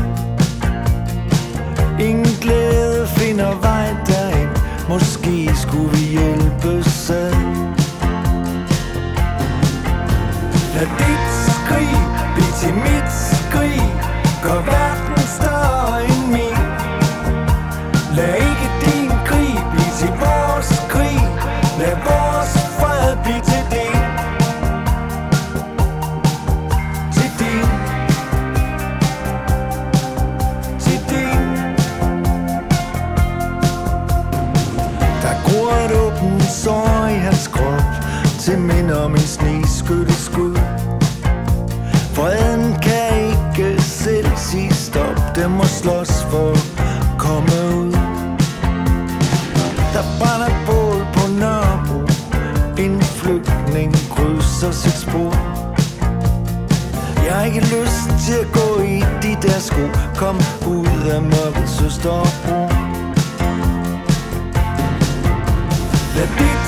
[1.99, 4.49] Ingen glæde finder vej derind.
[4.89, 7.33] Måske skulle vi hjælpes ad
[10.75, 11.95] Lad dit skrig
[12.35, 13.81] blive til mit skrig.
[14.43, 16.63] Gør verden større end min.
[18.15, 21.19] Lad ikke din krig blive til vores krig.
[21.79, 22.62] Lad vores
[38.43, 40.55] Til minde om en sneskytte skud
[42.13, 47.91] Freden kan ikke selv sige stop Den må slås for at komme ud.
[49.93, 52.01] Der brænder bål på Nørrebro.
[52.77, 55.33] En flygtning krydser sit spor.
[57.25, 59.83] Jeg har ikke lyst til at gå i de der sko.
[60.15, 60.35] Kom
[60.67, 62.69] ud af mørket, søster og bror
[66.15, 66.62] Lad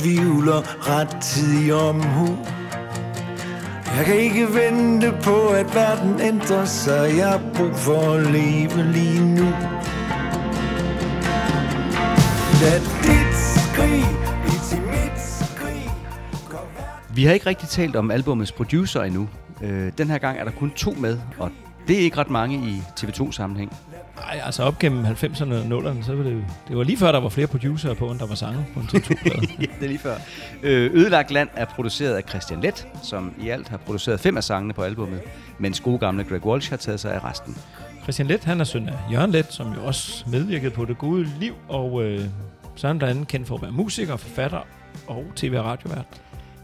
[0.00, 2.38] tvivler ret tid rettidig omhu
[3.96, 7.16] Jeg kan ikke vente på, at verden ændrer sig.
[7.16, 9.44] Jeg har brug for at leve lige nu.
[12.62, 14.04] Lad dit skrig
[14.42, 15.90] blive til mit skrig.
[17.14, 19.28] Vi har ikke rigtig talt om albumets producer endnu.
[19.62, 21.50] Øh, den her gang er der kun to med, og
[21.88, 23.72] det er ikke ret mange i TV2-sammenhæng.
[24.30, 27.20] Nej, altså op gennem 90'erne og 0'erne, så var det det var lige før, der
[27.20, 29.46] var flere producerer på, end der var sange på en TV2-plade.
[29.60, 30.16] ja, det er lige før.
[30.62, 34.44] Øh, Ødelagt Land er produceret af Christian Let, som i alt har produceret fem af
[34.44, 35.20] sangene på albummet,
[35.58, 37.56] mens gode gamle Greg Walsh har taget sig af resten.
[38.02, 41.28] Christian Let, han er søn af Jørgen Let, som jo også medvirkede på Det Gode
[41.40, 42.24] Liv, og øh,
[42.76, 44.60] så er han blandt andet kendt for at være musiker, forfatter
[45.06, 46.06] og tv- og radiovært.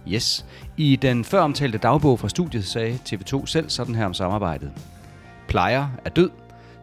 [0.08, 0.46] Yes.
[0.76, 4.72] I den før omtalte dagbog fra studiet sagde TV2 selv sådan her om samarbejdet.
[5.48, 6.30] Plejer er død,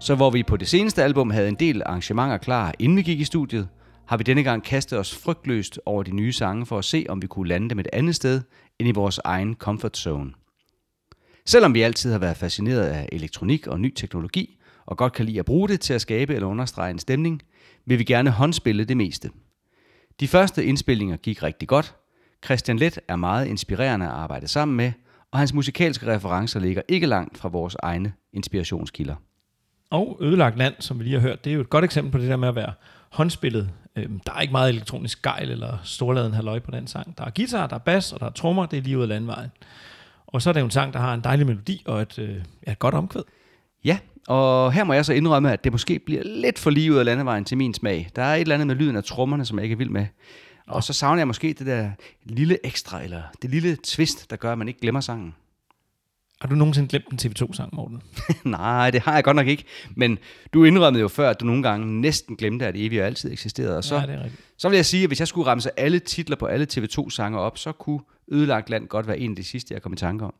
[0.04, 3.20] så hvor vi på det seneste album havde en del arrangementer klar, inden vi gik
[3.20, 3.70] i studiet,
[4.08, 7.22] har vi denne gang kastet os frygtløst over de nye sange for at se, om
[7.22, 8.42] vi kunne lande dem et andet sted
[8.80, 10.32] end i vores egen comfort zone.
[11.46, 15.40] Selvom vi altid har været fascineret af elektronik og ny teknologi, og godt kan lide
[15.40, 17.42] at bruge det til at skabe eller understrege en stemning,
[17.86, 19.30] vil vi gerne håndspille det meste.
[20.20, 21.96] De første indspillinger gik rigtig godt.
[22.46, 24.92] Christian Let er meget inspirerende at arbejde sammen med,
[25.32, 29.16] og hans musikalske referencer ligger ikke langt fra vores egne inspirationskilder.
[29.94, 32.18] Og Ødelagt Land, som vi lige har hørt, det er jo et godt eksempel på
[32.18, 32.74] det der med at være
[33.10, 33.70] håndspillet.
[33.96, 37.18] Øhm, der er ikke meget elektronisk gejl eller storladen halløj på den sang.
[37.18, 39.08] Der er guitar, der er bas, og der er trommer, det er lige ud af
[39.08, 39.50] landvejen.
[40.28, 42.36] Og så er det jo en sang, der har en dejlig melodi og et, øh,
[42.68, 43.22] et godt omkvæd.
[43.86, 43.98] Ja,
[44.28, 47.06] og her må jeg så indrømme, at det måske bliver lidt for lige ud af
[47.06, 48.10] landevejen til min smag.
[48.16, 50.06] Der er et eller andet med lyden af trommerne, som jeg ikke er vild med.
[50.68, 51.92] Og så savner jeg måske det der
[52.24, 55.36] lille ekstra, eller det lille twist, der gør, at man ikke glemmer sangen.
[56.44, 58.02] Har du nogensinde glemt en TV2-sang, Morten?
[58.44, 59.64] Nej, det har jeg godt nok ikke.
[59.96, 60.20] Men
[60.54, 63.78] du indrømmede jo før, at du nogle gange næsten glemte, at evig altid eksisterede.
[63.78, 64.42] Og så, Ja, det er rigtigt.
[64.58, 67.58] så vil jeg sige, at hvis jeg skulle ramse alle titler på alle TV2-sange op,
[67.58, 68.00] så kunne
[68.32, 70.34] Ødelagt Land godt være en af de sidste, jeg kom i tanke om.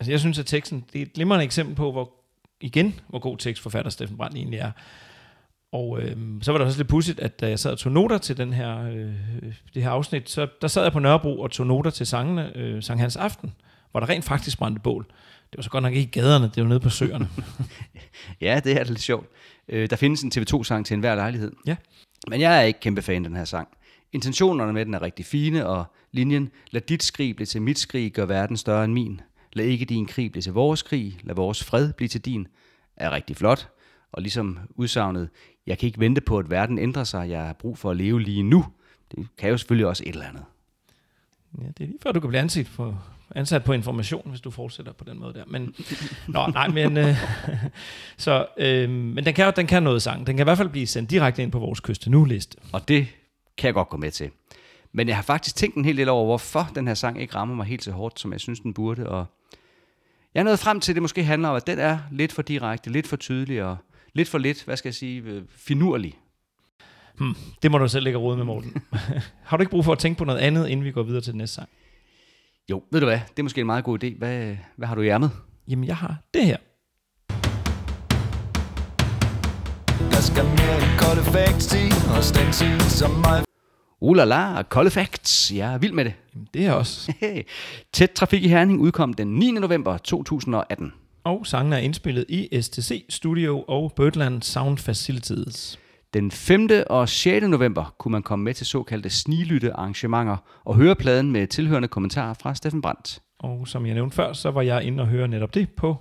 [0.00, 2.12] Altså, jeg synes, at teksten det er et glimrende eksempel på, hvor,
[2.60, 4.70] igen, hvor god tekstforfatter Steffen Brandt egentlig er.
[5.72, 8.18] Og øh, så var det også lidt pudsigt, at da jeg sad og tog noter
[8.18, 9.12] til den her, øh,
[9.74, 12.82] det her afsnit, så der sad jeg på Nørrebro og tog noter til sangene, øh,
[12.82, 13.52] Sankt Hans Aften,
[13.94, 15.06] hvor der rent faktisk brændte bål.
[15.50, 17.28] Det var så godt nok ikke i gaderne, det var nede på søerne.
[18.40, 19.28] Ja, det er lidt sjovt.
[19.68, 21.52] Øh, der findes en TV2-sang til enhver lejlighed.
[21.66, 21.76] Ja.
[22.28, 23.68] Men jeg er ikke kæmpe fan af den her sang.
[24.12, 28.12] Intentionerne med den er rigtig fine, og linjen, lad dit skrig blive til mit skrig,
[28.12, 29.20] gør verden større end min.
[29.52, 32.46] Lad ikke din krig blive til vores krig, lad vores fred blive til din,
[32.96, 33.68] er rigtig flot.
[34.12, 35.28] Og ligesom udsagnet,
[35.66, 38.20] jeg kan ikke vente på, at verden ændrer sig, jeg har brug for at leve
[38.20, 38.66] lige nu.
[39.10, 40.44] Det kan jo selvfølgelig også et eller andet.
[41.58, 42.94] Ja, det er lige før, du kan blive ansat på,
[43.34, 45.44] ansat på information, hvis du fortsætter på den måde der.
[45.46, 45.74] Men,
[46.28, 47.16] nå, nej, men, øh,
[48.16, 50.26] så, øh, men den, kan, den kan noget sang.
[50.26, 52.58] Den kan i hvert fald blive sendt direkte ind på vores kyste nu-liste.
[52.72, 53.06] Og det
[53.56, 54.30] kan jeg godt gå med til.
[54.92, 57.54] Men jeg har faktisk tænkt en hel del over, hvorfor den her sang ikke rammer
[57.54, 59.08] mig helt så hårdt, som jeg synes, den burde.
[59.08, 59.26] Og
[60.34, 62.42] jeg er nået frem til, at det måske handler om, at den er lidt for
[62.42, 63.76] direkte, lidt for tydelig og
[64.12, 66.18] lidt for lidt, hvad skal jeg sige, øh, finurlig.
[67.18, 68.82] Hmm, det må du selv lægge råd med, Morten.
[69.44, 71.32] Har du ikke brug for at tænke på noget andet, inden vi går videre til
[71.32, 71.68] den næste sang?
[72.70, 74.18] Jo, ved du hvad, det er måske en meget god idé.
[74.18, 75.30] Hvad, hvad har du i ærmet?
[75.68, 76.56] Jamen, jeg har det her.
[80.00, 83.44] Jeg skal mere end kolde facts til, og stanse som mig.
[84.00, 85.52] Uh la la, Kolde Facts.
[85.54, 86.14] Jeg er vild med det.
[86.34, 87.12] Jamen, det er også.
[87.94, 89.50] Tæt Trafik i Herning udkom den 9.
[89.50, 90.92] november 2018.
[91.24, 95.78] Og sangen er indspillet i STC Studio og Birdland Sound Facilities.
[96.14, 96.68] Den 5.
[96.90, 97.46] og 6.
[97.48, 102.34] november kunne man komme med til såkaldte snilytte arrangementer og høre pladen med tilhørende kommentarer
[102.34, 103.22] fra Steffen Brandt.
[103.38, 105.96] Og som jeg nævnte før, så var jeg inde og høre netop det på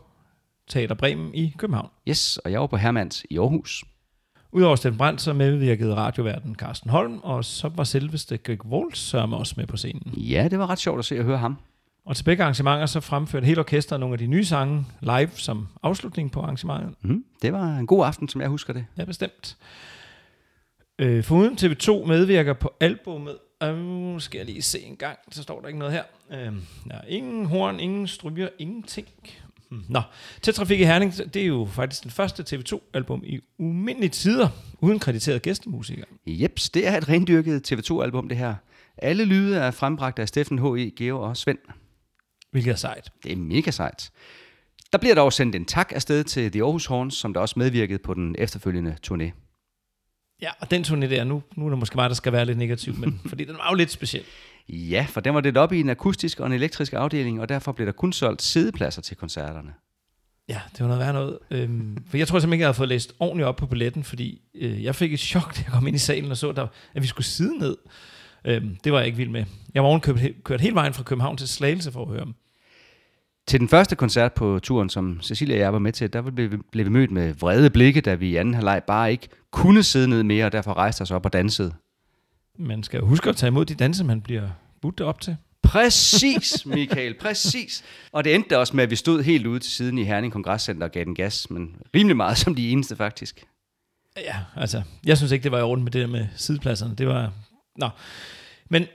[0.69, 1.90] Teater Bremen i København.
[2.10, 3.84] Yes, og jeg var på Hermans i Aarhus.
[4.52, 9.38] Udover Steffen Brandt, så medvirkede radioverden Carsten Holm, og så var selveste Greg Waltz sørme
[9.38, 10.14] også med på scenen.
[10.18, 11.57] Ja, det var ret sjovt at se og høre ham.
[12.06, 15.68] Og til begge arrangementer, så fremførte hele orkestret nogle af de nye sange live som
[15.84, 16.94] afslutning på arrangementet.
[17.02, 18.85] Mm, det var en god aften, som jeg husker det.
[18.98, 19.57] Ja, bestemt.
[21.03, 25.61] Øh, foruden TV2 medvirker på albummet, øh, skal jeg lige se en gang, så står
[25.61, 26.03] der ikke noget her.
[26.31, 26.53] Øh,
[26.91, 29.07] ja, ingen horn, ingen stryger, ingenting.
[29.69, 29.84] Hmm.
[29.89, 30.01] Nå,
[30.41, 34.47] til Trafik i Herning, det er jo faktisk den første TV2-album i umindelige tider,
[34.80, 36.05] uden krediteret gæstemusikere.
[36.27, 38.55] Jeps, det er et rendyrket TV2-album, det her.
[38.97, 41.59] Alle lyde er frembragt af Steffen H.E., Geo og Svend.
[42.51, 43.09] Hvilket er sejt.
[43.23, 44.11] Det er mega sejt.
[44.91, 47.99] Der bliver dog sendt en tak afsted til The Aarhus Horns, som der også medvirkede
[47.99, 49.31] på den efterfølgende turné.
[50.43, 52.57] Ja, og den turné der, nu, nu er det måske mig, der skal være lidt
[52.57, 54.23] negativ, men fordi den var jo lidt speciel.
[54.69, 57.71] Ja, for den var delt op i en akustisk og en elektrisk afdeling, og derfor
[57.71, 59.73] blev der kun solgt sædepladser til koncerterne.
[60.49, 61.39] Ja, det var noget værd noget.
[61.51, 64.41] Øhm, for jeg tror simpelthen ikke, jeg havde fået læst ordentligt op på billetten, fordi
[64.55, 67.01] øh, jeg fik et chok, da jeg kom ind i salen og så, der, at
[67.01, 67.77] vi skulle sidde ned.
[68.45, 69.45] Øhm, det var jeg ikke vild med.
[69.73, 72.33] Jeg var ovenkøbt kørt, kørt hele vejen fra København til Slagelse for at høre dem.
[73.47, 76.51] Til den første koncert på turen, som Cecilia og jeg var med til, der blev
[76.51, 79.83] vi, blev vi mødt med vrede blikke, da vi i anden halvleg bare ikke kunne
[79.83, 81.73] sidde ned mere, og derfor rejste os op og dansede.
[82.59, 84.49] Man skal huske at tage imod de danse, man bliver
[84.81, 85.37] budt op til.
[85.63, 87.83] Præcis, Michael, præcis.
[88.11, 90.87] Og det endte også med, at vi stod helt ude til siden i Herning Kongresscenter
[90.87, 93.43] og gav den gas, men rimelig meget som de eneste faktisk.
[94.17, 96.95] Ja, altså, jeg synes ikke, det var i orden med det der med sidepladserne.
[96.95, 97.31] Det var,
[97.75, 97.89] nå.
[98.69, 98.85] Men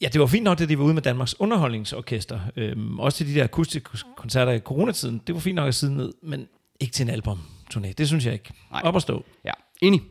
[0.00, 2.40] ja, det var fint nok, at de var ude med Danmarks Underholdningsorkester.
[2.56, 5.22] Øhm, også til de der akustiske koncerter i coronatiden.
[5.26, 6.46] Det var fint nok at sidde ned, men
[6.80, 7.92] ikke til en album-turné.
[7.92, 8.52] Det synes jeg ikke.
[8.70, 8.80] Nej.
[8.84, 9.24] Op at stå.
[9.44, 9.52] Ja,
[9.82, 10.02] enig.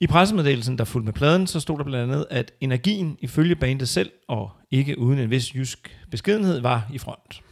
[0.00, 3.88] I pressemeddelelsen, der fulgte med pladen, så stod der blandt andet, at energien ifølge bandet
[3.88, 7.42] selv, og ikke uden en vis jysk beskedenhed, var i front.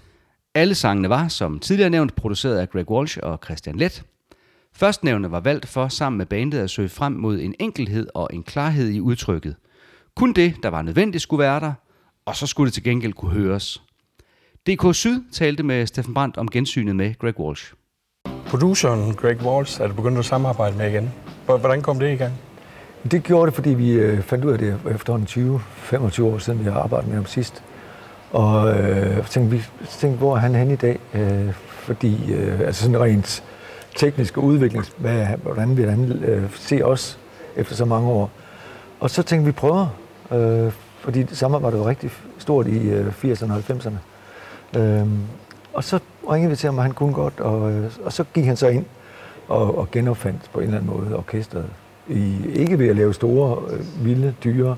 [0.54, 4.04] Alle sangene var, som tidligere nævnt, produceret af Greg Walsh og Christian Let.
[4.72, 8.42] Førstnævnte var valgt for sammen med bandet at søge frem mod en enkelhed og en
[8.42, 9.56] klarhed i udtrykket.
[10.16, 11.72] Kun det, der var nødvendigt, skulle være der,
[12.26, 13.82] og så skulle det til gengæld kunne høres.
[14.66, 17.72] DK Syd talte med Steffen Brandt om gensynet med Greg Walsh.
[18.46, 21.10] Produceren Greg Walsh er du begyndt at samarbejde med igen.
[21.44, 22.32] Hvor- Hvordan kom det i gang?
[23.10, 25.60] Det gjorde det, fordi vi øh, fandt ud af det efterhånden
[25.92, 27.62] 20-25 år siden, vi har arbejdet med ham sidst.
[28.30, 29.62] Og øh, tænkte, vi
[29.98, 30.98] tænkte, hvor er han henne i dag?
[31.14, 33.44] Øh, fordi, øh, altså sådan rent
[33.96, 37.18] teknisk og udvikling, hvad, hvordan vil han øh, se os
[37.56, 38.30] efter så mange år?
[39.00, 39.86] Og så tænkte vi prøver,
[40.32, 44.78] øh, fordi samarbejdet var rigtig stort i øh, 80'erne og 90'erne.
[44.78, 45.06] Øh,
[45.72, 45.98] og så
[46.30, 48.68] ringede vi til ham, og han kunne godt, og, øh, og så gik han så
[48.68, 48.84] ind
[49.48, 51.66] og, og genopfandt på en eller anden måde orkestret.
[52.08, 54.76] I, ikke ved at lave store, øh, vilde, dyre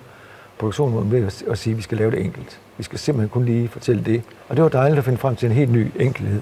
[0.58, 2.60] produktioner, men ved at, at sige, at vi skal lave det enkelt.
[2.76, 4.22] Vi skal simpelthen kun lige fortælle det.
[4.48, 6.40] Og det var dejligt at finde frem til en helt ny enkelhed.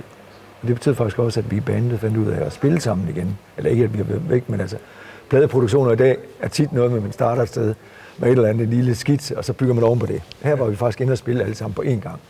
[0.62, 3.08] Og det betød faktisk også, at vi i bandet fandt ud af at spille sammen
[3.08, 3.38] igen.
[3.56, 4.76] Eller ikke, at vi har været væk, men altså,
[5.28, 7.74] pladeproduktioner i dag er tit noget med, at man starter et sted
[8.22, 10.22] med et eller andet en lille skitse, og så bygger man oven på det.
[10.42, 12.20] Her var vi faktisk inde og spille alle sammen på én gang.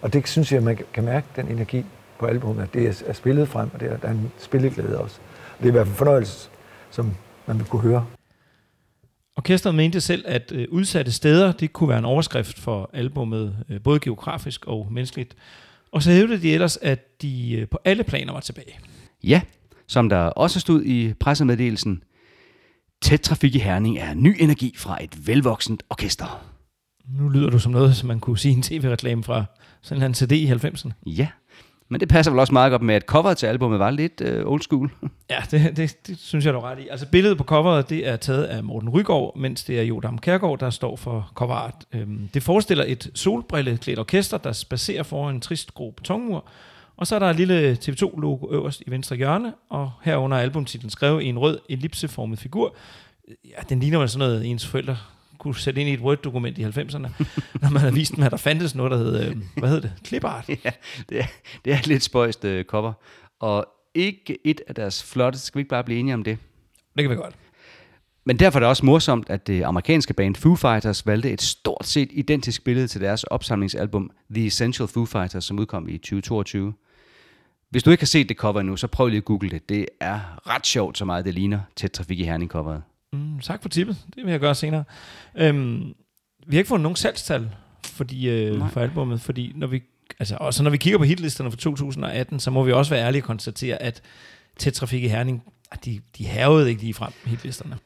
[0.00, 1.84] Og det synes jeg, man kan mærke den energi
[2.18, 5.16] på albumet, at det er- spillet frem, og det er, der er en spilleglæde også.
[5.58, 6.48] Det er i hvert fald en fornøjelse,
[6.90, 7.14] som
[7.46, 8.06] man vil kunne høre.
[9.36, 13.82] Orkestret mente selv, at øh, udsatte steder det kunne være en overskrift for albummet, øh,
[13.82, 15.34] både geografisk og menneskeligt.
[15.92, 18.78] Og så hævdede de ellers, at de øh, på alle planer var tilbage.
[19.24, 19.40] Ja,
[19.86, 22.02] som der også stod i pressemeddelelsen,
[23.02, 26.44] Tæt trafik i Herning er ny energi fra et velvoksent orkester.
[27.18, 29.44] Nu lyder du som noget, som man kunne sige en tv-reklame fra
[29.82, 30.90] sådan en CD i 90'erne.
[31.06, 31.28] Ja,
[31.88, 34.46] men det passer vel også meget godt med, at coveret til albumet var lidt øh,
[34.46, 34.90] old school.
[35.30, 36.88] Ja, det, det, det synes jeg, du er ret i.
[36.90, 40.58] Altså billedet på coveret, det er taget af Morten Rygaard, mens det er Jodam Kærgaard,
[40.58, 41.74] der står for coverart.
[41.92, 46.44] Øhm, det forestiller et solbrilleklædt orkester, der spacerer foran en trist grå betonmur.
[46.96, 50.90] Og så er der et lille TV2-logo øverst i venstre hjørne, og herunder er albumtitlen
[50.90, 52.76] skrevet i en rød ellipseformet figur.
[53.44, 54.96] Ja, den ligner vel sådan noget, ens forældre
[55.38, 57.08] kunne sætte ind i et Word-dokument i 90'erne,
[57.62, 59.92] når man har vist dem, at der fandtes noget, der hed, øh, hvad hed det,
[60.04, 60.48] clipart.
[60.48, 60.70] ja,
[61.08, 61.24] det er,
[61.64, 62.92] det er et lidt spøjst øh, cover.
[63.40, 66.38] Og ikke et af deres flotte, skal vi ikke bare blive enige om det?
[66.96, 67.34] Det kan vi godt.
[68.24, 71.86] Men derfor er det også morsomt, at det amerikanske band Foo Fighters valgte et stort
[71.86, 76.74] set identisk billede til deres opsamlingsalbum The Essential Foo Fighters, som udkom i 2022.
[77.70, 79.68] Hvis du ikke har set det cover endnu, så prøv lige at google det.
[79.68, 82.82] Det er ret sjovt, så meget det ligner tæt trafik i Herning coveret.
[83.12, 83.96] Mm, tak for tippet.
[84.16, 84.84] Det vil jeg gøre senere.
[85.36, 85.94] Øhm,
[86.46, 87.50] vi har ikke fundet nogen salgstal
[87.84, 88.68] fordi, øh, Nej.
[88.68, 89.82] for albummet, fordi når vi,
[90.18, 93.22] altså, også når vi kigger på hitlisterne for 2018, så må vi også være ærlige
[93.22, 94.02] og konstatere, at
[94.58, 95.42] Tæt Trafik i Herning,
[95.84, 97.78] de, de havede ikke lige frem hitlisterne.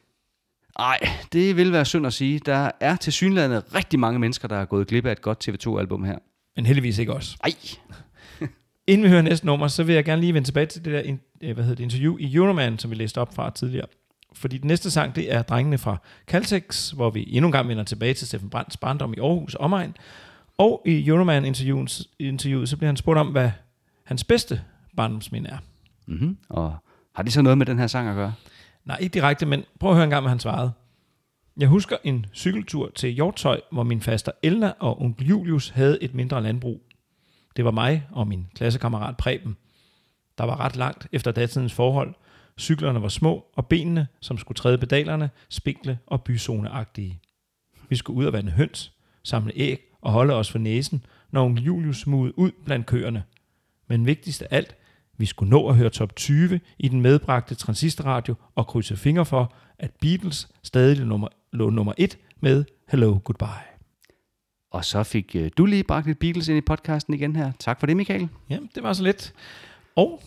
[0.79, 0.99] Nej,
[1.33, 2.39] det vil være synd at sige.
[2.39, 6.03] Der er til synligheden rigtig mange mennesker, der er gået glip af et godt TV2-album
[6.03, 6.17] her.
[6.55, 7.37] Men heldigvis ikke os.
[7.43, 7.51] Ej.
[8.87, 11.17] Inden vi hører næste nummer, så vil jeg gerne lige vende tilbage til det der
[11.41, 13.87] øh, hvad hedder det, interview i Euroman, som vi læste op fra tidligere.
[14.33, 15.97] Fordi den næste sang, det er Drengene fra
[16.27, 19.65] Caltex, hvor vi endnu en gang vender tilbage til Steffen Brandts barndom i Aarhus og
[19.65, 19.95] omegn.
[20.57, 23.51] Og i Euroman-interviewet, interviewet, så bliver han spurgt om, hvad
[24.03, 24.61] hans bedste
[24.97, 25.57] barndomsminde er.
[26.05, 26.37] Mm-hmm.
[26.49, 26.75] Og
[27.15, 28.33] har det så noget med den her sang at gøre?
[28.87, 30.71] Nej, ikke direkte, men prøv at høre en gang, hvad han svarede.
[31.57, 36.13] Jeg husker en cykeltur til Hjortøj, hvor min faster Elna og onkel Julius havde et
[36.13, 36.81] mindre landbrug.
[37.55, 39.57] Det var mig og min klassekammerat Preben.
[40.37, 42.13] Der var ret langt efter datidens forhold.
[42.59, 47.21] Cyklerne var små, og benene, som skulle træde pedalerne, spinkle og byzoneagtige.
[47.89, 48.93] Vi skulle ud og vande høns,
[49.23, 53.23] samle æg og holde os for næsen, når onkel Julius smugede ud blandt køerne.
[53.87, 54.75] Men vigtigst af alt,
[55.17, 59.53] vi skulle nå at høre top 20 i den medbragte transistorradio og krydse fingre for,
[59.79, 63.67] at Beatles stadig nummer, lå nummer 1 med Hello Goodbye.
[64.71, 67.51] Og så fik øh, du lige bragt lidt Beatles ind i podcasten igen her.
[67.59, 68.29] Tak for det, Michael.
[68.49, 69.33] Ja, det var så lidt.
[69.95, 70.21] Og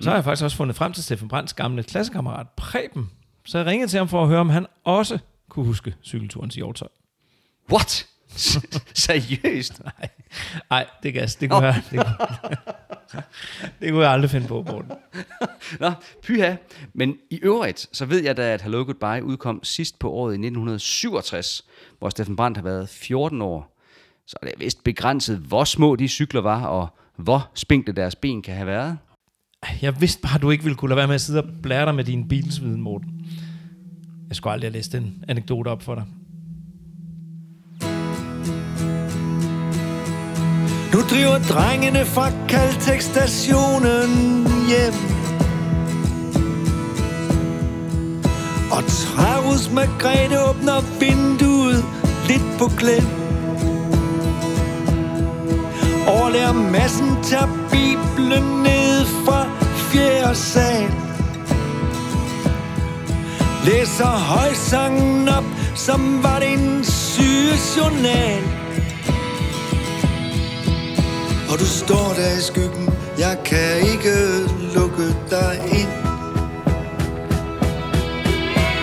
[0.00, 3.10] så har jeg faktisk også fundet frem til Steffen Brands gamle klassekammerat Preben.
[3.44, 5.18] Så jeg ringede til ham for at høre, om han også
[5.48, 6.88] kunne huske cykelturen til Hjortøj.
[7.72, 8.06] What?
[8.94, 9.82] Seriøst?
[9.84, 10.08] Nej,
[10.70, 13.22] Nej det, gas, det, kunne jeg, det, kunne,
[13.80, 14.92] det kunne jeg aldrig finde på, Morten.
[15.80, 15.92] Nå,
[16.22, 16.56] pyha.
[16.92, 20.34] Men i øvrigt, så ved jeg da, at Hello Goodbye udkom sidst på året i
[20.34, 21.64] 1967,
[21.98, 23.76] hvor Steffen Brandt har været 14 år.
[24.26, 28.42] Så er det vist begrænset, hvor små de cykler var, og hvor spinkle deres ben
[28.42, 28.98] kan have været.
[29.82, 31.86] Jeg vidste bare, at du ikke ville kunne lade være med at sidde og blære
[31.86, 33.26] dig med din Beatles-viden, Morten.
[34.28, 36.04] Jeg skulle aldrig have læst den anekdote op for dig.
[40.92, 44.94] Nu driver drengene fra Caltex-stationen hjem.
[48.70, 51.84] Og Travus Margrethe åbner vinduet
[52.28, 53.06] lidt på klem.
[56.08, 59.46] Overlærer massen tager Bibelen ned fra
[59.92, 60.90] fjerde sal.
[63.64, 65.44] Læser højsangen op,
[65.74, 68.59] som var det en syge journal
[71.50, 72.86] og du står der i skyggen.
[73.18, 74.14] Jeg kan ikke
[74.74, 75.92] lukke dig ind.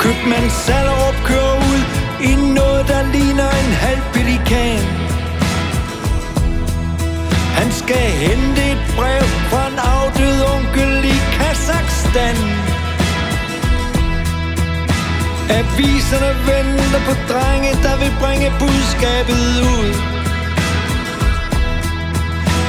[0.02, 1.82] Købmand Sallerup kører ud
[2.30, 4.84] I noget der ligner en halv pelikan.
[7.60, 12.38] Han skal hente et brev fra en afdød onkel i Kazakhstan
[15.58, 19.46] Aviserne venter på drenge, der vil bringe budskabet
[19.76, 20.17] ud.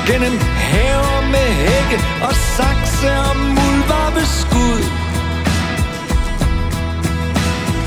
[0.09, 4.81] Gennem haver med hække og sakse og muldvarpeskud.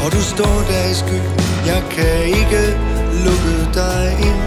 [0.03, 1.19] Og du står der i sky,
[1.72, 2.64] jeg kan ikke
[3.26, 4.41] lukke dig ind.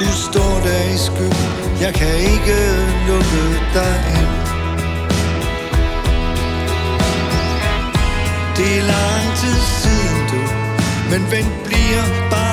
[0.00, 1.28] Du står der i sky,
[1.84, 2.58] jeg kan ikke
[3.08, 3.44] lukke
[3.78, 4.32] dig ind.
[8.56, 10.40] Det er lang tid siden du
[11.10, 12.45] Men vent bliver bare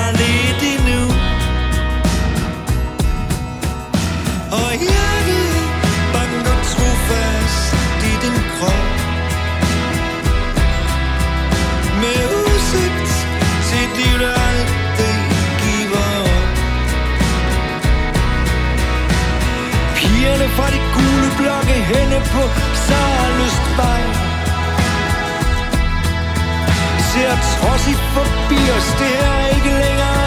[8.53, 8.85] krop.
[12.01, 13.09] Med udsigt
[13.67, 15.17] til et liv, der aldrig
[15.63, 16.47] giver op.
[19.97, 22.43] Pigerne fra de gule blokke henne på
[22.85, 24.03] Sarløstvej
[27.09, 30.22] Ser trods i forbi os, det er ikke længere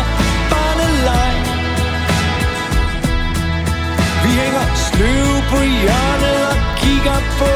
[4.39, 7.53] hænger sløv på hjørnet og kigger på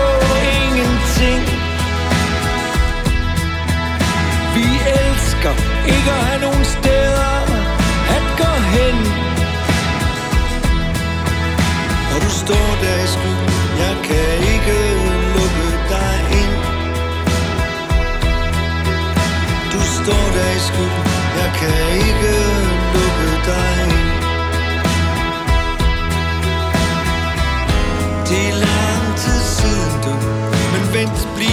[0.60, 1.42] ingenting.
[4.56, 4.68] Vi
[5.00, 5.54] elsker
[5.94, 7.34] ikke at have nogen steder
[8.16, 8.96] at gå hen.
[12.12, 13.50] Og du står der i skyggen,
[13.82, 14.78] jeg kan ikke
[15.34, 16.54] lukke dig ind.
[19.72, 21.06] Du står der i skyggen,
[21.40, 22.32] jeg kan ikke
[22.94, 23.89] lukke dig ind
[31.10, 31.49] Men vent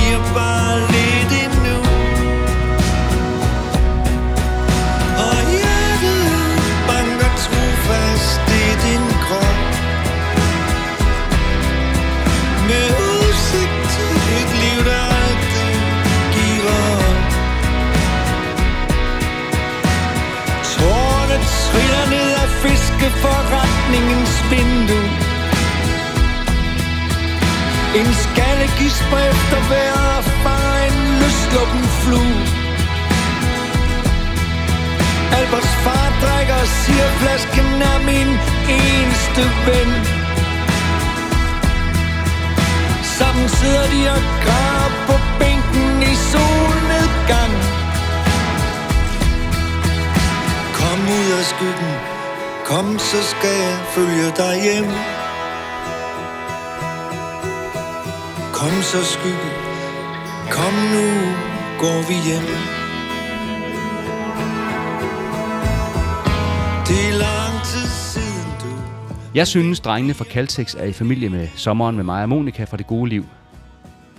[69.38, 72.78] Jeg synes, drengene fra Caltex er i familie med sommeren med mig og Monika fra
[72.78, 73.26] det gode liv.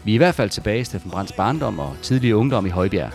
[0.05, 3.11] Vi er i hvert fald tilbage i Steffen Brands barndom og tidlige ungdom i Højbjerg.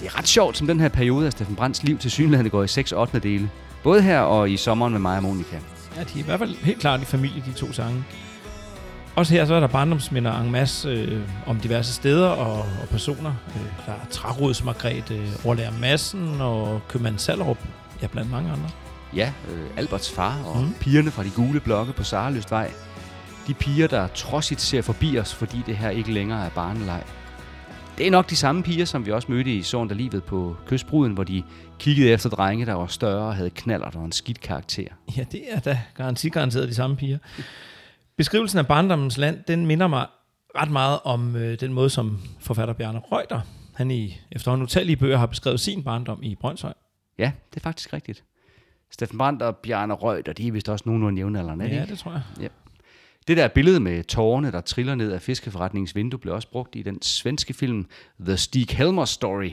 [0.00, 2.62] Det er ret sjovt, som den her periode af Steffen Brands liv til synligheden går
[2.62, 3.18] i 6 8.
[3.18, 3.50] dele.
[3.82, 5.56] Både her og i sommeren med mig og Monika.
[5.96, 8.04] Ja, de er i hvert fald helt klart i familie, de to sange.
[9.16, 13.34] Også her så er der barndomsminder en masse øh, om diverse steder og, og personer.
[13.56, 17.58] Øh, der er Trærods Margrethe, øh, Orlær Madsen og købmand Sallerup.
[18.02, 18.68] Ja, blandt mange andre.
[19.16, 20.74] Ja, øh, Alberts far og Mm.
[20.80, 22.70] pigerne fra de gule blokke på Sareløstvej.
[23.46, 27.04] De piger, der trodsigt ser forbi os, fordi det her ikke længere er barneleg.
[27.98, 31.12] Det er nok de samme piger, som vi også mødte i der livet på Kystbruden,
[31.12, 31.42] hvor de
[31.78, 34.86] kiggede efter drenge, der var større og havde knaller og en skidt karakter.
[35.16, 37.18] Ja, det er da garanti garanteret de samme piger.
[38.16, 40.06] Beskrivelsen af barndommens land, den minder mig
[40.56, 43.40] ret meget om øh, den måde, som forfatter Bjarne Reuter,
[43.74, 46.72] han i efterhånden utallige bøger har beskrevet sin barndom i Brøndshøj.
[47.18, 48.24] Ja, det er faktisk rigtigt.
[48.92, 51.90] Steffen Brandt og Bjarne Reuter, de er vist også nogenlunde jævnaldrende, de Ja, ikke?
[51.90, 52.22] det tror jeg.
[52.40, 52.48] Ja.
[53.28, 56.82] Det der billede med tårerne, der triller ned af fiskeforretningens vindue, blev også brugt i
[56.82, 57.86] den svenske film
[58.26, 59.50] The Stig Helmer Story.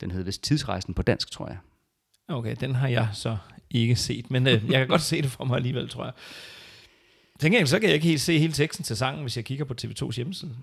[0.00, 1.56] Den hed vist Tidsrejsen på dansk, tror jeg.
[2.28, 3.36] Okay, den har jeg så
[3.70, 6.12] ikke set, men øh, jeg kan godt se det for mig alligevel, tror jeg.
[7.42, 9.74] Gengæld, så kan jeg ikke helt se hele teksten til sangen, hvis jeg kigger på
[9.82, 10.56] TV2's hjemmeside.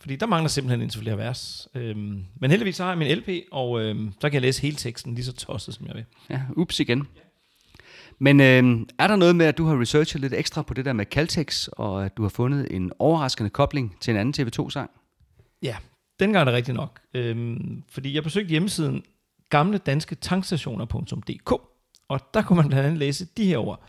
[0.00, 1.68] Fordi der mangler simpelthen indtil flere vers.
[1.74, 4.76] Øhm, men heldigvis så har jeg min LP, og øhm, så kan jeg læse hele
[4.76, 6.04] teksten lige så tosset, som jeg vil.
[6.30, 7.06] Ja, ups igen.
[8.18, 10.92] Men øh, er der noget med, at du har researchet lidt ekstra på det der
[10.92, 14.90] med Caltex, og at du har fundet en overraskende kobling til en anden TV2-sang?
[15.62, 15.76] Ja,
[16.20, 17.00] dengang er det rigtigt nok.
[17.14, 19.02] Øhm, fordi jeg besøgte hjemmesiden
[19.50, 21.52] gamle danske tankstationer.dk,
[22.08, 23.82] og der kunne man blandt andet læse de her ord.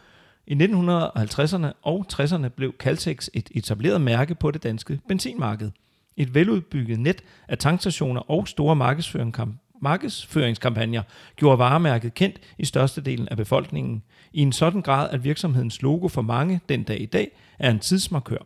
[0.47, 5.72] I 1950'erne og 60'erne blev Caltex et etableret mærke på det danske benzinmarked.
[6.18, 11.03] Et veludbygget net af tankstationer og store markedsføringskampagner markedsføringskampagner
[11.35, 14.03] gjorde varemærket kendt i størstedelen af befolkningen,
[14.35, 17.79] i en sådan grad, at virksomhedens logo for mange den dag i dag er en
[17.79, 18.37] tidsmarkør.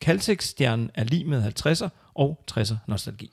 [0.00, 3.30] Caltex-stjernen er lige med 50'er og 60'er nostalgi.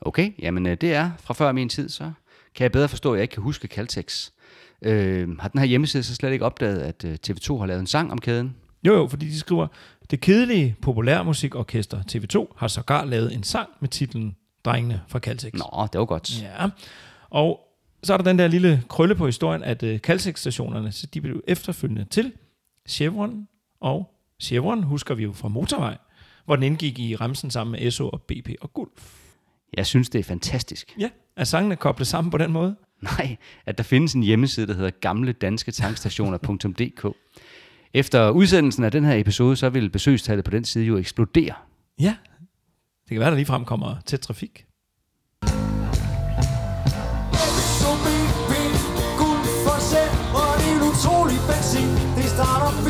[0.00, 2.12] Okay, jamen øh, det er fra før min tid, så
[2.54, 4.30] kan jeg bedre forstå, at jeg ikke kan huske Caltex.
[4.82, 7.86] Øh, har den her hjemmeside så slet ikke opdaget, at øh, TV2 har lavet en
[7.86, 8.56] sang om kæden?
[8.86, 9.66] Jo, jo, fordi de skriver,
[10.10, 15.52] det kedelige populærmusikorkester TV2 har sågar lavet en sang med titlen Drengene fra Caltex.
[15.52, 16.42] Nå, det var godt.
[16.42, 16.68] Ja,
[17.30, 17.67] og
[18.02, 21.42] så er der den der lille krølle på historien, at uh, Caltex-stationerne, så de blev
[21.46, 22.32] efterfølgende til
[22.88, 23.48] Chevron,
[23.80, 25.96] og Chevron husker vi jo fra Motorvej,
[26.44, 29.14] hvor den indgik i Ramsen sammen med SO og BP og Gulf.
[29.76, 30.94] Jeg synes, det er fantastisk.
[30.98, 32.76] Ja, er sangene koblet sammen på den måde?
[33.02, 37.06] Nej, at der findes en hjemmeside, der hedder gamledansketankstationer.dk.
[37.94, 41.54] Efter udsendelsen af den her episode, så vil besøgstallet på den side jo eksplodere.
[42.00, 42.16] Ja,
[43.02, 44.67] det kan være, der ligefrem kommer til trafik.
[52.38, 52.84] Benzin.
[52.84, 52.87] Det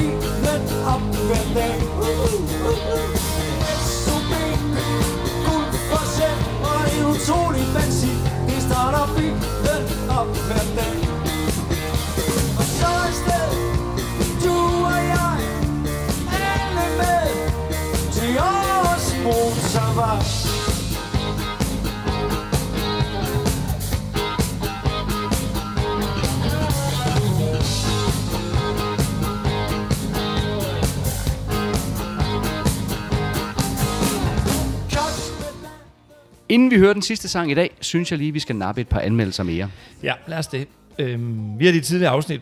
[36.49, 38.89] Inden vi hører den sidste sang i dag, synes jeg lige, vi skal nappe et
[38.89, 39.71] par anmeldelser mere.
[40.03, 40.69] Ja, lad os det.
[40.99, 42.41] Øhm, vi har i de tidligere afsnit,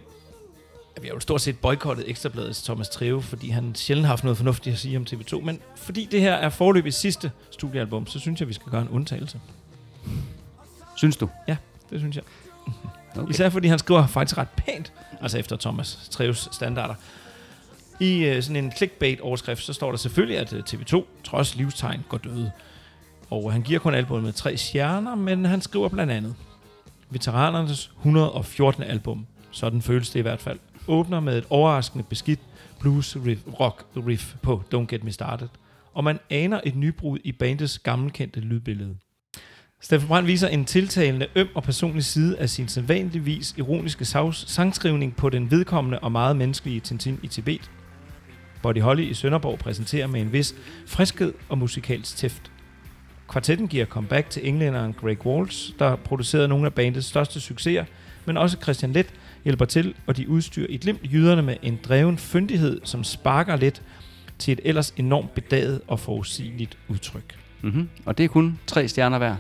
[1.03, 4.37] vi har jo stort set boykottet Ekstrabladets Thomas Treve, fordi han sjældent har haft noget
[4.37, 5.41] fornuftigt at sige om TV2.
[5.41, 8.89] Men fordi det her er forløbet sidste studiealbum, så synes jeg, vi skal gøre en
[8.89, 9.41] undtagelse.
[10.97, 11.29] Synes du?
[11.49, 11.57] Ja,
[11.91, 12.25] det synes jeg.
[13.17, 13.31] Okay.
[13.31, 16.95] Især fordi han skriver faktisk ret pænt, altså efter Thomas Treves standarder.
[18.01, 22.19] I øh, sådan en clickbait-overskrift, så står der selvfølgelig, at øh, TV2 trods livstegn går
[22.19, 22.53] døde.
[23.31, 26.35] Og han giver kun albumet med tre stjerner, men han skriver blandt andet,
[27.11, 28.83] Veteranernes 114.
[28.83, 30.59] album, sådan føles det i hvert fald,
[30.89, 32.41] åbner med et overraskende beskidt
[32.81, 35.49] blues riff, rock riff på Don't Get Me Started,
[35.95, 38.97] og man aner et nybrud i bandets gammelkendte lydbillede.
[39.81, 45.17] Steffen Brandt viser en tiltalende, øm og personlig side af sin sædvanligvis ironiske sags- sangskrivning
[45.17, 47.71] på den vedkommende og meget menneskelige Tintin i Tibet.
[48.63, 50.55] Body Holly i Sønderborg præsenterer med en vis
[50.87, 52.51] friskhed og musikalsk tæft.
[53.29, 57.85] Kvartetten giver comeback til englænderen Greg Walsh, der producerede nogle af bandets største succeser,
[58.25, 62.19] men også Christian Let hjælper til, og de udstyrer i glimt jyderne med en dreven
[62.19, 63.83] fyndighed, som sparker lidt
[64.39, 67.39] til et ellers enormt bedaget og forudsigeligt udtryk.
[67.63, 67.89] Mm-hmm.
[68.05, 69.37] Og det er kun tre stjerner hver.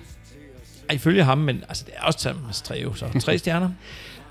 [0.92, 3.70] Ifølge ham, men altså, det er også Thomas Treve, så tre stjerner.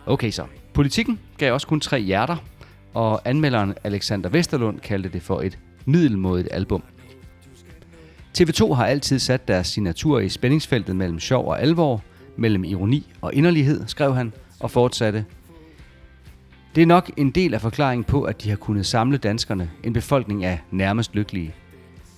[0.06, 0.46] Okay så.
[0.74, 2.38] Politikken gav også kun tre hjerter,
[2.94, 6.84] og anmelderen Alexander Vesterlund kaldte det for et middelmådigt album.
[8.40, 12.04] TV2 har altid sat deres signatur i spændingsfeltet mellem sjov og alvor,
[12.38, 15.26] mellem ironi og inderlighed, skrev han, og fortsatte.
[16.76, 19.94] Det er nok en del af forklaringen på, at de har kunnet samle danskerne, en
[19.94, 21.54] befolkning af nærmest lykkelige.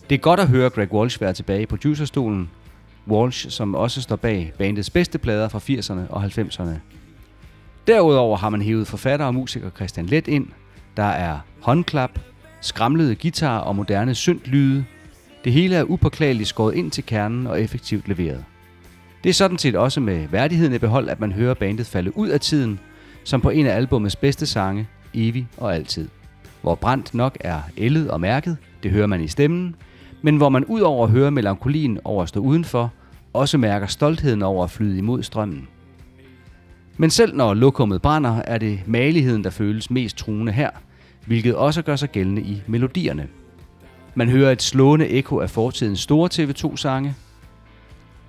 [0.10, 2.49] Det er godt at høre Greg Walsh være tilbage i producerstolen.
[3.07, 6.80] Walsh, som også står bag bandets bedste plader fra 80'erne og 90'erne.
[7.88, 10.48] Derudover har man hævet forfatter og musiker Christian Let ind.
[10.98, 12.19] Der er håndklap,
[12.61, 14.85] skramlede guitar og moderne syntlyde.
[15.48, 18.44] Det hele er upåklageligt skåret ind til kernen og effektivt leveret.
[19.24, 22.28] Det er sådan set også med værdigheden i behold, at man hører bandet falde ud
[22.28, 22.80] af tiden,
[23.24, 26.07] som på en af albumets bedste sange, Evig og Altid.
[26.61, 29.76] Hvor Brandt nok er ældet og mærket, det hører man i stemmen,
[30.22, 32.94] men hvor man ud over at høre melankolien over at stå udenfor,
[33.34, 35.68] også mærker stoltheden over at flyde imod strømmen.
[36.98, 40.69] Men selv når lokummet brænder, er det maligheden, der føles mest truende her,
[41.26, 43.28] hvilket også gør sig gældende i melodierne.
[44.18, 47.15] Man hører et slående ekko af fortidens store TV2-sange.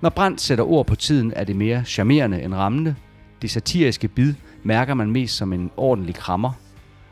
[0.01, 2.95] Når Brandt sætter ord på tiden, er det mere charmerende end rammende.
[3.41, 4.33] Det satiriske bid
[4.63, 6.51] mærker man mest som en ordentlig krammer.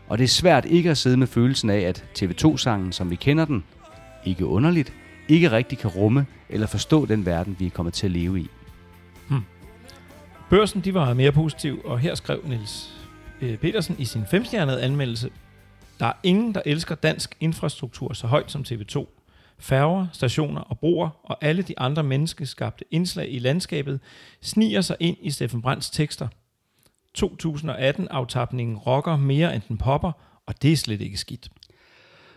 [0.07, 3.45] Og det er svært ikke at sidde med følelsen af, at TV2-sangen, som vi kender
[3.45, 3.63] den,
[4.25, 4.93] ikke underligt,
[5.27, 8.47] ikke rigtig kan rumme eller forstå den verden, vi er kommet til at leve i.
[9.27, 9.41] Hmm.
[10.49, 12.93] Børsen de var mere positiv, og her skrev Niels
[13.41, 15.29] øh, Petersen i sin femstjernede anmeldelse,
[15.99, 19.05] der er ingen, der elsker dansk infrastruktur så højt som TV2.
[19.59, 23.99] Færger, stationer og broer og alle de andre menneskeskabte indslag i landskabet
[24.41, 26.27] sniger sig ind i Steffen Brands tekster.
[27.17, 30.11] 2018-aftapningen rocker mere end den popper,
[30.45, 31.49] og det er slet ikke skidt.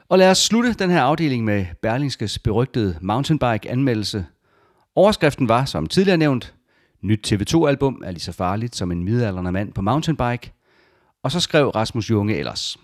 [0.09, 4.27] Og lad os slutte den her afdeling med Berlingskes berygtede mountainbike-anmeldelse.
[4.95, 6.55] Overskriften var, som tidligere nævnt,
[7.03, 10.53] Nyt TV2-album er lige så farligt som en midaldrende mand på mountainbike.
[11.23, 12.77] Og så skrev Rasmus Junge ellers.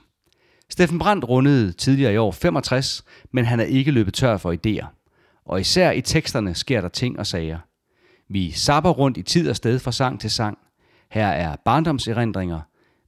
[0.70, 4.86] Steffen Brandt rundede tidligere i år 65, men han er ikke løbet tør for idéer.
[5.44, 7.59] Og især i teksterne sker der ting og sager.
[8.28, 10.59] Vi sapper rundt i tid og sted fra sang til sang.
[11.10, 12.60] Her er barndomserindringer,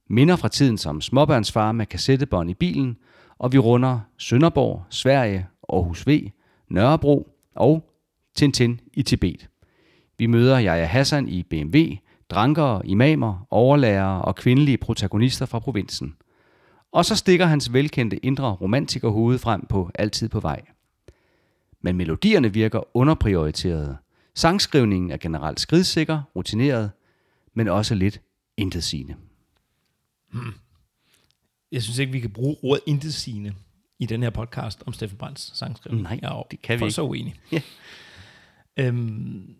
[0.09, 2.97] minder fra tiden som småbørnsfar med kassettebånd i bilen,
[3.39, 6.31] og vi runder Sønderborg, Sverige, Aarhus V,
[6.69, 7.89] Nørrebro og
[8.35, 9.49] Tintin i Tibet.
[10.17, 11.77] Vi møder Jaja Hassan i BMW,
[12.29, 16.15] drankere, imamer, overlærere og kvindelige protagonister fra provinsen.
[16.91, 20.61] Og så stikker hans velkendte indre romantikerhoved frem på Altid på vej.
[21.81, 23.97] Men melodierne virker underprioriterede.
[24.35, 26.91] Sangskrivningen er generelt skridsikker, rutineret,
[27.53, 28.21] men også lidt
[28.57, 29.15] intetsigende.
[31.71, 33.53] Jeg synes ikke, vi kan bruge ordet intetsigende
[33.99, 36.03] i den her podcast om Steffen Brands sangskrivning.
[36.03, 36.93] Nej, jeg er det kan vi ikke.
[36.93, 37.35] så uenig.
[37.51, 37.61] Ja.
[38.77, 39.55] Øhm,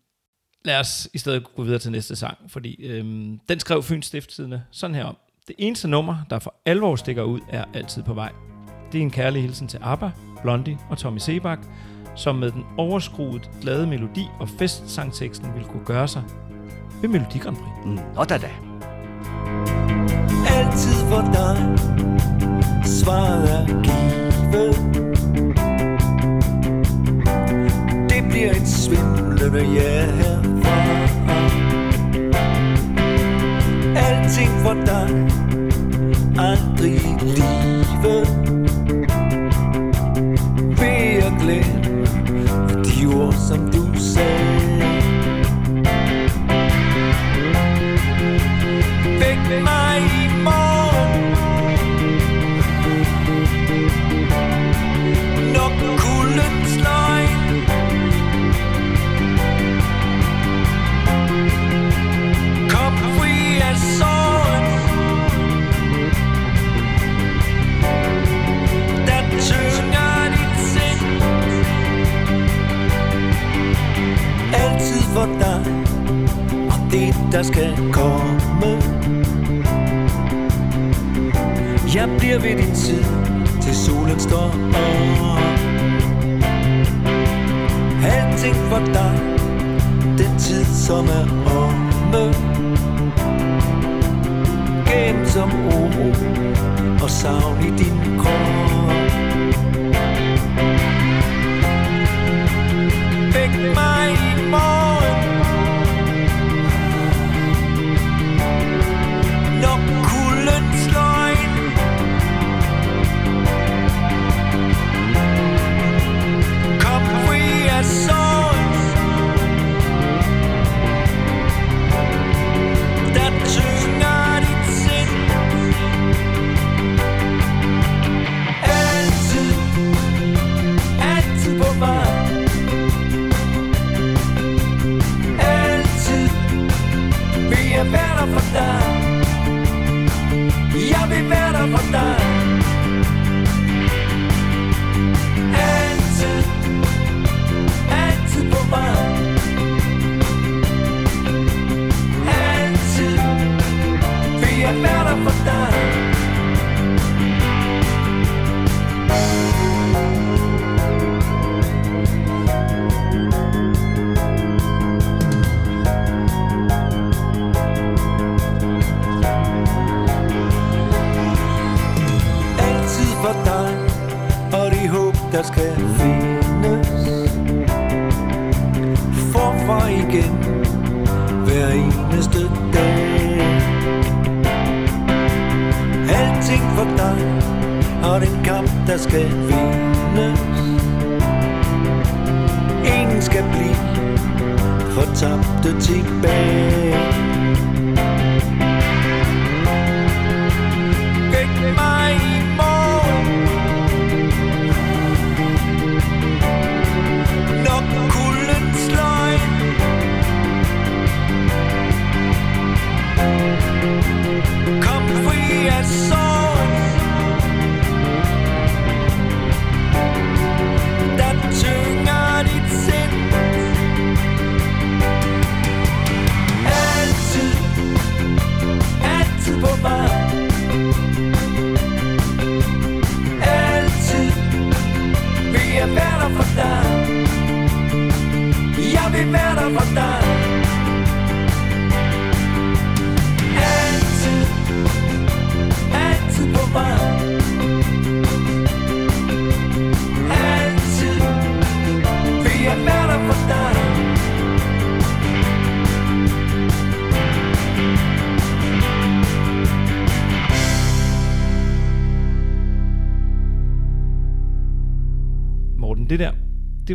[0.65, 4.64] lad os i stedet gå videre til næste sang, fordi øhm, den skrev Fyns Stiftstidende
[4.72, 5.18] sådan her om.
[5.49, 8.31] Det eneste nummer, der for alvor stikker ud, er Altid på vej.
[8.91, 10.11] Det er en kærlig hilsen til ABBA,
[10.41, 11.59] Blondie og Tommy Sebak,
[12.15, 16.23] som med den overskruet glade melodi og festsangteksten vil kunne gøre sig
[17.01, 17.85] ved Melodi Grand Prix.
[17.85, 18.49] Mm, og da da.
[20.55, 21.80] altid for dig
[22.85, 24.76] Svaret er givet
[28.09, 31.39] Det bliver et svimlende ja herfra
[34.30, 35.10] Alting for dig.
[36.38, 38.27] Aldrig i livet.
[40.80, 41.78] Vil jeg glæde
[77.31, 78.81] der skal komme.
[81.95, 83.03] Jeg bliver ved din tid,
[83.61, 85.49] Til solen står op.
[88.03, 89.19] Alting for dig
[90.18, 91.26] Den tid som er
[91.57, 92.34] omme.
[94.85, 96.14] Gemt som uro
[97.03, 98.93] Og savn i din krop.
[103.34, 104.78] Væk mig i morgen.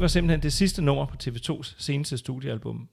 [0.04, 2.88] Var simpelthen det sidste nummer på TV2's seneste studiealbum.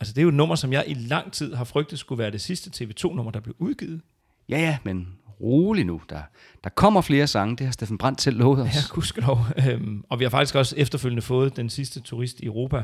[0.00, 2.30] Altså det er jo et nummer, som jeg i lang tid har frygtet skulle være
[2.30, 4.00] det sidste TV2-nummer, der blev udgivet.
[4.48, 5.08] Ja, ja, men
[5.40, 6.00] rolig nu.
[6.10, 6.20] Der,
[6.64, 8.74] der kommer flere sange, det har Steffen Brandt selv lovet os.
[8.74, 9.38] Ja, gudskelov.
[9.68, 12.82] Øhm, og vi har faktisk også efterfølgende fået den sidste turist i Europa.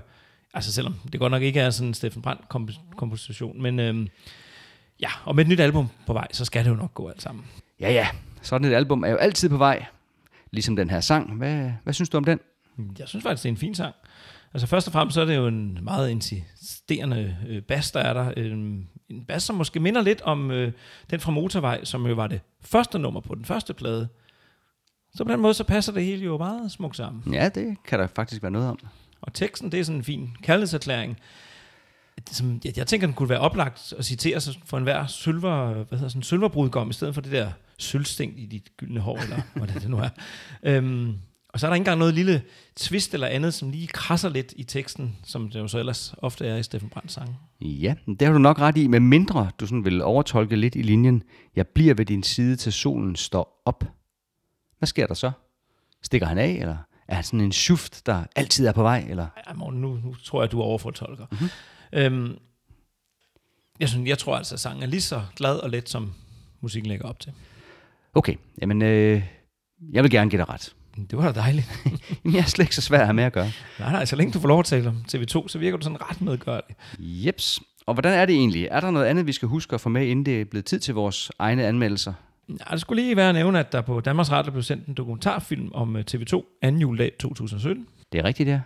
[0.54, 3.62] Altså selvom det godt nok ikke er sådan en Steffen Brandt komp- komposition.
[3.62, 4.08] Men øhm,
[5.00, 7.22] ja, og med et nyt album på vej, så skal det jo nok gå alt
[7.22, 7.44] sammen.
[7.80, 8.08] Ja, ja.
[8.42, 9.84] Sådan et album er jo altid på vej.
[10.50, 11.36] Ligesom den her sang.
[11.36, 12.40] Hvad, hvad synes du om den?
[12.98, 13.94] Jeg synes faktisk, det er en fin sang.
[14.54, 18.12] Altså først og fremmest så er det jo en meget insisterende øh, bas, der er
[18.12, 18.32] der.
[18.36, 18.52] Øh,
[19.08, 20.72] en bas, som måske minder lidt om øh,
[21.10, 24.08] den fra Motorvej, som jo var det første nummer på den første plade.
[25.14, 27.34] Så på den måde, så passer det hele jo meget smukt sammen.
[27.34, 28.78] Ja, det kan der faktisk være noget om.
[29.20, 31.18] Og teksten, det er sådan en fin kærlighedserklæring.
[32.30, 35.98] Som, jeg, jeg tænker, den kunne være oplagt at citere sig for enhver sølver, hvad
[35.98, 39.80] hedder sådan, sølverbrudgom, i stedet for det der sølvsting i dit gyldne hår, eller hvad
[39.80, 40.08] det nu er.
[40.62, 41.18] Øhm,
[41.52, 42.42] og så er der ikke engang noget lille
[42.76, 46.46] twist eller andet, som lige krasser lidt i teksten, som det jo så ellers ofte
[46.46, 47.36] er i Steffen Brandts sange.
[47.60, 50.82] Ja, det har du nok ret i, med mindre du sådan vil overtolke lidt i
[50.82, 51.22] linjen.
[51.56, 53.84] Jeg bliver ved din side til solen står op.
[54.78, 55.30] Hvad sker der så?
[56.02, 56.76] Stikker han af, eller
[57.08, 59.06] er han sådan en schuft, der altid er på vej?
[59.08, 59.26] Eller?
[59.48, 61.26] Ja, Morten, nu, nu tror jeg, du overfortolker.
[61.30, 61.48] Mm-hmm.
[61.92, 62.38] Øhm,
[63.80, 66.12] jeg, synes, jeg tror altså, at sangen er lige så glad og let, som
[66.60, 67.32] musikken lægger op til.
[68.14, 69.22] Okay, jamen øh,
[69.92, 70.74] jeg vil gerne give dig ret.
[70.96, 71.86] Det var da dejligt.
[72.24, 73.50] Jeg er slet ikke så svær med at gøre.
[73.78, 76.10] Nej, nej, så længe du får lov at tale om TV2, så virker du sådan
[76.10, 76.76] ret medgørlig.
[76.98, 77.60] Jeps.
[77.86, 78.68] Og hvordan er det egentlig?
[78.70, 80.80] Er der noget andet, vi skal huske at få med, inden det er blevet tid
[80.80, 82.12] til vores egne anmeldelser?
[82.48, 84.94] Ja, det skulle lige være at nævne, at der på Danmarks Radio blev sendt en
[84.94, 87.86] dokumentarfilm om øh, TV2 anden juledag 2017.
[88.12, 88.60] Det er rigtigt, ja.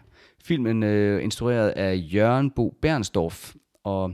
[0.44, 3.54] Filmen øh, instrueret af Jørgen Bo Bernsdorf,
[3.84, 4.12] og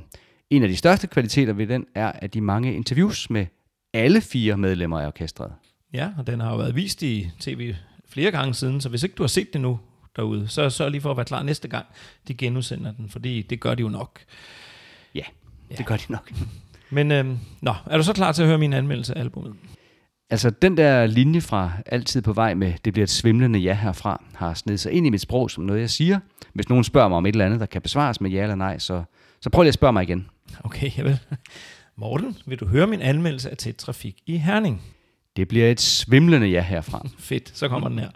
[0.50, 3.46] en af de største kvaliteter ved den er, at de mange interviews med
[3.94, 5.52] alle fire medlemmer af orkestret.
[5.92, 7.74] Ja, og den har jo været vist i tv
[8.12, 9.78] flere gange siden, så hvis ikke du har set det nu
[10.16, 11.86] derude, så sørg lige for at være klar næste gang,
[12.28, 14.20] de genudsender den, fordi det gør de jo nok.
[15.14, 15.24] Ja,
[15.70, 15.74] ja.
[15.76, 16.32] det gør de nok.
[16.90, 19.54] Men øhm, nå, er du så klar til at høre min anmeldelse af albumet?
[20.30, 24.22] Altså, den der linje fra altid på vej med, det bliver et svimlende ja herfra,
[24.34, 26.20] har snedet sig ind i mit sprog som noget, jeg siger.
[26.54, 28.78] Hvis nogen spørger mig om et eller andet, der kan besvares med ja eller nej,
[28.78, 29.02] så,
[29.40, 30.28] så prøv lige at spørge mig igen.
[30.64, 31.18] Okay, jeg vil.
[31.96, 34.82] Morten, vil du høre min anmeldelse af tæt trafik i Herning?
[35.36, 37.06] Det bliver et svimlende ja herfra.
[37.18, 38.10] Fedt, så kommer den her.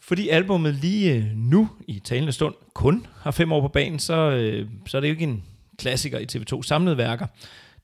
[0.00, 4.14] Fordi albummet lige øh, nu i talende stund kun har fem år på banen, så,
[4.14, 5.44] øh, så er det jo ikke en
[5.78, 7.26] klassiker i TV2 samlede værker.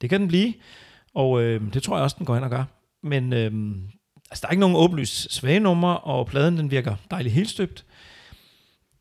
[0.01, 0.55] Det kan den blive,
[1.15, 2.65] og øh, det tror jeg også, den går hen og gør.
[3.03, 3.53] Men øh,
[4.31, 7.85] altså, der er ikke nogen åbenlyst svage numre, og pladen den virker dejligt helt støbt.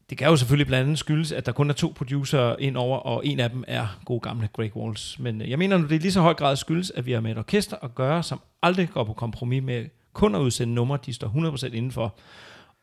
[0.09, 2.97] Det kan jo selvfølgelig blandt andet skyldes, at der kun er to producer ind over,
[2.97, 5.19] og en af dem er god gamle Greg Walls.
[5.19, 7.19] Men øh, jeg mener nu, det er lige så høj grad skyldes, at vi har
[7.19, 10.99] med et orkester at gøre, som aldrig går på kompromis med kun at udsende numre,
[11.05, 11.27] de står
[11.67, 12.15] 100% indenfor.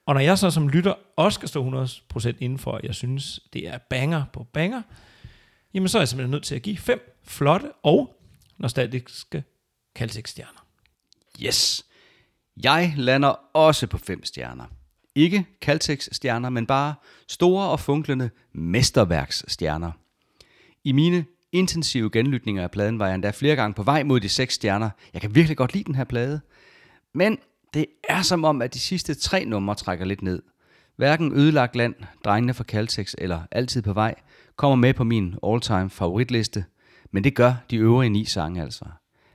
[0.06, 3.68] Og når jeg så som lytter også skal stå 100% indenfor, og jeg synes, det
[3.68, 4.82] er banger på banger,
[5.74, 8.20] jamen så er jeg simpelthen nødt til at give fem flotte og
[8.58, 9.44] nostalgiske
[9.98, 10.66] Caltex-stjerner.
[11.42, 11.86] Yes.
[12.64, 14.64] Jeg lander også på fem stjerner.
[15.14, 16.94] Ikke Caltex-stjerner, men bare
[17.28, 19.92] store og funklende mesterværksstjerner.
[20.84, 24.28] I mine intensive genlytninger af pladen var jeg endda flere gange på vej mod de
[24.28, 24.90] seks stjerner.
[25.12, 26.40] Jeg kan virkelig godt lide den her plade.
[27.14, 27.38] Men
[27.74, 30.42] det er som om, at de sidste tre numre trækker lidt ned.
[30.96, 34.14] Hverken Ødelagt Land, Drengene fra Caltex eller Altid på vej
[34.56, 36.64] kommer med på min all-time favoritliste,
[37.10, 38.84] men det gør de øvrige ni sange altså.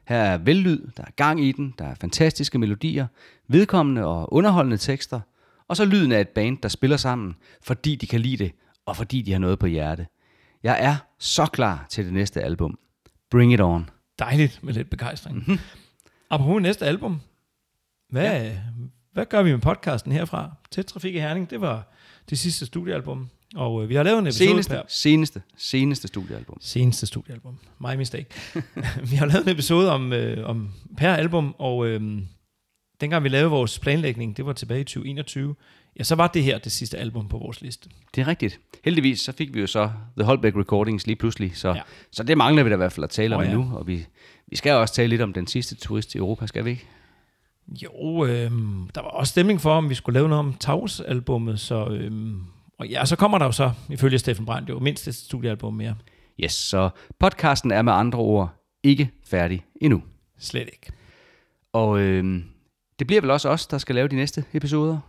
[0.08, 3.08] Her er vellyd, der er gang i den, der er fantastiske melodier,
[3.48, 5.20] vedkommende og underholdende tekster,
[5.68, 8.52] og så lyden af et band, der spiller sammen, fordi de kan lide det,
[8.86, 10.08] og fordi de har noget på hjerte.
[10.64, 12.80] Jeg er så klar til det næste album.
[13.32, 13.90] Bring it on.
[14.20, 15.38] Dejligt med lidt begejstring.
[15.38, 15.60] Mm-hmm.
[16.30, 17.22] Apropos næste album.
[18.10, 18.58] Hvad, ja.
[19.14, 20.52] hvad gør vi med podcasten herfra?
[20.72, 21.94] Tæt Trafik i Herning, det var
[22.30, 23.30] det sidste studiealbum.
[23.56, 24.82] Og øh, vi har lavet en episode Seneste, per...
[24.88, 26.58] seneste, seneste studiealbum.
[26.62, 27.60] Seneste studiealbum.
[27.80, 28.26] My mistake.
[29.10, 32.22] vi har lavet en episode om, øh, om per album, og øh,
[33.02, 35.56] dengang vi lavede vores planlægning, det var tilbage i 2021,
[36.00, 37.90] ja, så var det her det sidste album på vores liste.
[38.16, 38.60] Det er rigtigt.
[38.86, 41.82] Heldigvis så fik vi jo så The Holbeck Recordings lige pludselig, så, ja.
[42.12, 43.54] så det mangler vi da i hvert fald at tale om ja.
[43.54, 44.06] nu, og vi,
[44.48, 46.88] vi skal også tale lidt om den sidste turist i Europa, skal vi ikke?
[47.68, 48.52] Jo, øh,
[48.96, 51.88] der var også stemning for, om vi skulle lave noget om Taus-albummet, så...
[51.88, 52.12] Øh,
[52.80, 55.96] og ja, så kommer der jo så, ifølge Steffen Brandt, jo mindst et studiealbum mere.
[56.44, 56.90] Yes, så
[57.20, 58.50] podcasten er med andre ord
[58.84, 60.04] ikke færdig endnu.
[60.40, 60.92] Slet ikke.
[61.74, 62.44] Og øh,
[63.00, 65.00] det bliver vel også os, der skal lave de næste episoder?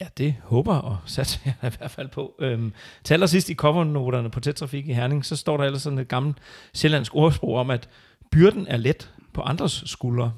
[0.00, 2.34] Ja, det håber og satser jeg i hvert fald på.
[2.38, 2.72] Øhm,
[3.04, 6.08] til allersidst i covernoterne på Tæt Trafik i Herning, så står der ellers sådan et
[6.08, 6.36] gammelt
[6.74, 7.88] sjællandsk ordsprog om, at
[8.30, 10.32] byrden er let på andres skuldre.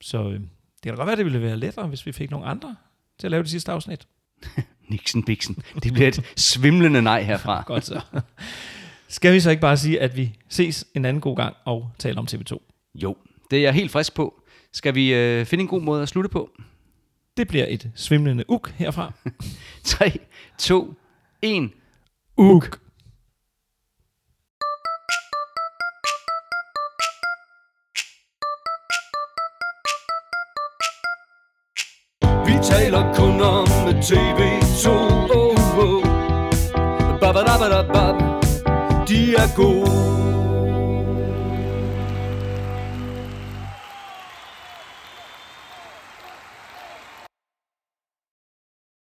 [0.00, 0.48] Så øh, det
[0.82, 2.76] kan da godt være, det ville være lettere, hvis vi fik nogle andre
[3.18, 4.06] til at lave det sidste afsnit.
[4.90, 5.62] Nixon Bixen.
[5.82, 7.62] Det bliver et svimlende nej herfra.
[7.66, 8.00] Godt så.
[9.08, 12.18] Skal vi så ikke bare sige, at vi ses en anden god gang og taler
[12.18, 12.58] om TV2?
[12.94, 13.16] Jo,
[13.50, 14.43] det er jeg helt frisk på.
[14.74, 16.50] Skal vi øh, finde en god måde at slutte på?
[17.36, 19.12] Det bliver et svimlende uk herfra.
[19.84, 20.12] 3,
[20.58, 20.94] 2,
[21.42, 21.70] 1.
[22.36, 22.80] Uk.
[32.46, 34.88] Vi taler kun om TV2
[35.34, 36.02] oh, oh.
[37.20, 37.94] Babadabadabab.
[37.94, 38.13] De er gode